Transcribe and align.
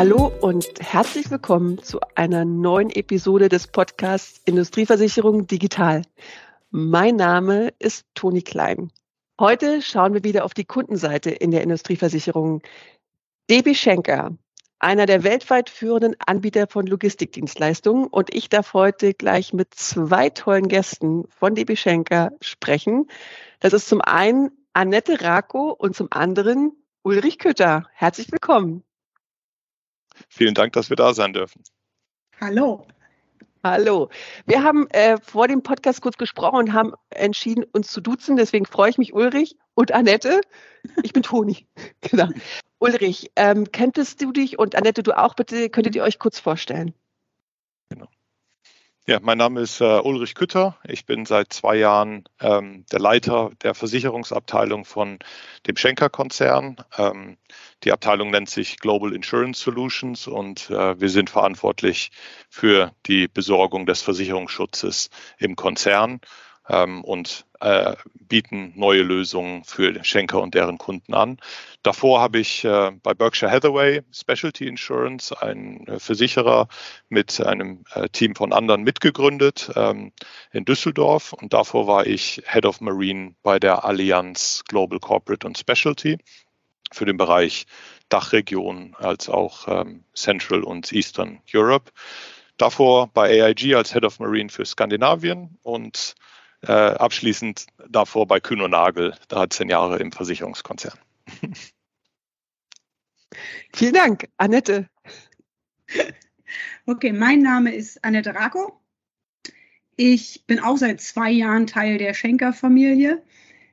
Hallo 0.00 0.32
und 0.40 0.66
herzlich 0.80 1.30
willkommen 1.30 1.76
zu 1.76 2.00
einer 2.14 2.46
neuen 2.46 2.88
Episode 2.88 3.50
des 3.50 3.66
Podcasts 3.66 4.40
Industrieversicherung 4.46 5.46
Digital. 5.46 6.00
Mein 6.70 7.16
Name 7.16 7.74
ist 7.78 8.06
Toni 8.14 8.40
Klein. 8.40 8.90
Heute 9.38 9.82
schauen 9.82 10.14
wir 10.14 10.24
wieder 10.24 10.46
auf 10.46 10.54
die 10.54 10.64
Kundenseite 10.64 11.28
in 11.28 11.50
der 11.50 11.62
Industrieversicherung. 11.62 12.62
DB 13.50 13.74
Schenker, 13.74 14.38
einer 14.78 15.04
der 15.04 15.22
weltweit 15.22 15.68
führenden 15.68 16.16
Anbieter 16.24 16.66
von 16.66 16.86
Logistikdienstleistungen. 16.86 18.06
Und 18.06 18.34
ich 18.34 18.48
darf 18.48 18.72
heute 18.72 19.12
gleich 19.12 19.52
mit 19.52 19.74
zwei 19.74 20.30
tollen 20.30 20.68
Gästen 20.68 21.24
von 21.28 21.54
DB 21.54 21.76
Schenker 21.76 22.32
sprechen. 22.40 23.06
Das 23.58 23.74
ist 23.74 23.86
zum 23.86 24.00
einen 24.00 24.50
Annette 24.72 25.20
Rako 25.20 25.72
und 25.72 25.94
zum 25.94 26.08
anderen 26.10 26.72
Ulrich 27.02 27.38
Kütter. 27.38 27.84
Herzlich 27.92 28.32
willkommen. 28.32 28.82
Vielen 30.28 30.54
Dank, 30.54 30.72
dass 30.72 30.90
wir 30.90 30.96
da 30.96 31.14
sein 31.14 31.32
dürfen. 31.32 31.62
Hallo. 32.40 32.86
Hallo. 33.62 34.08
Wir 34.46 34.62
haben 34.62 34.88
äh, 34.88 35.18
vor 35.20 35.46
dem 35.46 35.62
Podcast 35.62 36.00
kurz 36.00 36.16
gesprochen 36.16 36.56
und 36.56 36.72
haben 36.72 36.94
entschieden, 37.10 37.64
uns 37.72 37.88
zu 37.88 38.00
duzen. 38.00 38.36
Deswegen 38.36 38.64
freue 38.64 38.88
ich 38.88 38.96
mich, 38.96 39.12
Ulrich 39.12 39.56
und 39.74 39.92
Annette. 39.92 40.40
Ich 41.02 41.12
bin 41.12 41.22
Toni. 41.22 41.66
genau. 42.00 42.28
Ulrich, 42.78 43.30
ähm, 43.36 43.70
kenntest 43.70 44.22
du 44.22 44.32
dich 44.32 44.58
und 44.58 44.76
Annette, 44.76 45.02
du 45.02 45.16
auch 45.16 45.34
bitte, 45.34 45.68
könntet 45.68 45.94
ihr 45.94 46.02
euch 46.02 46.18
kurz 46.18 46.40
vorstellen? 46.40 46.94
Ja, 49.06 49.18
mein 49.20 49.38
Name 49.38 49.60
ist 49.60 49.80
äh, 49.80 49.98
Ulrich 49.98 50.34
Kütter. 50.34 50.76
Ich 50.84 51.06
bin 51.06 51.24
seit 51.24 51.52
zwei 51.54 51.76
Jahren 51.76 52.24
ähm, 52.38 52.84
der 52.92 53.00
Leiter 53.00 53.50
der 53.62 53.74
Versicherungsabteilung 53.74 54.84
von 54.84 55.18
dem 55.66 55.76
Schenker-Konzern. 55.76 56.76
Ähm, 56.98 57.38
die 57.82 57.92
Abteilung 57.92 58.30
nennt 58.30 58.50
sich 58.50 58.78
Global 58.78 59.14
Insurance 59.14 59.62
Solutions 59.62 60.26
und 60.26 60.68
äh, 60.68 61.00
wir 61.00 61.08
sind 61.08 61.30
verantwortlich 61.30 62.10
für 62.50 62.92
die 63.06 63.26
Besorgung 63.26 63.86
des 63.86 64.02
Versicherungsschutzes 64.02 65.08
im 65.38 65.56
Konzern 65.56 66.20
ähm, 66.68 67.02
und 67.02 67.46
äh, 67.60 67.94
bieten 68.14 68.72
neue 68.76 69.02
Lösungen 69.02 69.64
für 69.64 70.02
Schenker 70.04 70.40
und 70.40 70.54
deren 70.54 70.78
Kunden 70.78 71.14
an. 71.14 71.38
Davor 71.82 72.20
habe 72.20 72.38
ich 72.38 72.64
äh, 72.64 72.92
bei 73.02 73.14
Berkshire 73.14 73.50
Hathaway 73.50 74.02
Specialty 74.12 74.66
Insurance, 74.66 75.40
ein 75.40 75.86
äh, 75.86 75.98
Versicherer 75.98 76.68
mit 77.08 77.40
einem 77.40 77.84
äh, 77.94 78.08
Team 78.08 78.34
von 78.34 78.52
anderen 78.52 78.82
mitgegründet 78.82 79.70
ähm, 79.76 80.12
in 80.52 80.64
Düsseldorf 80.64 81.32
und 81.32 81.52
davor 81.52 81.86
war 81.86 82.06
ich 82.06 82.42
Head 82.46 82.66
of 82.66 82.80
Marine 82.80 83.34
bei 83.42 83.58
der 83.58 83.84
Allianz 83.84 84.62
Global 84.66 84.98
Corporate 84.98 85.46
und 85.46 85.58
Specialty 85.58 86.18
für 86.92 87.04
den 87.04 87.16
Bereich 87.16 87.66
Dachregion 88.08 88.94
als 88.98 89.28
auch 89.28 89.68
ähm, 89.68 90.04
Central 90.14 90.64
und 90.64 90.92
Eastern 90.92 91.40
Europe. 91.54 91.90
Davor 92.56 93.08
bei 93.08 93.42
AIG 93.42 93.74
als 93.74 93.92
Head 93.92 94.04
of 94.04 94.18
Marine 94.18 94.50
für 94.50 94.66
Skandinavien 94.66 95.58
und 95.62 96.14
äh, 96.62 96.72
abschließend 96.72 97.66
davor 97.88 98.26
bei 98.26 98.40
Kühn 98.40 98.60
und 98.60 98.72
Nagel, 98.72 99.14
13 99.28 99.68
Jahre 99.68 99.98
im 99.98 100.12
Versicherungskonzern. 100.12 100.98
Vielen 103.74 103.94
Dank, 103.94 104.28
Annette. 104.36 104.88
Okay, 106.86 107.12
mein 107.12 107.40
Name 107.40 107.74
ist 107.74 108.04
Annette 108.04 108.34
Rako. 108.34 108.80
Ich 109.96 110.44
bin 110.46 110.60
auch 110.60 110.76
seit 110.76 111.00
zwei 111.00 111.30
Jahren 111.30 111.66
Teil 111.66 111.98
der 111.98 112.14
Schenker-Familie, 112.14 113.22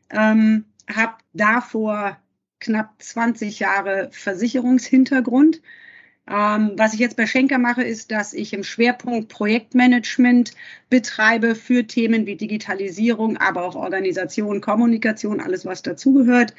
ähm, 0.09 0.65
habe 0.89 1.15
davor 1.33 2.17
knapp 2.59 3.01
20 3.01 3.59
Jahre 3.59 4.09
Versicherungshintergrund 4.11 5.61
ähm, 6.29 6.73
was 6.75 6.93
ich 6.93 6.99
jetzt 6.99 7.15
bei 7.15 7.25
Schenker 7.25 7.57
mache, 7.57 7.83
ist, 7.83 8.11
dass 8.11 8.33
ich 8.33 8.53
im 8.53 8.63
Schwerpunkt 8.63 9.29
Projektmanagement 9.29 10.51
betreibe 10.89 11.55
für 11.55 11.87
Themen 11.87 12.25
wie 12.25 12.35
Digitalisierung, 12.35 13.37
aber 13.37 13.63
auch 13.63 13.75
Organisation, 13.75 14.59
Kommunikation, 14.59 15.39
alles 15.39 15.65
was 15.65 15.83
dazugehört. 15.83 16.53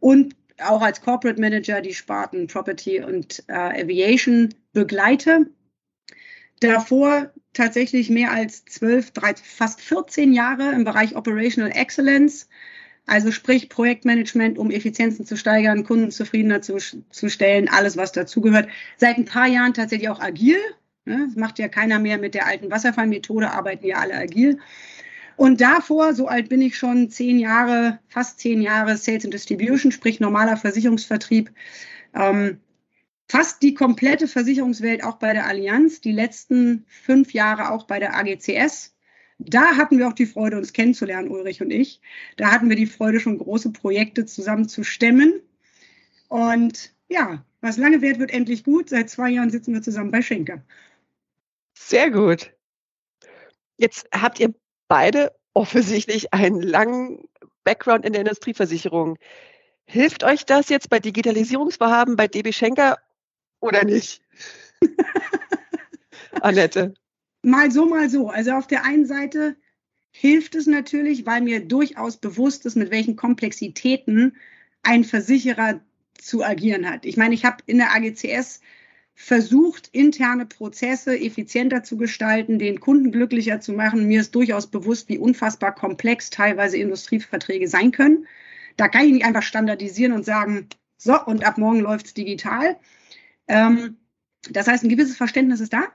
Und 0.00 0.34
auch 0.62 0.82
als 0.82 1.02
Corporate 1.02 1.40
Manager 1.40 1.80
die 1.80 1.94
Sparten 1.94 2.46
Property 2.46 3.00
und 3.00 3.44
äh, 3.48 3.82
Aviation 3.82 4.54
begleite. 4.72 5.50
Davor 6.60 7.30
tatsächlich 7.52 8.08
mehr 8.08 8.32
als 8.32 8.64
zwölf, 8.64 9.12
fast 9.42 9.80
14 9.80 10.32
Jahre 10.32 10.72
im 10.72 10.84
Bereich 10.84 11.14
Operational 11.16 11.72
Excellence 11.76 12.48
also 13.06 13.30
sprich 13.30 13.68
Projektmanagement, 13.68 14.58
um 14.58 14.70
Effizienzen 14.70 15.26
zu 15.26 15.36
steigern, 15.36 15.84
Kunden 15.84 16.10
zufriedener 16.10 16.62
zu, 16.62 16.78
zu 16.78 17.28
stellen, 17.28 17.68
alles, 17.68 17.96
was 17.96 18.12
dazugehört. 18.12 18.68
Seit 18.96 19.18
ein 19.18 19.26
paar 19.26 19.46
Jahren 19.46 19.74
tatsächlich 19.74 20.08
auch 20.08 20.20
agil. 20.20 20.56
Ne? 21.04 21.26
Das 21.26 21.36
macht 21.36 21.58
ja 21.58 21.68
keiner 21.68 21.98
mehr 21.98 22.18
mit 22.18 22.34
der 22.34 22.46
alten 22.46 22.70
Wasserfallmethode, 22.70 23.50
arbeiten 23.50 23.86
ja 23.86 23.96
alle 23.96 24.14
agil. 24.14 24.58
Und 25.36 25.60
davor, 25.60 26.14
so 26.14 26.28
alt 26.28 26.48
bin 26.48 26.62
ich 26.62 26.78
schon, 26.78 27.10
zehn 27.10 27.38
Jahre, 27.38 27.98
fast 28.08 28.38
zehn 28.38 28.62
Jahre 28.62 28.96
Sales 28.96 29.24
and 29.24 29.34
Distribution, 29.34 29.92
sprich 29.92 30.20
normaler 30.20 30.56
Versicherungsvertrieb. 30.56 31.50
Ähm, 32.14 32.60
fast 33.28 33.62
die 33.62 33.74
komplette 33.74 34.28
Versicherungswelt 34.28 35.02
auch 35.04 35.16
bei 35.16 35.32
der 35.32 35.46
Allianz, 35.46 36.00
die 36.00 36.12
letzten 36.12 36.84
fünf 36.88 37.32
Jahre 37.34 37.70
auch 37.70 37.86
bei 37.86 37.98
der 37.98 38.16
AGCS, 38.16 38.93
da 39.46 39.76
hatten 39.76 39.98
wir 39.98 40.08
auch 40.08 40.12
die 40.12 40.26
Freude, 40.26 40.56
uns 40.56 40.72
kennenzulernen, 40.72 41.28
Ulrich 41.28 41.60
und 41.60 41.70
ich. 41.70 42.00
Da 42.36 42.50
hatten 42.50 42.68
wir 42.68 42.76
die 42.76 42.86
Freude, 42.86 43.20
schon 43.20 43.38
große 43.38 43.72
Projekte 43.72 44.26
zusammen 44.26 44.68
zu 44.68 44.84
stemmen. 44.84 45.40
Und 46.28 46.92
ja, 47.08 47.44
was 47.60 47.76
lange 47.76 48.02
währt, 48.02 48.18
wird 48.18 48.30
endlich 48.30 48.64
gut. 48.64 48.88
Seit 48.88 49.10
zwei 49.10 49.30
Jahren 49.30 49.50
sitzen 49.50 49.74
wir 49.74 49.82
zusammen 49.82 50.10
bei 50.10 50.22
Schenker. 50.22 50.62
Sehr 51.74 52.10
gut. 52.10 52.52
Jetzt 53.76 54.06
habt 54.12 54.40
ihr 54.40 54.54
beide 54.88 55.32
offensichtlich 55.54 56.32
einen 56.32 56.62
langen 56.62 57.28
Background 57.64 58.04
in 58.04 58.12
der 58.12 58.22
Industrieversicherung. 58.22 59.18
Hilft 59.86 60.24
euch 60.24 60.44
das 60.44 60.68
jetzt 60.68 60.88
bei 60.90 60.98
Digitalisierungsvorhaben 60.98 62.16
bei 62.16 62.28
DB 62.28 62.52
Schenker 62.52 62.98
oder 63.60 63.84
nicht? 63.84 64.22
Annette 66.40 66.94
mal 67.44 67.70
so, 67.70 67.86
mal 67.86 68.08
so. 68.08 68.28
Also 68.28 68.52
auf 68.52 68.66
der 68.66 68.84
einen 68.84 69.06
Seite 69.06 69.56
hilft 70.10 70.54
es 70.54 70.66
natürlich, 70.66 71.26
weil 71.26 71.40
mir 71.40 71.60
durchaus 71.60 72.16
bewusst 72.16 72.66
ist, 72.66 72.76
mit 72.76 72.90
welchen 72.90 73.16
Komplexitäten 73.16 74.36
ein 74.82 75.04
Versicherer 75.04 75.80
zu 76.18 76.44
agieren 76.44 76.88
hat. 76.88 77.04
Ich 77.04 77.16
meine, 77.16 77.34
ich 77.34 77.44
habe 77.44 77.58
in 77.66 77.78
der 77.78 77.92
AGCS 77.92 78.60
versucht, 79.14 79.88
interne 79.92 80.46
Prozesse 80.46 81.18
effizienter 81.18 81.82
zu 81.82 81.96
gestalten, 81.96 82.58
den 82.58 82.80
Kunden 82.80 83.12
glücklicher 83.12 83.60
zu 83.60 83.72
machen. 83.72 84.06
Mir 84.06 84.20
ist 84.20 84.34
durchaus 84.34 84.66
bewusst, 84.66 85.08
wie 85.08 85.18
unfassbar 85.18 85.74
komplex 85.74 86.30
teilweise 86.30 86.78
Industrieverträge 86.78 87.68
sein 87.68 87.92
können. 87.92 88.26
Da 88.76 88.88
kann 88.88 89.06
ich 89.06 89.12
nicht 89.12 89.24
einfach 89.24 89.42
standardisieren 89.42 90.12
und 90.12 90.24
sagen, 90.24 90.68
so, 90.96 91.20
und 91.24 91.44
ab 91.44 91.58
morgen 91.58 91.80
läuft 91.80 92.06
es 92.06 92.14
digital. 92.14 92.76
Ähm, 93.46 93.98
das 94.50 94.66
heißt, 94.66 94.84
ein 94.84 94.88
gewisses 94.88 95.16
Verständnis 95.16 95.60
ist 95.60 95.72
da. 95.72 95.88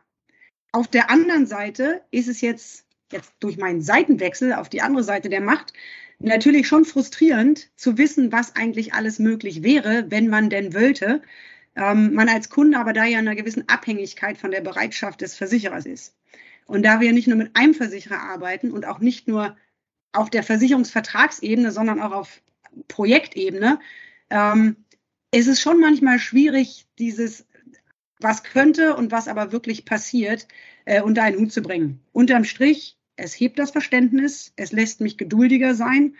Auf 0.71 0.87
der 0.87 1.09
anderen 1.09 1.47
Seite 1.47 2.01
ist 2.11 2.27
es 2.27 2.41
jetzt, 2.41 2.85
jetzt 3.11 3.33
durch 3.39 3.57
meinen 3.57 3.81
Seitenwechsel 3.81 4.53
auf 4.53 4.69
die 4.69 4.81
andere 4.81 5.03
Seite 5.03 5.29
der 5.29 5.41
Macht 5.41 5.73
natürlich 6.19 6.67
schon 6.67 6.85
frustrierend 6.85 7.69
zu 7.75 7.97
wissen, 7.97 8.31
was 8.31 8.55
eigentlich 8.55 8.93
alles 8.93 9.19
möglich 9.19 9.63
wäre, 9.63 10.05
wenn 10.09 10.27
man 10.27 10.49
denn 10.49 10.73
wollte. 10.73 11.21
Ähm, 11.75 12.13
man 12.13 12.29
als 12.29 12.49
Kunde 12.49 12.77
aber 12.77 12.93
da 12.93 13.05
ja 13.05 13.19
in 13.19 13.27
einer 13.27 13.35
gewissen 13.35 13.67
Abhängigkeit 13.69 14.37
von 14.37 14.51
der 14.51 14.61
Bereitschaft 14.61 15.21
des 15.21 15.35
Versicherers 15.35 15.85
ist. 15.85 16.15
Und 16.65 16.83
da 16.83 16.99
wir 16.99 17.13
nicht 17.13 17.27
nur 17.27 17.37
mit 17.37 17.55
einem 17.55 17.73
Versicherer 17.73 18.19
arbeiten 18.19 18.71
und 18.71 18.85
auch 18.85 18.99
nicht 18.99 19.27
nur 19.27 19.57
auf 20.11 20.29
der 20.29 20.43
Versicherungsvertragsebene, 20.43 21.71
sondern 21.71 22.01
auch 22.01 22.11
auf 22.11 22.41
Projektebene, 22.87 23.79
ähm, 24.29 24.75
ist 25.33 25.47
es 25.47 25.61
schon 25.61 25.79
manchmal 25.79 26.19
schwierig, 26.19 26.87
dieses 26.97 27.45
was 28.19 28.43
könnte 28.43 28.95
und 28.95 29.11
was 29.11 29.27
aber 29.27 29.51
wirklich 29.51 29.85
passiert, 29.85 30.47
äh, 30.85 31.01
unter 31.01 31.23
einen 31.23 31.39
Hut 31.39 31.51
zu 31.51 31.61
bringen. 31.61 32.01
Unterm 32.11 32.43
Strich, 32.43 32.97
es 33.15 33.33
hebt 33.39 33.59
das 33.59 33.71
Verständnis, 33.71 34.53
es 34.55 34.71
lässt 34.71 35.01
mich 35.01 35.17
geduldiger 35.17 35.73
sein, 35.75 36.15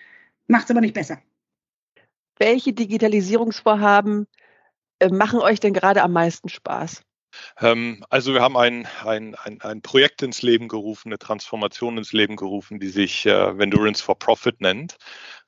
macht 0.48 0.66
es 0.66 0.72
aber 0.72 0.82
nicht 0.82 0.94
besser. 0.94 1.22
Welche 2.38 2.74
Digitalisierungsvorhaben 2.74 4.28
äh, 5.00 5.10
machen 5.10 5.40
euch 5.40 5.60
denn 5.60 5.74
gerade 5.74 6.02
am 6.02 6.14
meisten 6.14 6.50
Spaß? 6.50 7.04
Ähm, 7.60 8.04
also 8.10 8.34
wir 8.34 8.42
haben 8.42 8.58
ein, 8.58 8.88
ein, 9.06 9.36
ein, 9.36 9.62
ein, 9.62 9.82
Projekt 9.82 10.22
ins 10.22 10.42
Leben 10.42 10.68
gerufen, 10.68 11.08
eine 11.10 11.20
Transformation 11.20 11.98
ins 11.98 12.14
Leben 12.14 12.36
gerufen, 12.36 12.80
die 12.80 12.90
sich 12.90 13.26
äh, 13.26 13.58
Vendurance 13.58 14.04
for 14.04 14.18
Profit 14.18 14.62
nennt. 14.62 14.98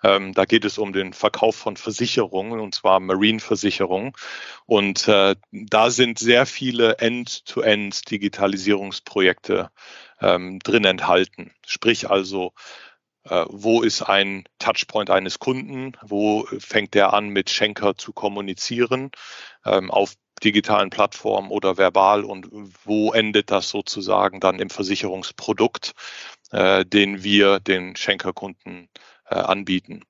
Ähm, 0.03 0.33
da 0.33 0.45
geht 0.45 0.65
es 0.65 0.77
um 0.77 0.93
den 0.93 1.13
Verkauf 1.13 1.55
von 1.55 1.77
Versicherungen, 1.77 2.59
und 2.59 2.75
zwar 2.75 2.99
Marine-Versicherungen. 2.99 4.13
Und 4.65 5.07
äh, 5.07 5.35
da 5.51 5.89
sind 5.91 6.19
sehr 6.19 6.45
viele 6.45 6.97
End-to-End-Digitalisierungsprojekte 6.97 9.71
ähm, 10.19 10.59
drin 10.59 10.83
enthalten. 10.85 11.51
Sprich 11.65 12.09
also, 12.09 12.53
äh, 13.25 13.45
wo 13.49 13.81
ist 13.81 14.01
ein 14.01 14.45
Touchpoint 14.59 15.09
eines 15.09 15.39
Kunden? 15.39 15.93
Wo 16.01 16.47
fängt 16.59 16.93
der 16.95 17.13
an, 17.13 17.29
mit 17.29 17.49
Schenker 17.49 17.95
zu 17.95 18.13
kommunizieren? 18.13 19.11
Ähm, 19.65 19.91
auf 19.91 20.15
digitalen 20.43 20.89
Plattform 20.89 21.51
oder 21.51 21.77
verbal 21.77 22.23
und 22.23 22.47
wo 22.85 23.13
endet 23.13 23.51
das 23.51 23.69
sozusagen 23.69 24.39
dann 24.39 24.59
im 24.59 24.69
Versicherungsprodukt, 24.69 25.93
äh, 26.51 26.85
den 26.85 27.23
wir 27.23 27.59
den 27.59 27.95
Schenkerkunden 27.95 28.89
äh, 29.29 29.35
anbieten 29.35 30.03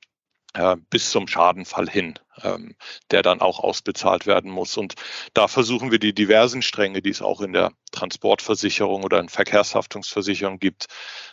äh, 0.53 0.75
bis 0.89 1.09
zum 1.11 1.27
Schadenfall 1.27 1.89
hin, 1.89 2.15
ähm, 2.43 2.75
der 3.11 3.21
dann 3.21 3.41
auch 3.41 3.59
ausbezahlt 3.59 4.25
werden 4.25 4.51
muss. 4.51 4.77
Und 4.77 4.95
da 5.33 5.47
versuchen 5.47 5.91
wir 5.91 5.99
die 5.99 6.13
diversen 6.13 6.61
Stränge, 6.61 7.01
die 7.01 7.09
es 7.09 7.21
auch 7.21 7.41
in 7.41 7.53
der 7.53 7.71
Transportversicherung 7.91 9.03
oder 9.03 9.19
in 9.19 9.29
Verkehrshaftungsversicherung 9.29 10.59
gibt, 10.59 10.87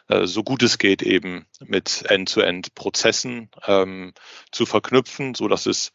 äh, 0.08 0.26
so 0.26 0.44
gut 0.44 0.62
es 0.62 0.78
geht 0.78 1.02
eben 1.02 1.46
mit 1.60 2.04
End-to-End-Prozessen 2.08 3.50
ähm, 3.66 4.12
zu 4.52 4.66
verknüpfen, 4.66 5.34
so 5.34 5.48
dass 5.48 5.66
es 5.66 5.92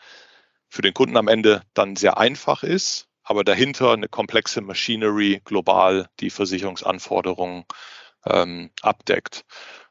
für 0.74 0.82
den 0.82 0.96
Kunden 0.96 1.18
am 1.18 1.28
Ende 1.28 1.62
dann 1.76 1.96
sehr 1.96 2.18
einfach 2.18 2.64
ist, 2.64 3.08
aber 3.22 3.44
dahinter 3.44 3.92
eine 3.92 4.08
komplexe 4.08 4.60
Machinery 4.60 5.40
global 5.46 6.10
die 6.20 6.32
Versicherungsanforderungen 6.32 7.66
ähm, 8.26 8.72
abdeckt. 8.82 9.46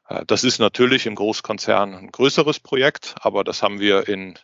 Äh, 0.08 0.24
das 0.26 0.42
ist 0.42 0.58
natürlich 0.58 1.06
im 1.06 1.14
Großkonzern 1.14 1.94
ein 1.94 2.10
größeres 2.10 2.58
Projekt, 2.58 3.14
aber 3.20 3.44
das 3.44 3.62
haben 3.62 3.78
wir 3.78 4.08
in 4.08 4.36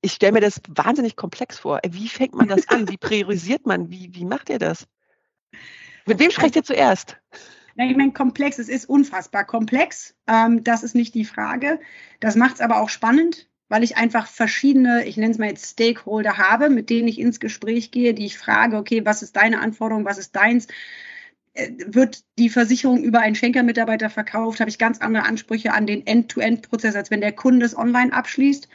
ich 0.00 0.12
stelle 0.12 0.30
mir 0.32 0.40
das 0.40 0.60
wahnsinnig 0.68 1.16
komplex 1.16 1.58
vor. 1.58 1.80
Wie 1.88 2.08
fängt 2.08 2.34
man 2.34 2.46
das 2.46 2.68
an? 2.68 2.88
Wie 2.88 2.96
priorisiert 2.96 3.66
man? 3.66 3.90
Wie, 3.90 4.14
wie 4.14 4.24
macht 4.24 4.50
ihr 4.50 4.60
das? 4.60 4.86
Mit 6.06 6.20
wem 6.20 6.30
sprecht 6.30 6.54
ihr 6.54 6.62
zuerst? 6.62 7.16
Ich 7.80 7.96
meine, 7.96 8.12
komplex, 8.12 8.58
es 8.58 8.68
ist 8.68 8.88
unfassbar 8.88 9.44
komplex. 9.44 10.16
Ähm, 10.26 10.64
das 10.64 10.82
ist 10.82 10.96
nicht 10.96 11.14
die 11.14 11.24
Frage. 11.24 11.78
Das 12.18 12.34
macht 12.34 12.56
es 12.56 12.60
aber 12.60 12.80
auch 12.80 12.88
spannend, 12.88 13.48
weil 13.68 13.84
ich 13.84 13.96
einfach 13.96 14.26
verschiedene, 14.26 15.06
ich 15.06 15.16
nenne 15.16 15.30
es 15.30 15.38
mal 15.38 15.48
jetzt 15.48 15.72
Stakeholder 15.72 16.38
habe, 16.38 16.70
mit 16.70 16.90
denen 16.90 17.06
ich 17.06 17.20
ins 17.20 17.38
Gespräch 17.38 17.92
gehe, 17.92 18.14
die 18.14 18.26
ich 18.26 18.36
frage, 18.36 18.76
okay, 18.76 19.06
was 19.06 19.22
ist 19.22 19.36
deine 19.36 19.60
Anforderung, 19.60 20.04
was 20.04 20.18
ist 20.18 20.34
deins? 20.34 20.66
Äh, 21.54 21.70
wird 21.86 22.24
die 22.38 22.50
Versicherung 22.50 23.02
über 23.04 23.20
einen 23.20 23.36
Schenker-Mitarbeiter 23.36 24.10
verkauft? 24.10 24.58
Habe 24.58 24.70
ich 24.70 24.78
ganz 24.78 24.98
andere 24.98 25.24
Ansprüche 25.24 25.72
an 25.72 25.86
den 25.86 26.04
End-to-End-Prozess, 26.04 26.96
als 26.96 27.12
wenn 27.12 27.20
der 27.20 27.32
Kunde 27.32 27.64
es 27.64 27.78
online 27.78 28.12
abschließt? 28.12 28.68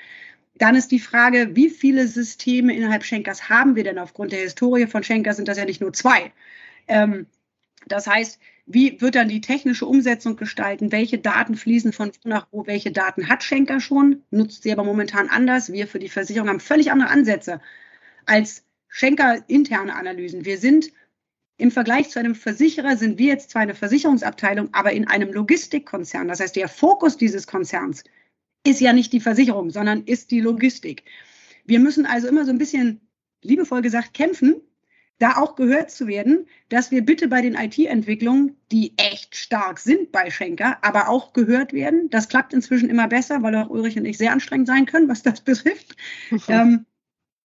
Dann 0.55 0.75
ist 0.75 0.91
die 0.91 1.00
Frage, 1.00 1.57
wie 1.57 1.69
viele 1.69 2.07
Systeme 2.07 2.73
innerhalb 2.73 3.03
Schenkers 3.03 3.50
haben 3.50 3.75
wir 3.75 3.83
denn? 3.83 4.00
Aufgrund 4.00 4.31
der 4.31 4.39
Historie 4.39 4.88
von 4.88 5.03
Schenker 5.03 5.33
sind 5.33 5.50
das 5.50 5.57
ja 5.57 5.65
nicht 5.65 5.81
nur 5.81 5.91
zwei. 5.91 6.31
Ähm, 6.88 7.27
das 7.88 8.07
heißt, 8.07 8.39
wie 8.65 9.01
wird 9.01 9.15
dann 9.15 9.27
die 9.27 9.41
technische 9.41 9.85
Umsetzung 9.85 10.35
gestalten? 10.38 10.91
Welche 10.91 11.18
Daten 11.18 11.56
fließen 11.56 11.91
von 11.91 12.12
wo 12.24 12.30
nach 12.30 12.47
wo? 12.51 12.65
Welche 12.65 12.91
Daten 12.91 13.27
hat 13.27 13.44
Schenker 13.44 13.80
schon? 13.80 14.24
Nutzt 14.31 14.63
sie 14.63 14.71
aber 14.71 14.83
momentan 14.83 15.30
anders. 15.30 15.71
Wir 15.71 15.88
für 15.88 16.00
die 16.00 16.09
Versicherung 16.09 16.47
haben 16.50 16.59
völlig 16.59 16.91
andere 16.91 17.09
Ansätze 17.09 17.59
als 18.25 18.63
Schenker 18.88 19.44
interne 19.47 19.95
Analysen. 19.95 20.45
Wir 20.45 20.57
sind 20.57 20.91
im 21.57 21.71
Vergleich 21.71 22.09
zu 22.09 22.19
einem 22.19 22.35
Versicherer 22.35 22.97
sind 22.97 23.19
wir 23.19 23.27
jetzt 23.27 23.51
zwar 23.51 23.62
eine 23.62 23.75
Versicherungsabteilung, 23.75 24.69
aber 24.74 24.91
in 24.91 25.07
einem 25.07 25.31
Logistikkonzern. 25.31 26.27
Das 26.27 26.39
heißt, 26.39 26.56
der 26.56 26.68
Fokus 26.68 27.18
dieses 27.18 27.47
Konzerns 27.47 28.03
ist 28.65 28.81
ja 28.81 28.94
nicht 28.94 29.13
die 29.13 29.19
Versicherung, 29.19 29.69
sondern 29.69 30.03
ist 30.03 30.31
die 30.31 30.41
Logistik. 30.41 31.03
Wir 31.65 31.79
müssen 31.79 32.06
also 32.06 32.27
immer 32.27 32.45
so 32.45 32.51
ein 32.51 32.57
bisschen 32.57 33.01
liebevoll 33.44 33.81
gesagt 33.81 34.13
kämpfen, 34.13 34.62
da 35.19 35.38
auch 35.38 35.56
gehört 35.56 35.92
zu 35.92 36.07
werden, 36.07 36.48
dass 36.69 36.92
wir 36.92 37.06
bitte 37.06 37.27
bei 37.27 37.42
den 37.42 37.56
IT-Entwicklungen, 37.56 38.57
die 38.71 38.94
echt 38.98 39.36
stark 39.36 39.80
sind 39.80 40.12
bei 40.12 40.30
Schenker, 40.30 40.77
aber 40.81 41.07
auch 41.07 41.33
gehört 41.33 41.71
werden. 41.71 42.10
Das 42.10 42.27
klappt 42.27 42.54
inzwischen 42.54 42.89
immer 42.89 43.07
besser, 43.07 43.42
weil 43.42 43.56
auch 43.56 43.69
Ulrich 43.69 43.98
und 43.98 44.06
ich 44.06 44.18
sehr 44.18 44.31
anstrengend 44.31 44.68
sein 44.68 44.86
können, 44.86 45.07
was 45.07 45.24
das 45.24 45.42
betrifft. 45.45 45.95
ähm, 46.48 46.86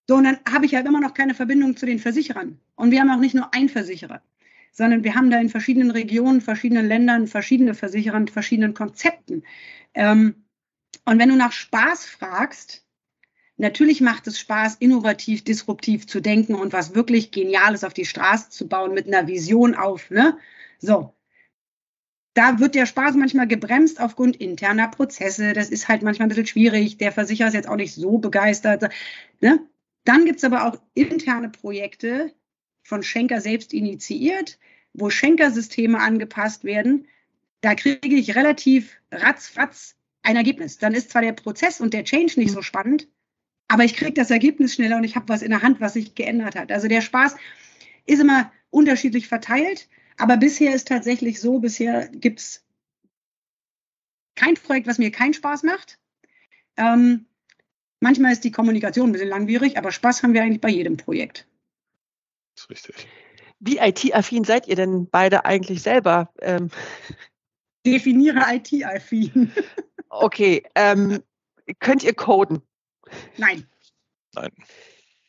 so, 0.09 0.17
und 0.17 0.25
dann 0.25 0.39
habe 0.51 0.65
ich 0.65 0.75
halt 0.75 0.87
immer 0.87 1.01
noch 1.01 1.15
keine 1.15 1.35
Verbindung 1.35 1.77
zu 1.77 1.85
den 1.85 1.99
Versicherern. 1.99 2.59
Und 2.77 2.91
wir 2.91 3.01
haben 3.01 3.11
auch 3.11 3.21
nicht 3.21 3.35
nur 3.35 3.53
einen 3.55 3.69
Versicherer, 3.69 4.23
sondern 4.73 5.05
wir 5.05 5.15
haben 5.15 5.31
da 5.31 5.39
in 5.39 5.51
verschiedenen 5.51 5.91
Regionen, 5.91 6.41
verschiedenen 6.41 6.89
Ländern 6.89 7.27
verschiedene 7.27 7.75
Versicherer 7.75 8.19
mit 8.19 8.31
verschiedenen 8.31 8.73
Konzepten. 8.73 9.45
Ähm, 9.93 10.47
und 11.05 11.19
wenn 11.19 11.29
du 11.29 11.37
nach 11.37 11.53
Spaß 11.53 12.07
fragst, 12.07 12.88
Natürlich 13.61 14.01
macht 14.01 14.29
es 14.29 14.39
Spaß, 14.39 14.77
innovativ, 14.77 15.43
disruptiv 15.43 16.07
zu 16.07 16.21
denken 16.21 16.55
und 16.55 16.73
was 16.73 16.95
wirklich 16.95 17.33
Geniales 17.33 17.83
auf 17.83 17.93
die 17.93 18.05
Straße 18.05 18.51
zu 18.51 18.69
bauen 18.69 18.95
mit 18.95 19.09
einer 19.09 19.27
Vision 19.27 19.75
auf. 19.75 20.11
Ne? 20.11 20.39
So. 20.79 21.13
Da 22.35 22.61
wird 22.61 22.77
der 22.77 22.87
Spaß 22.87 23.17
manchmal 23.17 23.49
gebremst 23.49 24.01
aufgrund 24.01 24.37
interner 24.37 24.87
Prozesse. 24.87 25.55
Das 25.55 25.71
ist 25.71 25.89
halt 25.89 26.03
manchmal 26.03 26.27
ein 26.27 26.29
bisschen 26.29 26.47
schwierig. 26.47 26.99
Der 26.99 27.11
Versicherer 27.11 27.49
ist 27.49 27.55
jetzt 27.55 27.69
auch 27.69 27.75
nicht 27.75 27.95
so 27.95 28.19
begeistert. 28.19 28.93
Ne? 29.41 29.59
Dann 30.05 30.25
gibt 30.25 30.39
es 30.39 30.45
aber 30.45 30.67
auch 30.67 30.81
interne 30.95 31.49
Projekte 31.49 32.33
von 32.85 33.03
Schenker 33.03 33.41
selbst 33.41 33.75
initiiert, 33.75 34.61
wo 34.95 35.11
Schenker-Systeme 35.11 35.99
angepasst 35.99 36.63
werden. 36.63 37.09
Da 37.61 37.75
kriege 37.75 38.15
ich 38.15 38.37
relativ 38.37 39.01
ratzfatz 39.11 39.97
ein 40.23 40.37
Ergebnis. 40.37 40.79
Dann 40.79 40.95
ist 40.95 41.11
zwar 41.11 41.23
der 41.23 41.33
Prozess 41.33 41.81
und 41.81 41.93
der 41.93 42.05
Change 42.05 42.39
nicht 42.39 42.53
so 42.53 42.63
spannend, 42.63 43.09
aber 43.69 43.85
ich 43.85 43.95
kriege 43.95 44.15
das 44.15 44.31
Ergebnis 44.31 44.75
schneller 44.75 44.97
und 44.97 45.05
ich 45.05 45.15
habe 45.15 45.29
was 45.29 45.43
in 45.43 45.51
der 45.51 45.63
Hand, 45.63 45.81
was 45.81 45.93
sich 45.93 46.15
geändert 46.15 46.57
hat. 46.57 46.73
Also 46.73 46.89
der 46.89 47.03
Spaß 47.03 47.37
ist 48.07 48.21
immer 48.21 48.51
unterschiedlich 48.71 49.29
verteilt, 49.29 49.89
aber 50.17 50.37
bisher 50.39 50.75
ist 50.75 50.89
tatsächlich 50.89 51.41
so, 51.41 51.59
bisher 51.61 52.09
gibt 52.09 52.41
es 52.41 52.65
kein 54.35 54.55
Projekt, 54.55 54.87
was 54.87 54.99
mir 54.99 55.11
keinen 55.11 55.35
Spaß 55.35 55.63
macht. 55.65 55.99
Ähm, 56.77 57.27
manchmal 58.01 58.33
ist 58.33 58.45
die 58.45 58.51
Kommunikation 58.51 59.11
ein 59.11 59.13
bisschen 59.13 59.29
langwierig, 59.29 59.77
aber 59.77 59.93
Spaß 59.93 60.23
haben 60.23 60.33
wir 60.33 60.43
eigentlich 60.43 60.61
bei 60.61 60.71
jedem 60.71 60.97
Projekt. 60.97 61.47
Das 62.55 62.65
ist 62.65 62.71
richtig. 62.71 63.09
Wie 63.61 63.79
IT-affin 63.79 64.45
seid 64.45 64.69
ihr 64.69 64.77
denn 64.77 65.09
beide 65.11 65.45
eigentlich 65.45 65.83
selber? 65.83 66.33
Ähm 66.41 66.71
Definiere 67.85 68.45
IT-affin. 68.55 69.53
okay, 70.09 70.63
ähm, 70.75 71.23
könnt 71.81 72.05
ihr 72.05 72.15
coden? 72.15 72.63
Nein. 73.37 73.67
Nein. 74.35 74.51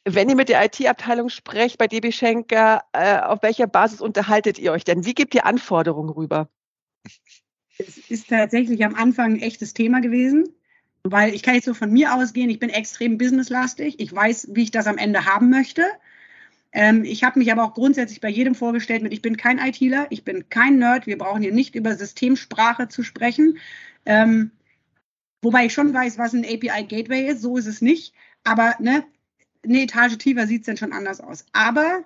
Wenn 0.05 0.29
ihr 0.29 0.35
mit 0.35 0.49
der 0.49 0.63
IT-Abteilung 0.65 1.29
sprecht 1.29 1.77
bei 1.77 1.87
DB 1.87 2.11
Schenker, 2.11 2.83
äh, 2.93 3.19
auf 3.19 3.43
welcher 3.43 3.67
Basis 3.67 4.01
unterhaltet 4.01 4.57
ihr 4.57 4.71
euch 4.71 4.83
denn? 4.83 5.05
Wie 5.05 5.13
gebt 5.13 5.35
ihr 5.35 5.45
Anforderungen 5.45 6.09
rüber? 6.09 6.49
Es 7.77 7.97
ist 8.09 8.29
tatsächlich 8.29 8.83
am 8.83 8.95
Anfang 8.95 9.33
ein 9.33 9.41
echtes 9.41 9.73
Thema 9.73 10.01
gewesen, 10.01 10.49
weil 11.03 11.33
ich 11.33 11.43
kann 11.43 11.55
jetzt 11.55 11.65
so 11.65 11.73
von 11.73 11.91
mir 11.91 12.13
ausgehen, 12.13 12.49
ich 12.49 12.59
bin 12.59 12.69
extrem 12.69 13.17
businesslastig. 13.17 13.99
Ich 13.99 14.13
weiß, 14.13 14.49
wie 14.51 14.63
ich 14.63 14.71
das 14.71 14.87
am 14.87 14.97
Ende 14.97 15.25
haben 15.25 15.49
möchte. 15.49 15.85
Ähm, 16.71 17.03
ich 17.03 17.23
habe 17.23 17.39
mich 17.39 17.51
aber 17.51 17.63
auch 17.63 17.73
grundsätzlich 17.73 18.21
bei 18.21 18.29
jedem 18.29 18.55
vorgestellt 18.55 19.01
mit, 19.01 19.13
ich 19.13 19.21
bin 19.21 19.37
kein 19.37 19.59
ITler, 19.59 20.07
ich 20.09 20.23
bin 20.23 20.49
kein 20.49 20.77
Nerd, 20.77 21.07
wir 21.07 21.17
brauchen 21.17 21.41
hier 21.41 21.53
nicht 21.53 21.75
über 21.75 21.95
Systemsprache 21.95 22.87
zu 22.87 23.03
sprechen. 23.03 23.57
Ähm, 24.05 24.51
Wobei 25.41 25.65
ich 25.65 25.73
schon 25.73 25.93
weiß, 25.93 26.17
was 26.17 26.33
ein 26.33 26.45
API 26.45 26.83
Gateway 26.83 27.27
ist, 27.27 27.41
so 27.41 27.57
ist 27.57 27.67
es 27.67 27.81
nicht. 27.81 28.13
Aber 28.43 28.75
ne, 28.79 29.05
eine 29.63 29.81
Etage 29.81 30.17
tiefer 30.17 30.47
sieht 30.47 30.61
es 30.61 30.65
dann 30.65 30.77
schon 30.77 30.93
anders 30.93 31.21
aus. 31.21 31.45
Aber 31.53 32.03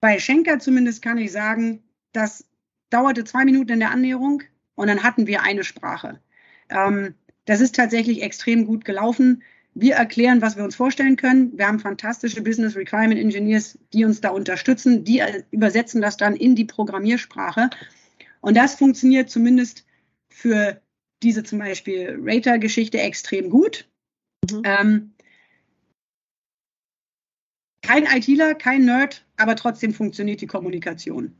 bei 0.00 0.18
Schenker 0.18 0.58
zumindest 0.58 1.02
kann 1.02 1.18
ich 1.18 1.32
sagen, 1.32 1.82
das 2.12 2.46
dauerte 2.90 3.24
zwei 3.24 3.44
Minuten 3.44 3.72
in 3.72 3.80
der 3.80 3.90
Annäherung 3.90 4.42
und 4.74 4.88
dann 4.88 5.02
hatten 5.02 5.26
wir 5.26 5.42
eine 5.42 5.64
Sprache. 5.64 6.20
Ähm, 6.68 7.14
das 7.44 7.60
ist 7.60 7.74
tatsächlich 7.74 8.22
extrem 8.22 8.66
gut 8.66 8.84
gelaufen. 8.84 9.42
Wir 9.74 9.94
erklären, 9.94 10.40
was 10.40 10.56
wir 10.56 10.64
uns 10.64 10.74
vorstellen 10.74 11.16
können. 11.16 11.56
Wir 11.56 11.66
haben 11.66 11.80
fantastische 11.80 12.42
Business 12.42 12.76
Requirement 12.76 13.20
Engineers, 13.20 13.78
die 13.92 14.04
uns 14.04 14.20
da 14.20 14.30
unterstützen. 14.30 15.04
Die 15.04 15.20
äh, 15.20 15.42
übersetzen 15.50 16.00
das 16.00 16.16
dann 16.16 16.34
in 16.34 16.54
die 16.54 16.64
Programmiersprache. 16.64 17.70
Und 18.40 18.56
das 18.56 18.74
funktioniert 18.74 19.28
zumindest 19.28 19.84
für 20.28 20.80
diese 21.26 21.42
zum 21.42 21.58
Beispiel 21.58 22.16
Rater-Geschichte 22.22 23.00
extrem 23.00 23.50
gut. 23.50 23.88
Mhm. 24.48 24.62
Ähm, 24.64 25.14
kein 27.82 28.04
ITler, 28.04 28.54
kein 28.54 28.84
Nerd, 28.84 29.26
aber 29.36 29.56
trotzdem 29.56 29.92
funktioniert 29.92 30.40
die 30.40 30.46
Kommunikation. 30.46 31.36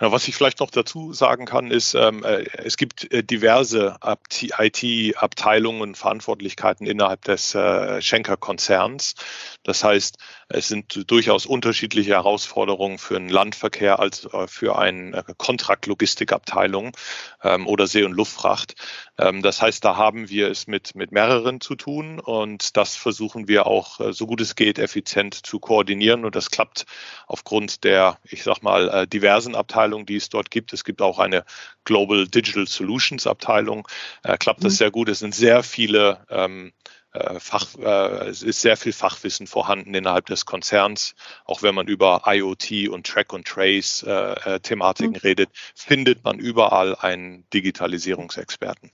Ja, 0.00 0.10
was 0.12 0.26
ich 0.28 0.34
vielleicht 0.34 0.60
noch 0.60 0.70
dazu 0.70 1.12
sagen 1.12 1.44
kann, 1.44 1.70
ist, 1.70 1.92
ähm, 1.92 2.24
äh, 2.24 2.46
es 2.64 2.78
gibt 2.78 3.12
äh, 3.12 3.22
diverse 3.22 3.98
IT-Abteilungen 4.02 5.82
und 5.82 5.98
Verantwortlichkeiten 5.98 6.86
innerhalb 6.86 7.22
des 7.26 7.54
äh, 7.54 8.00
Schenker-Konzerns. 8.00 9.14
Das 9.62 9.84
heißt, 9.84 10.16
es 10.52 10.68
sind 10.68 11.10
durchaus 11.10 11.46
unterschiedliche 11.46 12.10
Herausforderungen 12.10 12.98
für 12.98 13.16
einen 13.16 13.28
Landverkehr 13.28 14.00
als 14.00 14.24
äh, 14.26 14.46
für 14.48 14.78
eine 14.78 15.24
Kontraktlogistikabteilung 15.36 16.96
ähm, 17.42 17.66
oder 17.66 17.86
See- 17.86 18.02
und 18.02 18.12
Luftfracht. 18.12 18.74
Ähm, 19.16 19.42
das 19.42 19.62
heißt, 19.62 19.84
da 19.84 19.96
haben 19.96 20.28
wir 20.28 20.50
es 20.50 20.66
mit, 20.66 20.96
mit 20.96 21.12
mehreren 21.12 21.60
zu 21.60 21.76
tun 21.76 22.18
und 22.18 22.76
das 22.76 22.96
versuchen 22.96 23.46
wir 23.46 23.66
auch 23.66 24.00
äh, 24.00 24.12
so 24.12 24.26
gut 24.26 24.40
es 24.40 24.56
geht 24.56 24.78
effizient 24.78 25.34
zu 25.34 25.60
koordinieren 25.60 26.24
und 26.24 26.34
das 26.34 26.50
klappt 26.50 26.84
aufgrund 27.28 27.84
der, 27.84 28.18
ich 28.24 28.42
sag 28.42 28.62
mal, 28.62 28.88
äh, 28.88 29.06
diversen 29.06 29.54
Abteilungen, 29.54 30.06
die 30.06 30.16
es 30.16 30.30
dort 30.30 30.50
gibt. 30.50 30.72
Es 30.72 30.82
gibt 30.82 31.00
auch 31.00 31.20
eine 31.20 31.44
Global 31.84 32.26
Digital 32.26 32.66
Solutions 32.66 33.26
Abteilung. 33.26 33.86
Äh, 34.24 34.36
klappt 34.36 34.64
das 34.64 34.74
mhm. 34.74 34.78
sehr 34.78 34.90
gut. 34.90 35.08
Es 35.08 35.20
sind 35.20 35.34
sehr 35.34 35.62
viele 35.62 36.26
ähm, 36.28 36.68
äh, 36.68 36.72
Fach, 37.12 37.66
äh, 37.76 38.28
es 38.28 38.42
ist 38.42 38.60
sehr 38.60 38.76
viel 38.76 38.92
Fachwissen 38.92 39.48
vorhanden 39.48 39.94
innerhalb 39.94 40.26
des 40.26 40.46
Konzerns. 40.46 41.14
Auch 41.44 41.62
wenn 41.62 41.74
man 41.74 41.88
über 41.88 42.22
IoT 42.26 42.88
und 42.88 43.04
Track 43.06 43.34
and 43.34 43.46
Trace 43.46 44.04
äh, 44.04 44.54
äh, 44.54 44.60
Thematiken 44.60 45.14
mhm. 45.14 45.18
redet, 45.18 45.50
findet 45.74 46.22
man 46.22 46.38
überall 46.38 46.94
einen 46.94 47.44
Digitalisierungsexperten. 47.52 48.92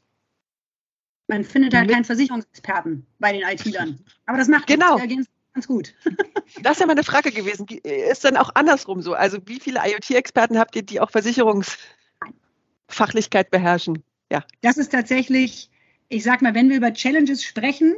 Man 1.29 1.45
findet 1.45 1.75
halt 1.75 1.91
keinen 1.91 2.05
Versicherungsexperten 2.05 3.07
bei 3.19 3.33
den 3.33 3.43
IT-Lern. 3.43 3.99
Aber 4.27 4.39
das 4.39 4.49
macht 4.49 4.67
genau. 4.67 4.97
ganz 4.97 5.67
gut. 5.67 5.93
das 6.63 6.73
ist 6.75 6.81
ja 6.81 6.87
meine 6.87 7.05
Frage 7.05 7.33
gewesen. 7.33 7.67
Ist 7.69 8.25
dann 8.25 8.39
auch 8.39 8.55
andersrum 8.55 9.03
so? 9.03 9.13
Also 9.13 9.39
wie 9.45 9.61
viele 9.61 9.81
IoT-Experten 9.85 10.59
habt 10.59 10.75
ihr, 10.77 10.83
die 10.83 11.01
auch 11.01 11.11
Versicherungsfachlichkeit 11.11 13.51
beherrschen? 13.51 14.03
Ja. 14.31 14.45
Das 14.63 14.77
ist 14.77 14.93
tatsächlich, 14.93 15.69
ich 16.09 16.23
sag 16.23 16.43
mal, 16.43 16.55
wenn 16.55 16.69
wir 16.69 16.77
über 16.77 16.93
Challenges 16.93 17.43
sprechen, 17.43 17.95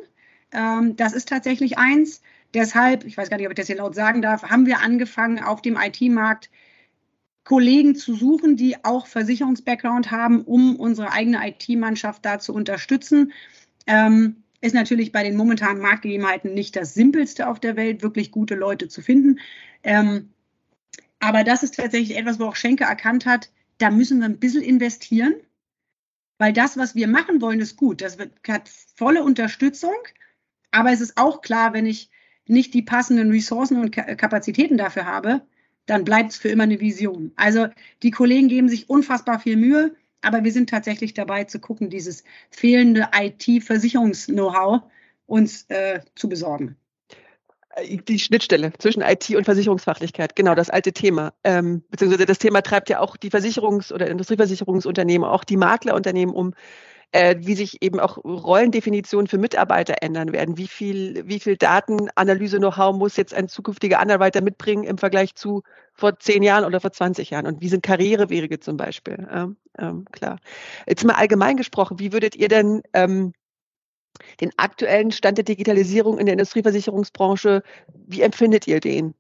ähm, 0.53 0.97
das 0.97 1.13
ist 1.13 1.29
tatsächlich 1.29 1.79
eins. 1.79 2.23
Deshalb, 2.55 3.05
ich 3.05 3.17
weiß 3.17 3.29
gar 3.29 3.37
nicht, 3.37 3.47
ob 3.47 3.53
ich 3.53 3.57
das 3.57 3.67
hier 3.67 3.77
laut 3.77 3.95
sagen 3.95 4.23
darf, 4.23 4.43
haben 4.45 4.67
wir 4.67 4.81
angefangen, 4.81 5.43
auf 5.43 5.61
dem 5.61 5.77
IT-Markt 5.77 6.51
Kollegen 7.45 7.95
zu 7.95 8.15
suchen, 8.15 8.57
die 8.57 8.85
auch 8.85 9.07
Versicherungs-Background 9.07 10.11
haben, 10.11 10.43
um 10.43 10.77
unsere 10.77 11.13
eigene 11.13 11.49
IT-Mannschaft 11.49 12.25
da 12.25 12.39
zu 12.39 12.53
unterstützen. 12.53 13.33
Ähm, 13.87 14.43
ist 14.61 14.75
natürlich 14.75 15.13
bei 15.13 15.23
den 15.23 15.37
momentanen 15.37 15.81
Marktgegebenheiten 15.81 16.53
nicht 16.53 16.77
das 16.77 16.95
Simpelste 16.95 17.49
auf 17.49 17.61
der 17.61 17.77
Welt, 17.77 18.03
wirklich 18.03 18.33
gute 18.33 18.55
Leute 18.55 18.89
zu 18.89 19.03
finden. 19.03 19.39
Ähm, 19.83 20.31
aber 21.21 21.45
das 21.45 21.63
ist 21.63 21.77
tatsächlich 21.77 22.19
etwas, 22.19 22.39
wo 22.39 22.45
auch 22.45 22.57
Schenke 22.57 22.85
erkannt 22.85 23.25
hat, 23.25 23.51
da 23.79 23.91
müssen 23.91 24.19
wir 24.19 24.27
ein 24.27 24.39
bisschen 24.39 24.63
investieren, 24.63 25.35
weil 26.39 26.53
das, 26.53 26.77
was 26.77 26.95
wir 26.95 27.09
machen 27.09 27.41
wollen, 27.41 27.61
ist 27.61 27.77
gut. 27.77 28.01
Das 28.01 28.17
hat 28.47 28.69
volle 28.97 29.23
Unterstützung, 29.23 29.97
aber 30.71 30.93
es 30.93 31.01
ist 31.01 31.17
auch 31.17 31.43
klar, 31.43 31.73
wenn 31.73 31.87
ich 31.87 32.11
nicht 32.47 32.73
die 32.75 32.83
passenden 32.83 33.31
Ressourcen 33.31 33.81
und 33.81 33.91
Kapazitäten 33.93 34.79
dafür 34.79 35.05
habe, 35.05 35.43
dann 35.87 36.05
bleibt 36.05 36.33
es 36.33 36.37
für 36.39 36.49
immer 36.49 36.65
eine 36.65 36.81
Vision. 36.81 37.33
Also 37.37 37.69
die 38.03 38.11
Kollegen 38.11 38.49
geben 38.49 38.69
sich 38.69 38.89
unfassbar 38.89 39.41
viel 39.41 39.57
Mühe, 39.57 39.95
aber 40.23 40.45
wir 40.45 40.53
sind 40.53 40.71
tatsächlich 40.71 41.15
dabei 41.15 41.45
zu 41.45 41.61
gucken, 41.61 41.91
dieses 41.91 42.25
fehlende 42.51 43.09
IT-Versicherungs-Know-how 43.15 44.83
uns 45.27 45.65
äh, 45.69 46.01
zu 46.15 46.29
besorgen. 46.29 46.77
Die 47.85 48.19
Schnittstelle 48.19 48.73
zwischen 48.79 49.03
IT 49.03 49.31
und 49.31 49.45
Versicherungsfachlichkeit, 49.45 50.37
genau 50.37 50.55
das 50.55 50.71
alte 50.71 50.93
Thema. 50.93 51.33
Ähm, 51.45 51.83
beziehungsweise 51.91 52.27
das 52.27 52.39
Thema 52.39 52.63
treibt 52.63 52.89
ja 52.89 53.01
auch 53.01 53.17
die 53.17 53.31
Versicherungs- 53.31 53.93
oder 53.93 54.09
Industrieversicherungsunternehmen, 54.09 55.27
auch 55.27 55.45
die 55.45 55.57
Maklerunternehmen 55.57 56.35
um, 56.35 56.55
äh, 57.13 57.37
wie 57.39 57.55
sich 57.55 57.83
eben 57.83 58.01
auch 58.01 58.19
Rollendefinitionen 58.19 59.29
für 59.29 59.39
Mitarbeiter 59.39 59.97
ändern 60.03 60.33
werden. 60.33 60.59
Wie 60.59 60.69
viel, 60.69 61.23
wie 61.27 61.41
viel 61.41 61.57
Datenanalyse-Know-how 61.57 62.97
muss 62.97 63.17
jetzt 63.17 63.35
ein 63.35 63.49
zukünftiger 63.49 64.01
Anarbeiter 64.01 64.43
mitbringen 64.43 64.85
im 64.85 64.99
Vergleich 64.99 65.35
zu 65.35 65.63
vor 65.95 66.19
zehn 66.19 66.43
Jahren 66.43 66.65
oder 66.65 66.81
vor 66.81 66.93
20 66.93 67.31
Jahren? 67.31 67.47
Und 67.47 67.63
wie 67.63 67.69
sind 67.69 67.83
Karrierewege 67.83 68.61
zum 68.61 68.77
Beispiel? 68.77 69.27
Ähm, 69.33 69.57
ähm, 69.79 70.05
klar. 70.13 70.39
Jetzt 70.87 71.05
mal 71.05 71.15
allgemein 71.15 71.57
gesprochen, 71.57 71.99
wie 71.99 72.13
würdet 72.13 72.37
ihr 72.37 72.49
denn 72.49 72.83
ähm, 72.93 73.33
den 74.41 74.51
aktuellen 74.57 75.11
Stand 75.11 75.39
der 75.39 75.45
Digitalisierung 75.45 76.19
in 76.19 76.27
der 76.27 76.35
Industrieversicherungsbranche, 76.35 77.63
wie 77.95 78.23
empfindet 78.23 78.67
ihr 78.67 78.81
den? 78.81 79.15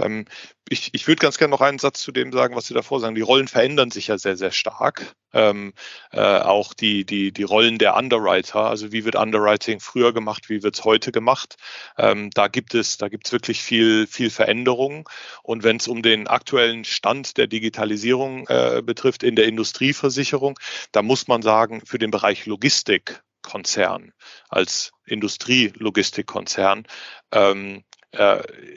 Ähm, 0.00 0.26
ich, 0.68 0.92
ich 0.94 1.06
würde 1.06 1.20
ganz 1.20 1.38
gerne 1.38 1.52
noch 1.52 1.60
einen 1.60 1.78
Satz 1.78 2.00
zu 2.00 2.12
dem 2.12 2.32
sagen, 2.32 2.56
was 2.56 2.66
Sie 2.66 2.74
davor 2.74 3.00
sagen. 3.00 3.14
Die 3.14 3.20
Rollen 3.20 3.48
verändern 3.48 3.90
sich 3.90 4.08
ja 4.08 4.18
sehr, 4.18 4.36
sehr 4.36 4.50
stark. 4.50 5.14
Ähm, 5.32 5.74
äh, 6.12 6.20
auch 6.20 6.74
die, 6.74 7.04
die, 7.04 7.32
die 7.32 7.42
Rollen 7.42 7.78
der 7.78 7.96
Underwriter, 7.96 8.68
also 8.68 8.90
wie 8.90 9.04
wird 9.04 9.16
Underwriting 9.16 9.80
früher 9.80 10.12
gemacht, 10.12 10.48
wie 10.48 10.62
wird 10.62 10.74
es 10.76 10.84
heute 10.84 11.12
gemacht. 11.12 11.56
Ähm, 11.98 12.30
da 12.34 12.48
gibt 12.48 12.74
es, 12.74 12.98
da 12.98 13.08
gibt 13.08 13.30
wirklich 13.32 13.62
viel, 13.62 14.06
viel 14.06 14.30
Veränderung. 14.30 15.08
Und 15.42 15.62
wenn 15.62 15.76
es 15.76 15.88
um 15.88 16.02
den 16.02 16.26
aktuellen 16.26 16.84
Stand 16.84 17.36
der 17.36 17.46
Digitalisierung 17.46 18.48
äh, 18.48 18.82
betrifft 18.84 19.22
in 19.22 19.36
der 19.36 19.46
Industrieversicherung, 19.46 20.58
da 20.92 21.02
muss 21.02 21.28
man 21.28 21.42
sagen, 21.42 21.82
für 21.84 21.98
den 21.98 22.10
Bereich 22.10 22.46
Logistik 22.46 23.22
Konzern, 23.46 24.12
als 24.48 24.90
Industrielogistikkonzern, 25.06 26.84
ähm, 27.32 27.76
äh, 27.76 27.95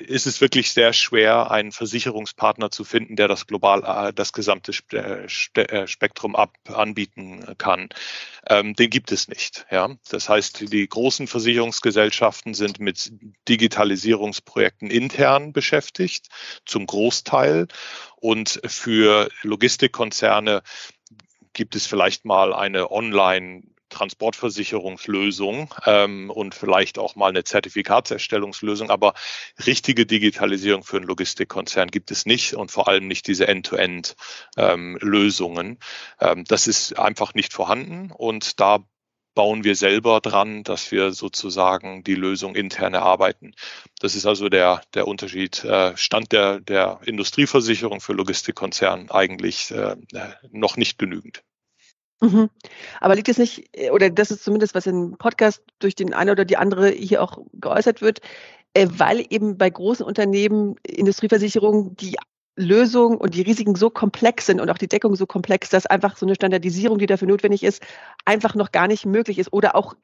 ist 0.10 0.26
es 0.26 0.42
wirklich 0.42 0.72
sehr 0.72 0.92
schwer, 0.94 1.52
einen 1.52 1.72
Versicherungspartner 1.72 2.72
zu 2.72 2.84
finden, 2.84 3.16
der 3.16 3.28
das 3.28 3.48
global, 3.48 3.84
äh, 3.84 4.14
das 4.14 4.34
gesamte 4.34 4.72
äh, 4.92 5.28
äh, 5.62 5.88
Spektrum 5.88 6.36
ab, 6.36 6.58
anbieten 6.68 7.46
kann. 7.58 7.90
Ähm, 8.48 8.74
den 8.76 8.90
gibt 8.90 9.12
es 9.12 9.28
nicht. 9.28 9.66
Ja? 9.70 9.90
Das 10.10 10.30
heißt, 10.30 10.72
die 10.74 10.88
großen 10.88 11.28
Versicherungsgesellschaften 11.28 12.54
sind 12.54 12.80
mit 12.80 13.12
Digitalisierungsprojekten 13.48 14.90
intern 14.90 15.54
beschäftigt, 15.54 16.28
zum 16.66 16.86
Großteil. 16.86 17.68
Und 18.16 18.60
für 18.66 19.30
Logistikkonzerne 19.44 20.64
gibt 21.54 21.76
es 21.76 21.86
vielleicht 21.86 22.26
mal 22.26 22.54
eine 22.54 22.92
Online- 22.92 23.64
Transportversicherungslösung 23.90 25.74
ähm, 25.86 26.30
und 26.30 26.56
vielleicht 26.56 27.00
auch 27.00 27.16
mal 27.16 27.30
eine 27.30 27.44
Zertifikatserstellungslösung. 27.44 28.90
Aber 28.90 29.14
richtige 29.66 30.06
Digitalisierung 30.06 30.84
für 30.84 30.98
einen 30.98 31.08
Logistikkonzern 31.08 31.90
gibt 31.90 32.12
es 32.12 32.26
nicht 32.26 32.54
und 32.54 32.72
vor 32.72 32.88
allem 32.88 33.08
nicht 33.08 33.28
diese 33.28 33.48
End-to-End-Lösungen. 33.48 35.68
Ähm, 35.68 35.78
ähm, 36.20 36.44
das 36.46 36.68
ist 36.68 36.98
einfach 36.98 37.34
nicht 37.34 37.54
vorhanden 37.54 38.12
und 38.12 38.60
da 38.60 38.80
bauen 39.40 39.64
wir 39.64 39.76
selber 39.76 40.20
dran, 40.20 40.64
dass 40.64 40.92
wir 40.92 41.14
sozusagen 41.14 42.04
die 42.04 42.16
Lösung 42.16 42.56
intern 42.56 42.94
erarbeiten. 42.94 43.54
Das 44.00 44.16
ist 44.16 44.26
also 44.26 44.50
der, 44.50 44.82
der 44.94 45.08
Unterschied. 45.08 45.64
Äh, 45.64 45.96
Stand 45.96 46.34
der, 46.34 46.60
der 46.60 47.00
Industrieversicherung 47.06 48.02
für 48.02 48.14
Logistikkonzern 48.14 49.10
eigentlich 49.12 49.72
äh, 49.72 49.96
noch 50.52 50.78
nicht 50.78 50.98
genügend. 50.98 51.44
Mhm. 52.22 52.50
Aber 53.00 53.16
liegt 53.16 53.30
es 53.30 53.38
nicht, 53.38 53.70
äh, 53.74 53.92
oder 53.92 54.10
das 54.10 54.32
ist 54.32 54.44
zumindest, 54.44 54.76
was 54.76 54.88
im 54.88 55.18
Podcast 55.18 55.64
durch 55.80 55.96
den 55.96 56.14
einen 56.14 56.32
oder 56.32 56.46
die 56.46 56.58
andere 56.58 56.90
hier 56.90 57.24
auch 57.24 57.38
geäußert 57.54 58.02
wird, 58.02 58.20
äh, 58.74 58.88
weil 58.90 59.26
eben 59.30 59.58
bei 59.58 59.70
großen 59.70 60.06
Unternehmen, 60.06 60.76
Industrieversicherungen, 60.86 61.96
die 61.96 62.18
Lösung 62.58 63.18
und 63.18 63.36
die 63.36 63.42
Risiken 63.42 63.76
so 63.76 63.90
komplex 63.90 64.48
sind 64.48 64.60
und 64.60 64.70
auch 64.70 64.78
die 64.78 64.90
Deckung 64.90 65.16
so 65.16 65.26
komplex, 65.26 65.70
dass 65.70 65.86
einfach 65.86 66.18
so 66.18 66.26
eine 66.26 66.36
Standardisierung, 66.36 66.98
die 66.98 67.06
dafür 67.06 67.28
notwendig 67.30 67.64
ist, 67.64 67.82
einfach 68.26 68.54
noch 68.54 68.72
gar 68.72 68.88
nicht 68.88 69.06
möglich 69.06 69.40
ist 69.40 69.54
oder 69.54 69.76
auch 69.76 69.96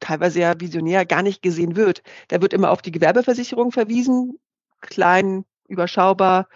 teilweise 0.00 0.40
ja 0.40 0.58
visionär 0.58 1.04
gar 1.04 1.22
nicht 1.22 1.42
gesehen 1.42 1.76
wird. 1.76 2.02
Da 2.28 2.40
wird 2.40 2.54
immer 2.54 2.70
auf 2.70 2.82
die 2.82 2.92
Gewerbeversicherung 2.92 3.72
verwiesen, 3.72 4.38
klein, 4.80 5.44
überschaubar, 5.68 6.48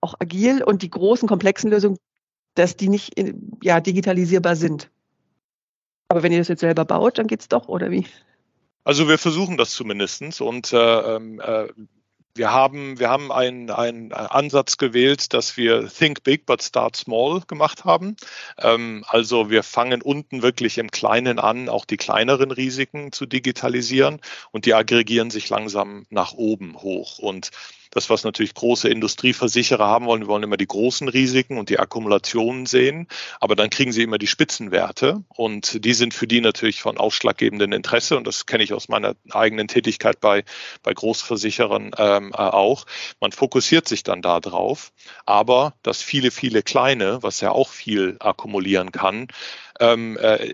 auch 0.00 0.14
agil 0.18 0.62
und 0.64 0.82
die 0.82 0.90
großen 0.90 1.28
komplexen 1.28 1.70
Lösungen, 1.70 1.96
dass 2.54 2.76
die 2.76 2.88
nicht 2.88 3.12
ja, 3.62 3.80
digitalisierbar 3.80 4.56
sind. 4.56 4.90
Aber 6.08 6.22
wenn 6.22 6.32
ihr 6.32 6.38
das 6.38 6.48
jetzt 6.48 6.60
selber 6.60 6.84
baut, 6.84 7.18
dann 7.18 7.26
geht's 7.26 7.48
doch, 7.48 7.68
oder 7.68 7.90
wie? 7.90 8.06
Also 8.84 9.08
wir 9.08 9.18
versuchen 9.18 9.56
das 9.56 9.70
zumindestens 9.70 10.40
und 10.40 10.72
äh, 10.72 10.76
ähm, 11.16 11.40
äh, 11.40 11.68
wir 12.34 12.50
haben, 12.50 12.98
wir 12.98 13.10
haben 13.10 13.30
einen, 13.30 13.70
einen 13.70 14.12
Ansatz 14.12 14.78
gewählt, 14.78 15.34
dass 15.34 15.56
wir 15.56 15.88
Think 15.88 16.22
Big 16.22 16.46
but 16.46 16.62
Start 16.62 16.96
Small 16.96 17.42
gemacht 17.46 17.84
haben. 17.84 18.16
Ähm, 18.58 19.04
also 19.06 19.50
wir 19.50 19.62
fangen 19.62 20.00
unten 20.00 20.42
wirklich 20.42 20.78
im 20.78 20.90
Kleinen 20.90 21.38
an, 21.38 21.68
auch 21.68 21.84
die 21.84 21.98
kleineren 21.98 22.50
Risiken 22.50 23.12
zu 23.12 23.26
digitalisieren 23.26 24.20
und 24.50 24.64
die 24.64 24.74
aggregieren 24.74 25.30
sich 25.30 25.48
langsam 25.50 26.06
nach 26.08 26.32
oben 26.32 26.80
hoch. 26.80 27.18
Und 27.18 27.50
Das, 27.92 28.08
was 28.08 28.24
natürlich 28.24 28.54
große 28.54 28.88
Industrieversicherer 28.88 29.86
haben 29.86 30.06
wollen, 30.06 30.22
wir 30.22 30.28
wollen 30.28 30.42
immer 30.42 30.56
die 30.56 30.66
großen 30.66 31.08
Risiken 31.08 31.58
und 31.58 31.68
die 31.68 31.78
Akkumulationen 31.78 32.64
sehen, 32.64 33.06
aber 33.38 33.54
dann 33.54 33.68
kriegen 33.68 33.92
sie 33.92 34.02
immer 34.02 34.16
die 34.16 34.26
Spitzenwerte. 34.26 35.22
Und 35.28 35.84
die 35.84 35.92
sind 35.92 36.14
für 36.14 36.26
die 36.26 36.40
natürlich 36.40 36.80
von 36.80 36.96
ausschlaggebendem 36.96 37.72
Interesse. 37.72 38.16
Und 38.16 38.26
das 38.26 38.46
kenne 38.46 38.64
ich 38.64 38.72
aus 38.72 38.88
meiner 38.88 39.14
eigenen 39.30 39.68
Tätigkeit 39.68 40.20
bei, 40.20 40.44
bei 40.82 40.94
Großversicherern 40.94 41.90
ähm, 41.98 42.32
äh, 42.32 42.36
auch. 42.36 42.86
Man 43.20 43.32
fokussiert 43.32 43.86
sich 43.86 44.02
dann 44.02 44.22
da 44.22 44.40
drauf, 44.40 44.92
aber 45.26 45.74
das 45.82 46.00
viele, 46.00 46.30
viele 46.30 46.62
kleine, 46.62 47.22
was 47.22 47.42
ja 47.42 47.52
auch 47.52 47.68
viel 47.68 48.16
akkumulieren 48.20 48.90
kann, 48.90 49.28
ähm, 49.80 50.16
äh, 50.18 50.52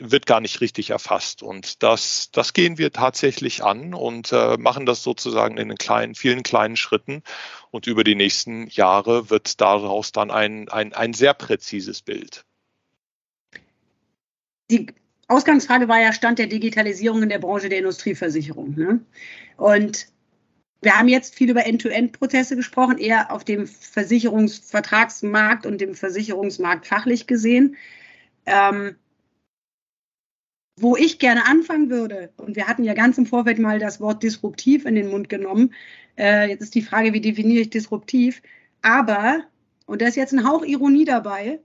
wird 0.00 0.26
gar 0.26 0.40
nicht 0.40 0.60
richtig 0.60 0.90
erfasst. 0.90 1.42
Und 1.42 1.82
das, 1.82 2.30
das 2.32 2.52
gehen 2.52 2.78
wir 2.78 2.92
tatsächlich 2.92 3.62
an 3.62 3.94
und 3.94 4.32
äh, 4.32 4.56
machen 4.56 4.86
das 4.86 5.02
sozusagen 5.02 5.56
in 5.56 5.74
kleinen, 5.76 6.14
vielen 6.14 6.42
kleinen 6.42 6.76
Schritten. 6.76 7.22
Und 7.70 7.86
über 7.86 8.04
die 8.04 8.14
nächsten 8.14 8.68
Jahre 8.68 9.30
wird 9.30 9.60
daraus 9.60 10.12
dann 10.12 10.30
ein, 10.30 10.68
ein, 10.68 10.92
ein 10.92 11.12
sehr 11.12 11.34
präzises 11.34 12.02
Bild. 12.02 12.44
Die 14.70 14.86
Ausgangsfrage 15.28 15.88
war 15.88 16.00
ja 16.00 16.12
Stand 16.12 16.38
der 16.38 16.46
Digitalisierung 16.46 17.22
in 17.22 17.28
der 17.28 17.38
Branche 17.38 17.68
der 17.68 17.78
Industrieversicherung. 17.78 18.74
Ne? 18.76 19.00
Und 19.56 20.06
wir 20.84 20.98
haben 20.98 21.08
jetzt 21.08 21.34
viel 21.34 21.50
über 21.50 21.66
End-to-End-Prozesse 21.66 22.56
gesprochen, 22.56 22.98
eher 22.98 23.32
auf 23.32 23.42
dem 23.42 23.66
Versicherungsvertragsmarkt 23.66 25.64
und 25.64 25.80
dem 25.80 25.94
Versicherungsmarkt 25.94 26.86
fachlich 26.86 27.26
gesehen. 27.26 27.76
Ähm, 28.46 28.96
wo 30.80 30.96
ich 30.96 31.18
gerne 31.18 31.46
anfangen 31.46 31.88
würde, 31.88 32.32
und 32.36 32.56
wir 32.56 32.66
hatten 32.66 32.84
ja 32.84 32.94
ganz 32.94 33.16
im 33.16 33.26
Vorfeld 33.26 33.58
mal 33.58 33.78
das 33.78 34.00
Wort 34.00 34.22
disruptiv 34.22 34.84
in 34.86 34.96
den 34.96 35.08
Mund 35.08 35.28
genommen, 35.28 35.72
äh, 36.18 36.48
jetzt 36.48 36.62
ist 36.62 36.74
die 36.74 36.82
Frage, 36.82 37.12
wie 37.12 37.20
definiere 37.20 37.62
ich 37.62 37.70
disruptiv, 37.70 38.42
aber, 38.82 39.44
und 39.86 40.02
da 40.02 40.08
ist 40.08 40.16
jetzt 40.16 40.32
ein 40.32 40.46
Hauch 40.46 40.64
Ironie 40.64 41.04
dabei, 41.04 41.60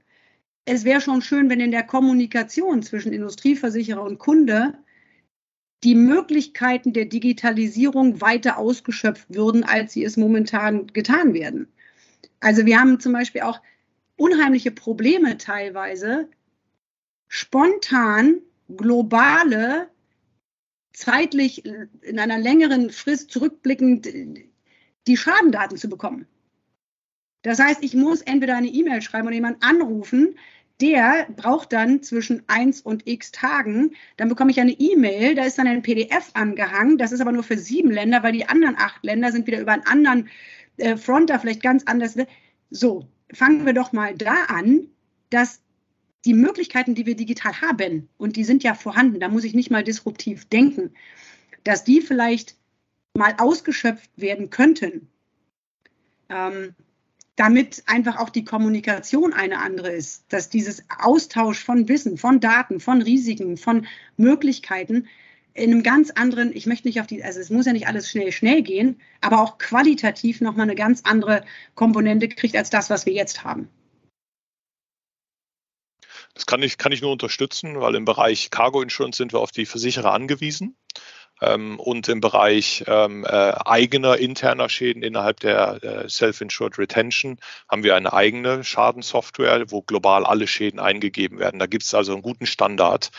es 0.66 0.84
wäre 0.86 1.02
schon 1.02 1.24
schön, 1.24 1.50
wenn 1.50 1.60
in 1.60 1.72
der 1.72 1.84
Kommunikation 1.84 2.84
zwischen 2.84 3.12
Industrieversicherer 3.12 4.04
und 4.04 4.20
Kunde 4.20 4.78
die 5.84 5.96
Möglichkeiten 5.96 6.94
der 6.94 7.06
Digitalisierung 7.06 8.22
weiter 8.22 8.58
ausgeschöpft 8.58 9.34
würden, 9.34 9.64
als 9.64 9.94
sie 9.94 10.04
es 10.04 10.18
momentan 10.18 10.88
getan 10.88 11.34
werden. 11.34 11.68
Also 12.42 12.66
wir 12.66 12.80
haben 12.80 13.00
zum 13.00 13.14
Beispiel 13.14 13.42
auch 13.42 13.62
unheimliche 14.18 14.72
Probleme 14.72 15.38
teilweise, 15.38 16.30
spontan 17.30 18.42
globale, 18.68 19.90
zeitlich 20.92 21.64
in 21.66 22.20
einer 22.20 22.38
längeren 22.38 22.90
Frist 22.90 23.32
zurückblickend 23.32 24.10
die 25.08 25.18
Schadendaten 25.18 25.78
zu 25.78 25.88
bekommen. 25.88 26.28
Das 27.44 27.60
heißt, 27.60 27.84
ich 27.84 27.94
muss 27.94 28.22
entweder 28.22 28.58
eine 28.58 28.68
E-Mail 28.68 29.02
schreiben 29.02 29.28
oder 29.28 29.36
jemanden 29.36 29.62
anrufen, 29.62 30.36
der 30.82 31.28
braucht 31.36 31.74
dann 31.74 32.04
zwischen 32.04 32.44
1 32.48 32.82
und 32.82 33.08
x 33.08 33.32
Tagen. 33.32 33.96
Dann 34.18 34.30
bekomme 34.30 34.52
ich 34.52 34.60
eine 34.60 34.72
E-Mail, 34.72 35.36
da 35.36 35.44
ist 35.44 35.58
dann 35.58 35.68
ein 35.68 35.82
PDF 35.82 36.32
angehangen. 36.34 36.98
Das 36.98 37.12
ist 37.12 37.22
aber 37.22 37.32
nur 37.32 37.44
für 37.44 37.58
sieben 37.58 37.92
Länder, 37.92 38.24
weil 38.24 38.34
die 38.34 38.48
anderen 38.48 38.78
acht 38.78 39.04
Länder 39.04 39.32
sind 39.32 39.48
wieder 39.48 39.60
über 39.60 39.74
einen 39.74 39.86
anderen 39.86 40.30
äh, 40.78 40.98
Front 40.98 41.30
da 41.30 41.40
vielleicht 41.40 41.64
ganz 41.64 41.84
anders. 41.86 42.16
So, 42.70 43.08
fangen 43.34 43.66
wir 43.66 43.74
doch 43.74 43.92
mal 43.92 44.16
da 44.16 44.46
an, 44.48 44.88
dass 45.30 45.62
die 46.26 46.34
Möglichkeiten, 46.34 46.96
die 46.96 47.06
wir 47.06 47.16
digital 47.16 47.62
haben, 47.62 48.10
und 48.18 48.36
die 48.36 48.44
sind 48.44 48.64
ja 48.64 48.74
vorhanden, 48.74 49.20
da 49.20 49.30
muss 49.30 49.44
ich 49.44 49.54
nicht 49.54 49.72
mal 49.72 49.84
disruptiv 49.84 50.46
denken, 50.46 50.92
dass 51.64 51.84
die 51.84 52.02
vielleicht 52.02 52.56
mal 53.14 53.36
ausgeschöpft 53.38 54.10
werden 54.18 54.50
könnten, 54.50 55.10
ähm, 56.30 56.76
damit 57.36 57.84
einfach 57.86 58.18
auch 58.18 58.30
die 58.30 58.44
Kommunikation 58.44 59.34
eine 59.34 59.60
andere 59.60 59.92
ist, 59.92 60.26
dass 60.30 60.50
dieses 60.50 60.84
Austausch 61.00 61.64
von 61.64 61.88
Wissen, 61.88 62.18
von 62.18 62.42
Daten, 62.42 62.82
von 62.82 63.02
Risiken, 63.02 63.56
von 63.56 63.88
Möglichkeiten 64.18 65.08
in 65.54 65.72
einem 65.72 65.84
ganz 65.84 66.12
anderen, 66.12 66.56
ich 66.56 66.66
möchte 66.66 66.88
nicht 66.88 67.02
auf 67.02 67.08
die, 67.08 67.24
also 67.24 67.40
es 67.40 67.50
muss 67.50 67.66
ja 67.66 67.74
nicht 67.74 67.88
alles 67.88 68.10
schnell, 68.10 68.32
schnell 68.32 68.62
gehen, 68.62 69.00
aber 69.22 69.42
auch 69.42 69.58
qualitativ 69.58 70.42
nochmal 70.42 70.64
eine 70.64 70.76
ganz 70.76 71.02
andere 71.04 71.44
Komponente 71.76 72.28
kriegt 72.28 72.56
als 72.56 72.70
das, 72.70 72.90
was 72.90 73.06
wir 73.06 73.14
jetzt 73.14 73.44
haben. 73.44 73.70
Das 76.34 76.46
kann 76.46 76.64
ich, 76.64 76.78
kann 76.78 76.92
ich 76.92 77.02
nur 77.02 77.12
unterstützen, 77.12 77.80
weil 77.80 77.96
im 77.96 78.06
Bereich 78.06 78.50
Cargo 78.50 78.82
Insurance 78.82 79.18
sind 79.18 79.34
wir 79.34 79.40
auf 79.40 79.52
die 79.52 79.66
Versicherer 79.66 80.14
angewiesen. 80.14 80.78
Ähm, 81.42 81.80
und 81.80 82.10
im 82.10 82.20
Bereich 82.22 82.84
ähm, 82.88 83.24
äh, 83.26 83.30
eigener 83.30 84.18
interner 84.18 84.68
Schäden 84.68 85.04
innerhalb 85.04 85.40
der 85.40 85.84
äh, 85.84 86.10
Self-Insured 86.10 86.78
Retention 86.78 87.38
haben 87.70 87.84
wir 87.84 87.96
eine 87.96 88.12
eigene 88.12 88.64
Schadensoftware, 88.64 89.72
wo 89.72 89.82
global 89.82 90.26
alle 90.26 90.48
Schäden 90.48 90.80
eingegeben 90.80 91.40
werden. 91.40 91.60
Da 91.60 91.66
gibt 91.66 91.84
es 91.84 91.94
also 91.94 92.14
einen 92.14 92.22
guten 92.22 92.46
Standard 92.46 93.12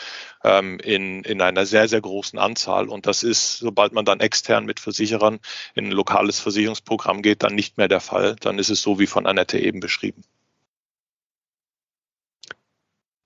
ähm, 0.43 0.79
in, 0.79 1.23
in 1.23 1.41
einer 1.41 1.65
sehr, 1.65 1.87
sehr 1.87 2.01
großen 2.01 2.37
Anzahl. 2.37 2.89
Und 2.89 3.07
das 3.07 3.23
ist, 3.23 3.57
sobald 3.57 3.93
man 3.93 4.05
dann 4.05 4.19
extern 4.19 4.65
mit 4.65 4.79
Versicherern 4.79 5.39
in 5.73 5.87
ein 5.87 5.91
lokales 5.91 6.39
Versicherungsprogramm 6.39 7.21
geht, 7.23 7.43
dann 7.43 7.55
nicht 7.55 7.77
mehr 7.77 7.87
der 7.87 8.01
Fall. 8.01 8.35
Dann 8.39 8.59
ist 8.59 8.69
es 8.69 8.81
so 8.81 8.99
wie 8.99 9.07
von 9.07 9.25
Annette 9.25 9.57
eben 9.59 9.79
beschrieben 9.79 10.23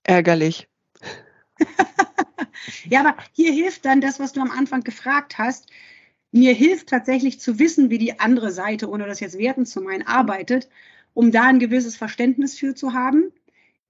ärgerlich. 0.08 0.68
ja, 2.88 3.00
aber 3.00 3.16
hier 3.32 3.52
hilft 3.52 3.84
dann 3.84 4.00
das, 4.00 4.20
was 4.20 4.32
du 4.32 4.40
am 4.40 4.50
Anfang 4.50 4.82
gefragt 4.82 5.38
hast. 5.38 5.70
Mir 6.32 6.54
hilft 6.54 6.88
tatsächlich 6.88 7.40
zu 7.40 7.58
wissen, 7.58 7.90
wie 7.90 7.98
die 7.98 8.18
andere 8.20 8.50
Seite, 8.50 8.90
ohne 8.90 9.06
das 9.06 9.20
jetzt 9.20 9.38
werten 9.38 9.64
zu 9.64 9.80
meinen, 9.80 10.06
arbeitet, 10.06 10.68
um 11.14 11.32
da 11.32 11.44
ein 11.44 11.58
gewisses 11.58 11.96
Verständnis 11.96 12.58
für 12.58 12.74
zu 12.74 12.92
haben. 12.92 13.32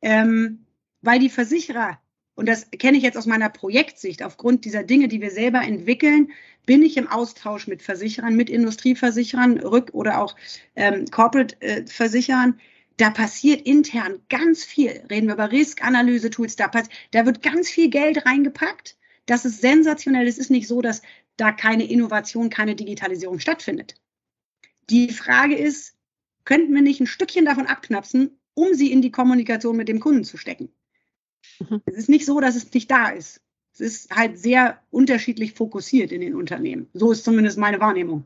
Ähm, 0.02 0.66
weil 1.02 1.18
die 1.18 1.30
Versicherer, 1.30 1.98
und 2.34 2.48
das 2.48 2.70
kenne 2.70 2.98
ich 2.98 3.02
jetzt 3.02 3.16
aus 3.16 3.26
meiner 3.26 3.48
Projektsicht, 3.48 4.22
aufgrund 4.22 4.64
dieser 4.64 4.82
Dinge, 4.82 5.08
die 5.08 5.20
wir 5.20 5.30
selber 5.30 5.62
entwickeln, 5.62 6.30
bin 6.66 6.82
ich 6.82 6.96
im 6.96 7.08
Austausch 7.08 7.66
mit 7.66 7.82
Versicherern, 7.82 8.36
mit 8.36 8.50
Industrieversicherern, 8.50 9.60
Rück- 9.60 9.92
oder 9.92 10.20
auch 10.20 10.36
ähm, 10.74 11.06
Corporate-Versicherern. 11.06 12.58
Äh, 12.58 12.62
da 12.96 13.10
passiert 13.10 13.66
intern 13.66 14.20
ganz 14.28 14.64
viel. 14.64 15.02
Reden 15.10 15.26
wir 15.26 15.34
über 15.34 15.52
Risk-Analyse-Tools, 15.52 16.56
da, 16.56 16.70
da 17.10 17.26
wird 17.26 17.42
ganz 17.42 17.68
viel 17.68 17.90
Geld 17.90 18.24
reingepackt. 18.24 18.96
Das 19.26 19.44
ist 19.44 19.60
sensationell. 19.60 20.26
Es 20.26 20.38
ist 20.38 20.50
nicht 20.50 20.68
so, 20.68 20.80
dass 20.80 21.02
da 21.36 21.52
keine 21.52 21.88
Innovation, 21.88 22.48
keine 22.48 22.74
Digitalisierung 22.74 23.40
stattfindet. 23.40 23.94
Die 24.88 25.10
Frage 25.10 25.56
ist, 25.56 25.94
könnten 26.44 26.72
wir 26.74 26.82
nicht 26.82 27.00
ein 27.00 27.06
Stückchen 27.06 27.44
davon 27.44 27.66
abknapsen, 27.66 28.38
um 28.54 28.72
sie 28.72 28.92
in 28.92 29.02
die 29.02 29.10
Kommunikation 29.10 29.76
mit 29.76 29.88
dem 29.88 30.00
Kunden 30.00 30.24
zu 30.24 30.36
stecken? 30.36 30.70
Mhm. 31.58 31.82
Es 31.86 31.96
ist 31.96 32.08
nicht 32.08 32.24
so, 32.24 32.40
dass 32.40 32.56
es 32.56 32.72
nicht 32.72 32.90
da 32.90 33.08
ist. 33.08 33.42
Es 33.74 33.80
ist 33.80 34.10
halt 34.10 34.38
sehr 34.38 34.80
unterschiedlich 34.90 35.52
fokussiert 35.52 36.12
in 36.12 36.22
den 36.22 36.34
Unternehmen. 36.34 36.88
So 36.94 37.12
ist 37.12 37.24
zumindest 37.24 37.58
meine 37.58 37.80
Wahrnehmung. 37.80 38.24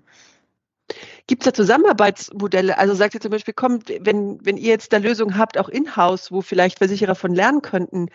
Gibt 1.26 1.42
es 1.42 1.46
da 1.46 1.54
Zusammenarbeitsmodelle? 1.54 2.78
Also 2.78 2.94
sagt 2.94 3.14
ihr 3.14 3.20
zum 3.20 3.30
Beispiel, 3.30 3.54
kommt, 3.54 3.88
wenn, 4.00 4.44
wenn 4.44 4.56
ihr 4.56 4.70
jetzt 4.70 4.92
da 4.92 4.98
Lösungen 4.98 5.38
habt, 5.38 5.58
auch 5.58 5.68
in-house, 5.68 6.32
wo 6.32 6.40
vielleicht 6.42 6.78
Versicherer 6.78 7.14
von 7.14 7.34
lernen 7.34 7.62
könnten, 7.62 8.08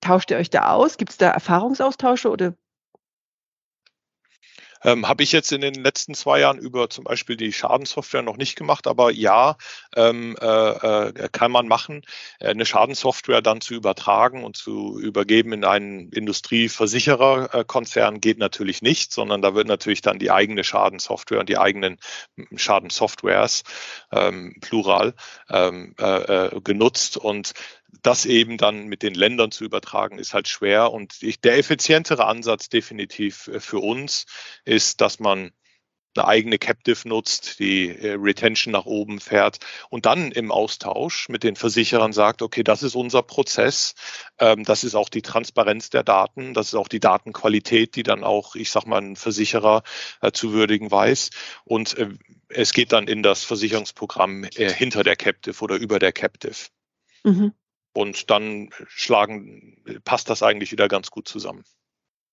tauscht 0.00 0.30
ihr 0.30 0.36
euch 0.38 0.50
da 0.50 0.72
aus? 0.72 0.96
Gibt 0.96 1.12
es 1.12 1.18
da 1.18 1.30
Erfahrungsaustausche 1.30 2.30
oder 2.30 2.54
ähm, 4.82 5.08
Habe 5.08 5.22
ich 5.22 5.32
jetzt 5.32 5.52
in 5.52 5.60
den 5.60 5.74
letzten 5.74 6.14
zwei 6.14 6.40
Jahren 6.40 6.58
über 6.58 6.90
zum 6.90 7.04
Beispiel 7.04 7.36
die 7.36 7.52
Schadensoftware 7.52 8.22
noch 8.22 8.36
nicht 8.36 8.56
gemacht, 8.56 8.86
aber 8.86 9.10
ja, 9.10 9.56
ähm, 9.96 10.36
äh, 10.40 10.46
äh, 10.46 11.28
kann 11.30 11.50
man 11.50 11.68
machen, 11.68 12.02
äh, 12.40 12.48
eine 12.48 12.66
Schadensoftware 12.66 13.42
dann 13.42 13.60
zu 13.60 13.74
übertragen 13.74 14.44
und 14.44 14.56
zu 14.56 14.98
übergeben 14.98 15.52
in 15.52 15.64
einen 15.64 16.10
Industrieversichererkonzern 16.10 18.20
geht 18.20 18.38
natürlich 18.38 18.82
nicht, 18.82 19.12
sondern 19.12 19.42
da 19.42 19.54
wird 19.54 19.66
natürlich 19.66 20.02
dann 20.02 20.18
die 20.18 20.30
eigene 20.30 20.64
Schadensoftware 20.64 21.40
und 21.40 21.48
die 21.48 21.58
eigenen 21.58 21.98
Schadensoftwares, 22.56 23.62
ähm, 24.12 24.56
plural, 24.60 25.14
ähm, 25.50 25.94
äh, 25.98 26.46
äh, 26.46 26.60
genutzt. 26.60 27.16
Und 27.16 27.52
das 28.02 28.26
eben 28.26 28.58
dann 28.58 28.86
mit 28.86 29.02
den 29.02 29.14
Ländern 29.14 29.50
zu 29.50 29.64
übertragen, 29.64 30.18
ist 30.18 30.34
halt 30.34 30.48
schwer. 30.48 30.92
Und 30.92 31.22
ich, 31.22 31.40
der 31.40 31.58
effizientere 31.58 32.26
Ansatz 32.26 32.68
definitiv 32.68 33.48
äh, 33.48 33.60
für 33.60 33.78
uns 33.78 34.26
ist, 34.64 35.00
dass 35.00 35.20
man 35.20 35.52
eine 36.16 36.26
eigene 36.26 36.58
Captive 36.58 37.06
nutzt, 37.06 37.60
die 37.60 37.88
äh, 37.88 38.16
Retention 38.18 38.72
nach 38.72 38.86
oben 38.86 39.20
fährt 39.20 39.58
und 39.88 40.06
dann 40.06 40.32
im 40.32 40.50
Austausch 40.50 41.28
mit 41.28 41.44
den 41.44 41.54
Versicherern 41.54 42.12
sagt, 42.12 42.42
okay, 42.42 42.64
das 42.64 42.82
ist 42.82 42.96
unser 42.96 43.22
Prozess, 43.22 43.94
ähm, 44.38 44.64
das 44.64 44.84
ist 44.84 44.94
auch 44.94 45.08
die 45.10 45.22
Transparenz 45.22 45.90
der 45.90 46.02
Daten, 46.02 46.54
das 46.54 46.68
ist 46.68 46.74
auch 46.74 46.88
die 46.88 47.00
Datenqualität, 47.00 47.94
die 47.94 48.02
dann 48.02 48.24
auch, 48.24 48.56
ich 48.56 48.70
sag 48.70 48.86
mal, 48.86 49.00
ein 49.00 49.16
Versicherer 49.16 49.82
äh, 50.20 50.32
zu 50.32 50.52
würdigen 50.52 50.90
weiß. 50.90 51.30
Und 51.64 51.96
es 52.48 52.72
geht 52.72 52.92
dann 52.92 53.06
in 53.08 53.22
das 53.22 53.44
Versicherungsprogramm 53.44 54.46
hinter 54.54 55.04
der 55.04 55.16
Captive 55.16 55.62
oder 55.62 55.76
über 55.76 55.98
der 55.98 56.12
Captive. 56.12 56.68
Mhm. 57.24 57.52
Und 57.92 58.30
dann 58.30 58.70
schlagen, 58.86 59.82
passt 60.04 60.30
das 60.30 60.42
eigentlich 60.42 60.72
wieder 60.72 60.88
ganz 60.88 61.10
gut 61.10 61.26
zusammen. 61.26 61.64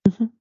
Mhm. 0.06 0.32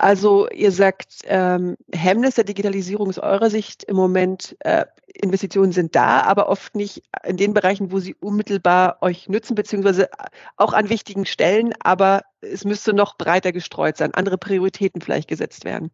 Also 0.00 0.48
ihr 0.48 0.72
sagt, 0.72 1.18
ähm, 1.24 1.76
Hemmnis 1.92 2.34
der 2.36 2.44
Digitalisierung 2.44 3.10
ist 3.10 3.18
eurer 3.18 3.50
Sicht 3.50 3.84
im 3.84 3.96
Moment, 3.96 4.56
äh, 4.60 4.86
Investitionen 5.06 5.72
sind 5.72 5.94
da, 5.94 6.22
aber 6.22 6.48
oft 6.48 6.74
nicht 6.74 7.02
in 7.22 7.36
den 7.36 7.52
Bereichen, 7.52 7.92
wo 7.92 7.98
sie 7.98 8.14
unmittelbar 8.14 8.96
euch 9.02 9.28
nützen, 9.28 9.54
beziehungsweise 9.54 10.08
auch 10.56 10.72
an 10.72 10.88
wichtigen 10.88 11.26
Stellen, 11.26 11.74
aber 11.80 12.22
es 12.40 12.64
müsste 12.64 12.94
noch 12.94 13.18
breiter 13.18 13.52
gestreut 13.52 13.98
sein, 13.98 14.14
andere 14.14 14.38
Prioritäten 14.38 15.02
vielleicht 15.02 15.28
gesetzt 15.28 15.66
werden. 15.66 15.90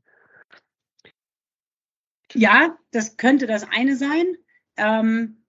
Ja, 2.33 2.79
das 2.93 3.17
könnte 3.17 3.49
das 3.49 3.67
eine 3.69 3.97
sein. 3.97 4.37
Ähm, 4.77 5.45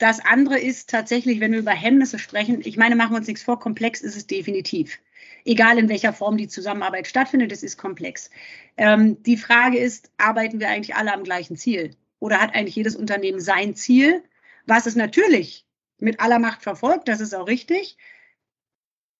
das 0.00 0.18
andere 0.24 0.58
ist 0.58 0.88
tatsächlich, 0.88 1.40
wenn 1.40 1.52
wir 1.52 1.58
über 1.58 1.72
Hemmnisse 1.72 2.18
sprechen, 2.18 2.62
ich 2.64 2.78
meine, 2.78 2.96
machen 2.96 3.12
wir 3.12 3.18
uns 3.18 3.26
nichts 3.26 3.42
vor, 3.42 3.60
komplex 3.60 4.00
ist 4.00 4.16
es 4.16 4.26
definitiv. 4.26 4.98
Egal 5.44 5.78
in 5.78 5.90
welcher 5.90 6.14
Form 6.14 6.38
die 6.38 6.48
Zusammenarbeit 6.48 7.06
stattfindet, 7.06 7.52
es 7.52 7.62
ist 7.62 7.76
komplex. 7.76 8.30
Ähm, 8.78 9.22
die 9.22 9.36
Frage 9.36 9.78
ist, 9.78 10.10
arbeiten 10.16 10.58
wir 10.58 10.70
eigentlich 10.70 10.96
alle 10.96 11.12
am 11.12 11.22
gleichen 11.22 11.56
Ziel? 11.56 11.96
Oder 12.18 12.40
hat 12.40 12.54
eigentlich 12.54 12.76
jedes 12.76 12.96
Unternehmen 12.96 13.40
sein 13.40 13.74
Ziel, 13.74 14.24
was 14.66 14.86
es 14.86 14.96
natürlich 14.96 15.66
mit 15.98 16.18
aller 16.20 16.38
Macht 16.38 16.62
verfolgt, 16.62 17.06
das 17.06 17.20
ist 17.20 17.34
auch 17.34 17.46
richtig. 17.46 17.98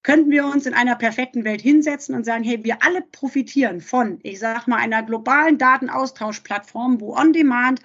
Könnten 0.02 0.30
wir 0.30 0.46
uns 0.46 0.64
in 0.64 0.72
einer 0.72 0.96
perfekten 0.96 1.44
Welt 1.44 1.60
hinsetzen 1.60 2.14
und 2.14 2.24
sagen, 2.24 2.42
hey, 2.42 2.64
wir 2.64 2.82
alle 2.82 3.02
profitieren 3.02 3.82
von, 3.82 4.18
ich 4.22 4.38
sage 4.38 4.70
mal, 4.70 4.78
einer 4.78 5.02
globalen 5.02 5.58
Datenaustauschplattform, 5.58 7.02
wo 7.02 7.14
on 7.14 7.34
demand 7.34 7.82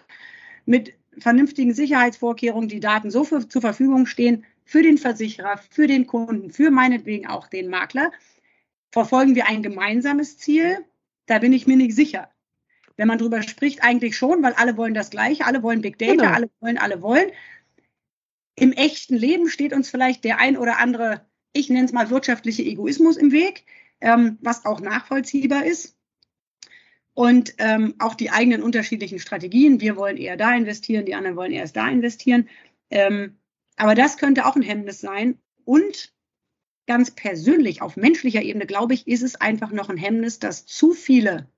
mit 0.65 0.93
vernünftigen 1.19 1.73
Sicherheitsvorkehrungen 1.73 2.69
die 2.69 2.79
Daten 2.79 3.11
so 3.11 3.23
für, 3.23 3.47
zur 3.47 3.61
Verfügung 3.61 4.05
stehen 4.05 4.45
für 4.63 4.81
den 4.81 4.97
Versicherer, 4.97 5.57
für 5.69 5.87
den 5.87 6.07
Kunden, 6.07 6.51
für 6.51 6.71
meinetwegen 6.71 7.27
auch 7.27 7.47
den 7.47 7.69
Makler. 7.69 8.11
Verfolgen 8.91 9.35
wir 9.35 9.47
ein 9.47 9.63
gemeinsames 9.63 10.37
Ziel? 10.37 10.79
Da 11.27 11.39
bin 11.39 11.53
ich 11.53 11.67
mir 11.67 11.77
nicht 11.77 11.95
sicher. 11.95 12.29
Wenn 12.97 13.07
man 13.07 13.17
darüber 13.17 13.43
spricht, 13.43 13.83
eigentlich 13.83 14.17
schon, 14.17 14.41
weil 14.41 14.53
alle 14.53 14.77
wollen 14.77 14.93
das 14.93 15.09
Gleiche, 15.09 15.45
alle 15.45 15.61
wollen 15.63 15.81
Big 15.81 15.97
Data, 15.99 16.13
genau. 16.13 16.33
alle 16.33 16.49
wollen, 16.61 16.77
alle 16.77 17.01
wollen. 17.01 17.29
Im 18.55 18.71
echten 18.71 19.15
Leben 19.15 19.49
steht 19.49 19.73
uns 19.73 19.89
vielleicht 19.89 20.23
der 20.23 20.39
ein 20.39 20.55
oder 20.55 20.79
andere, 20.79 21.25
ich 21.51 21.69
nenne 21.69 21.85
es 21.85 21.91
mal 21.91 22.09
wirtschaftliche 22.09 22.63
Egoismus 22.63 23.17
im 23.17 23.31
Weg, 23.31 23.65
ähm, 23.99 24.37
was 24.41 24.65
auch 24.65 24.79
nachvollziehbar 24.79 25.65
ist 25.65 25.94
und 27.15 27.55
ähm, 27.59 27.95
auch 27.97 28.13
die 28.13 28.29
eigenen 28.29 28.61
unterschiedlichen 28.61 29.19
Strategien. 29.19 29.79
Wir 29.79 29.95
wollen 29.95 30.17
eher 30.17 30.37
da 30.37 30.53
investieren, 30.53 31.05
die 31.05 31.15
anderen 31.15 31.37
wollen 31.37 31.53
erst 31.53 31.75
da 31.75 31.87
investieren. 31.87 32.49
Ähm, 32.91 33.37
aber 33.77 33.95
das 33.95 34.17
könnte 34.17 34.45
auch 34.45 34.55
ein 34.55 34.61
Hemmnis 34.61 34.99
sein. 34.99 35.39
Und 35.63 36.13
ganz 36.87 37.11
persönlich, 37.11 37.81
auf 37.81 37.95
menschlicher 37.95 38.41
Ebene, 38.41 38.65
glaube 38.65 38.93
ich, 38.93 39.07
ist 39.07 39.23
es 39.23 39.35
einfach 39.35 39.71
noch 39.71 39.89
ein 39.89 39.97
Hemmnis, 39.97 40.39
dass 40.39 40.65
zu 40.65 40.91
viele 40.91 41.49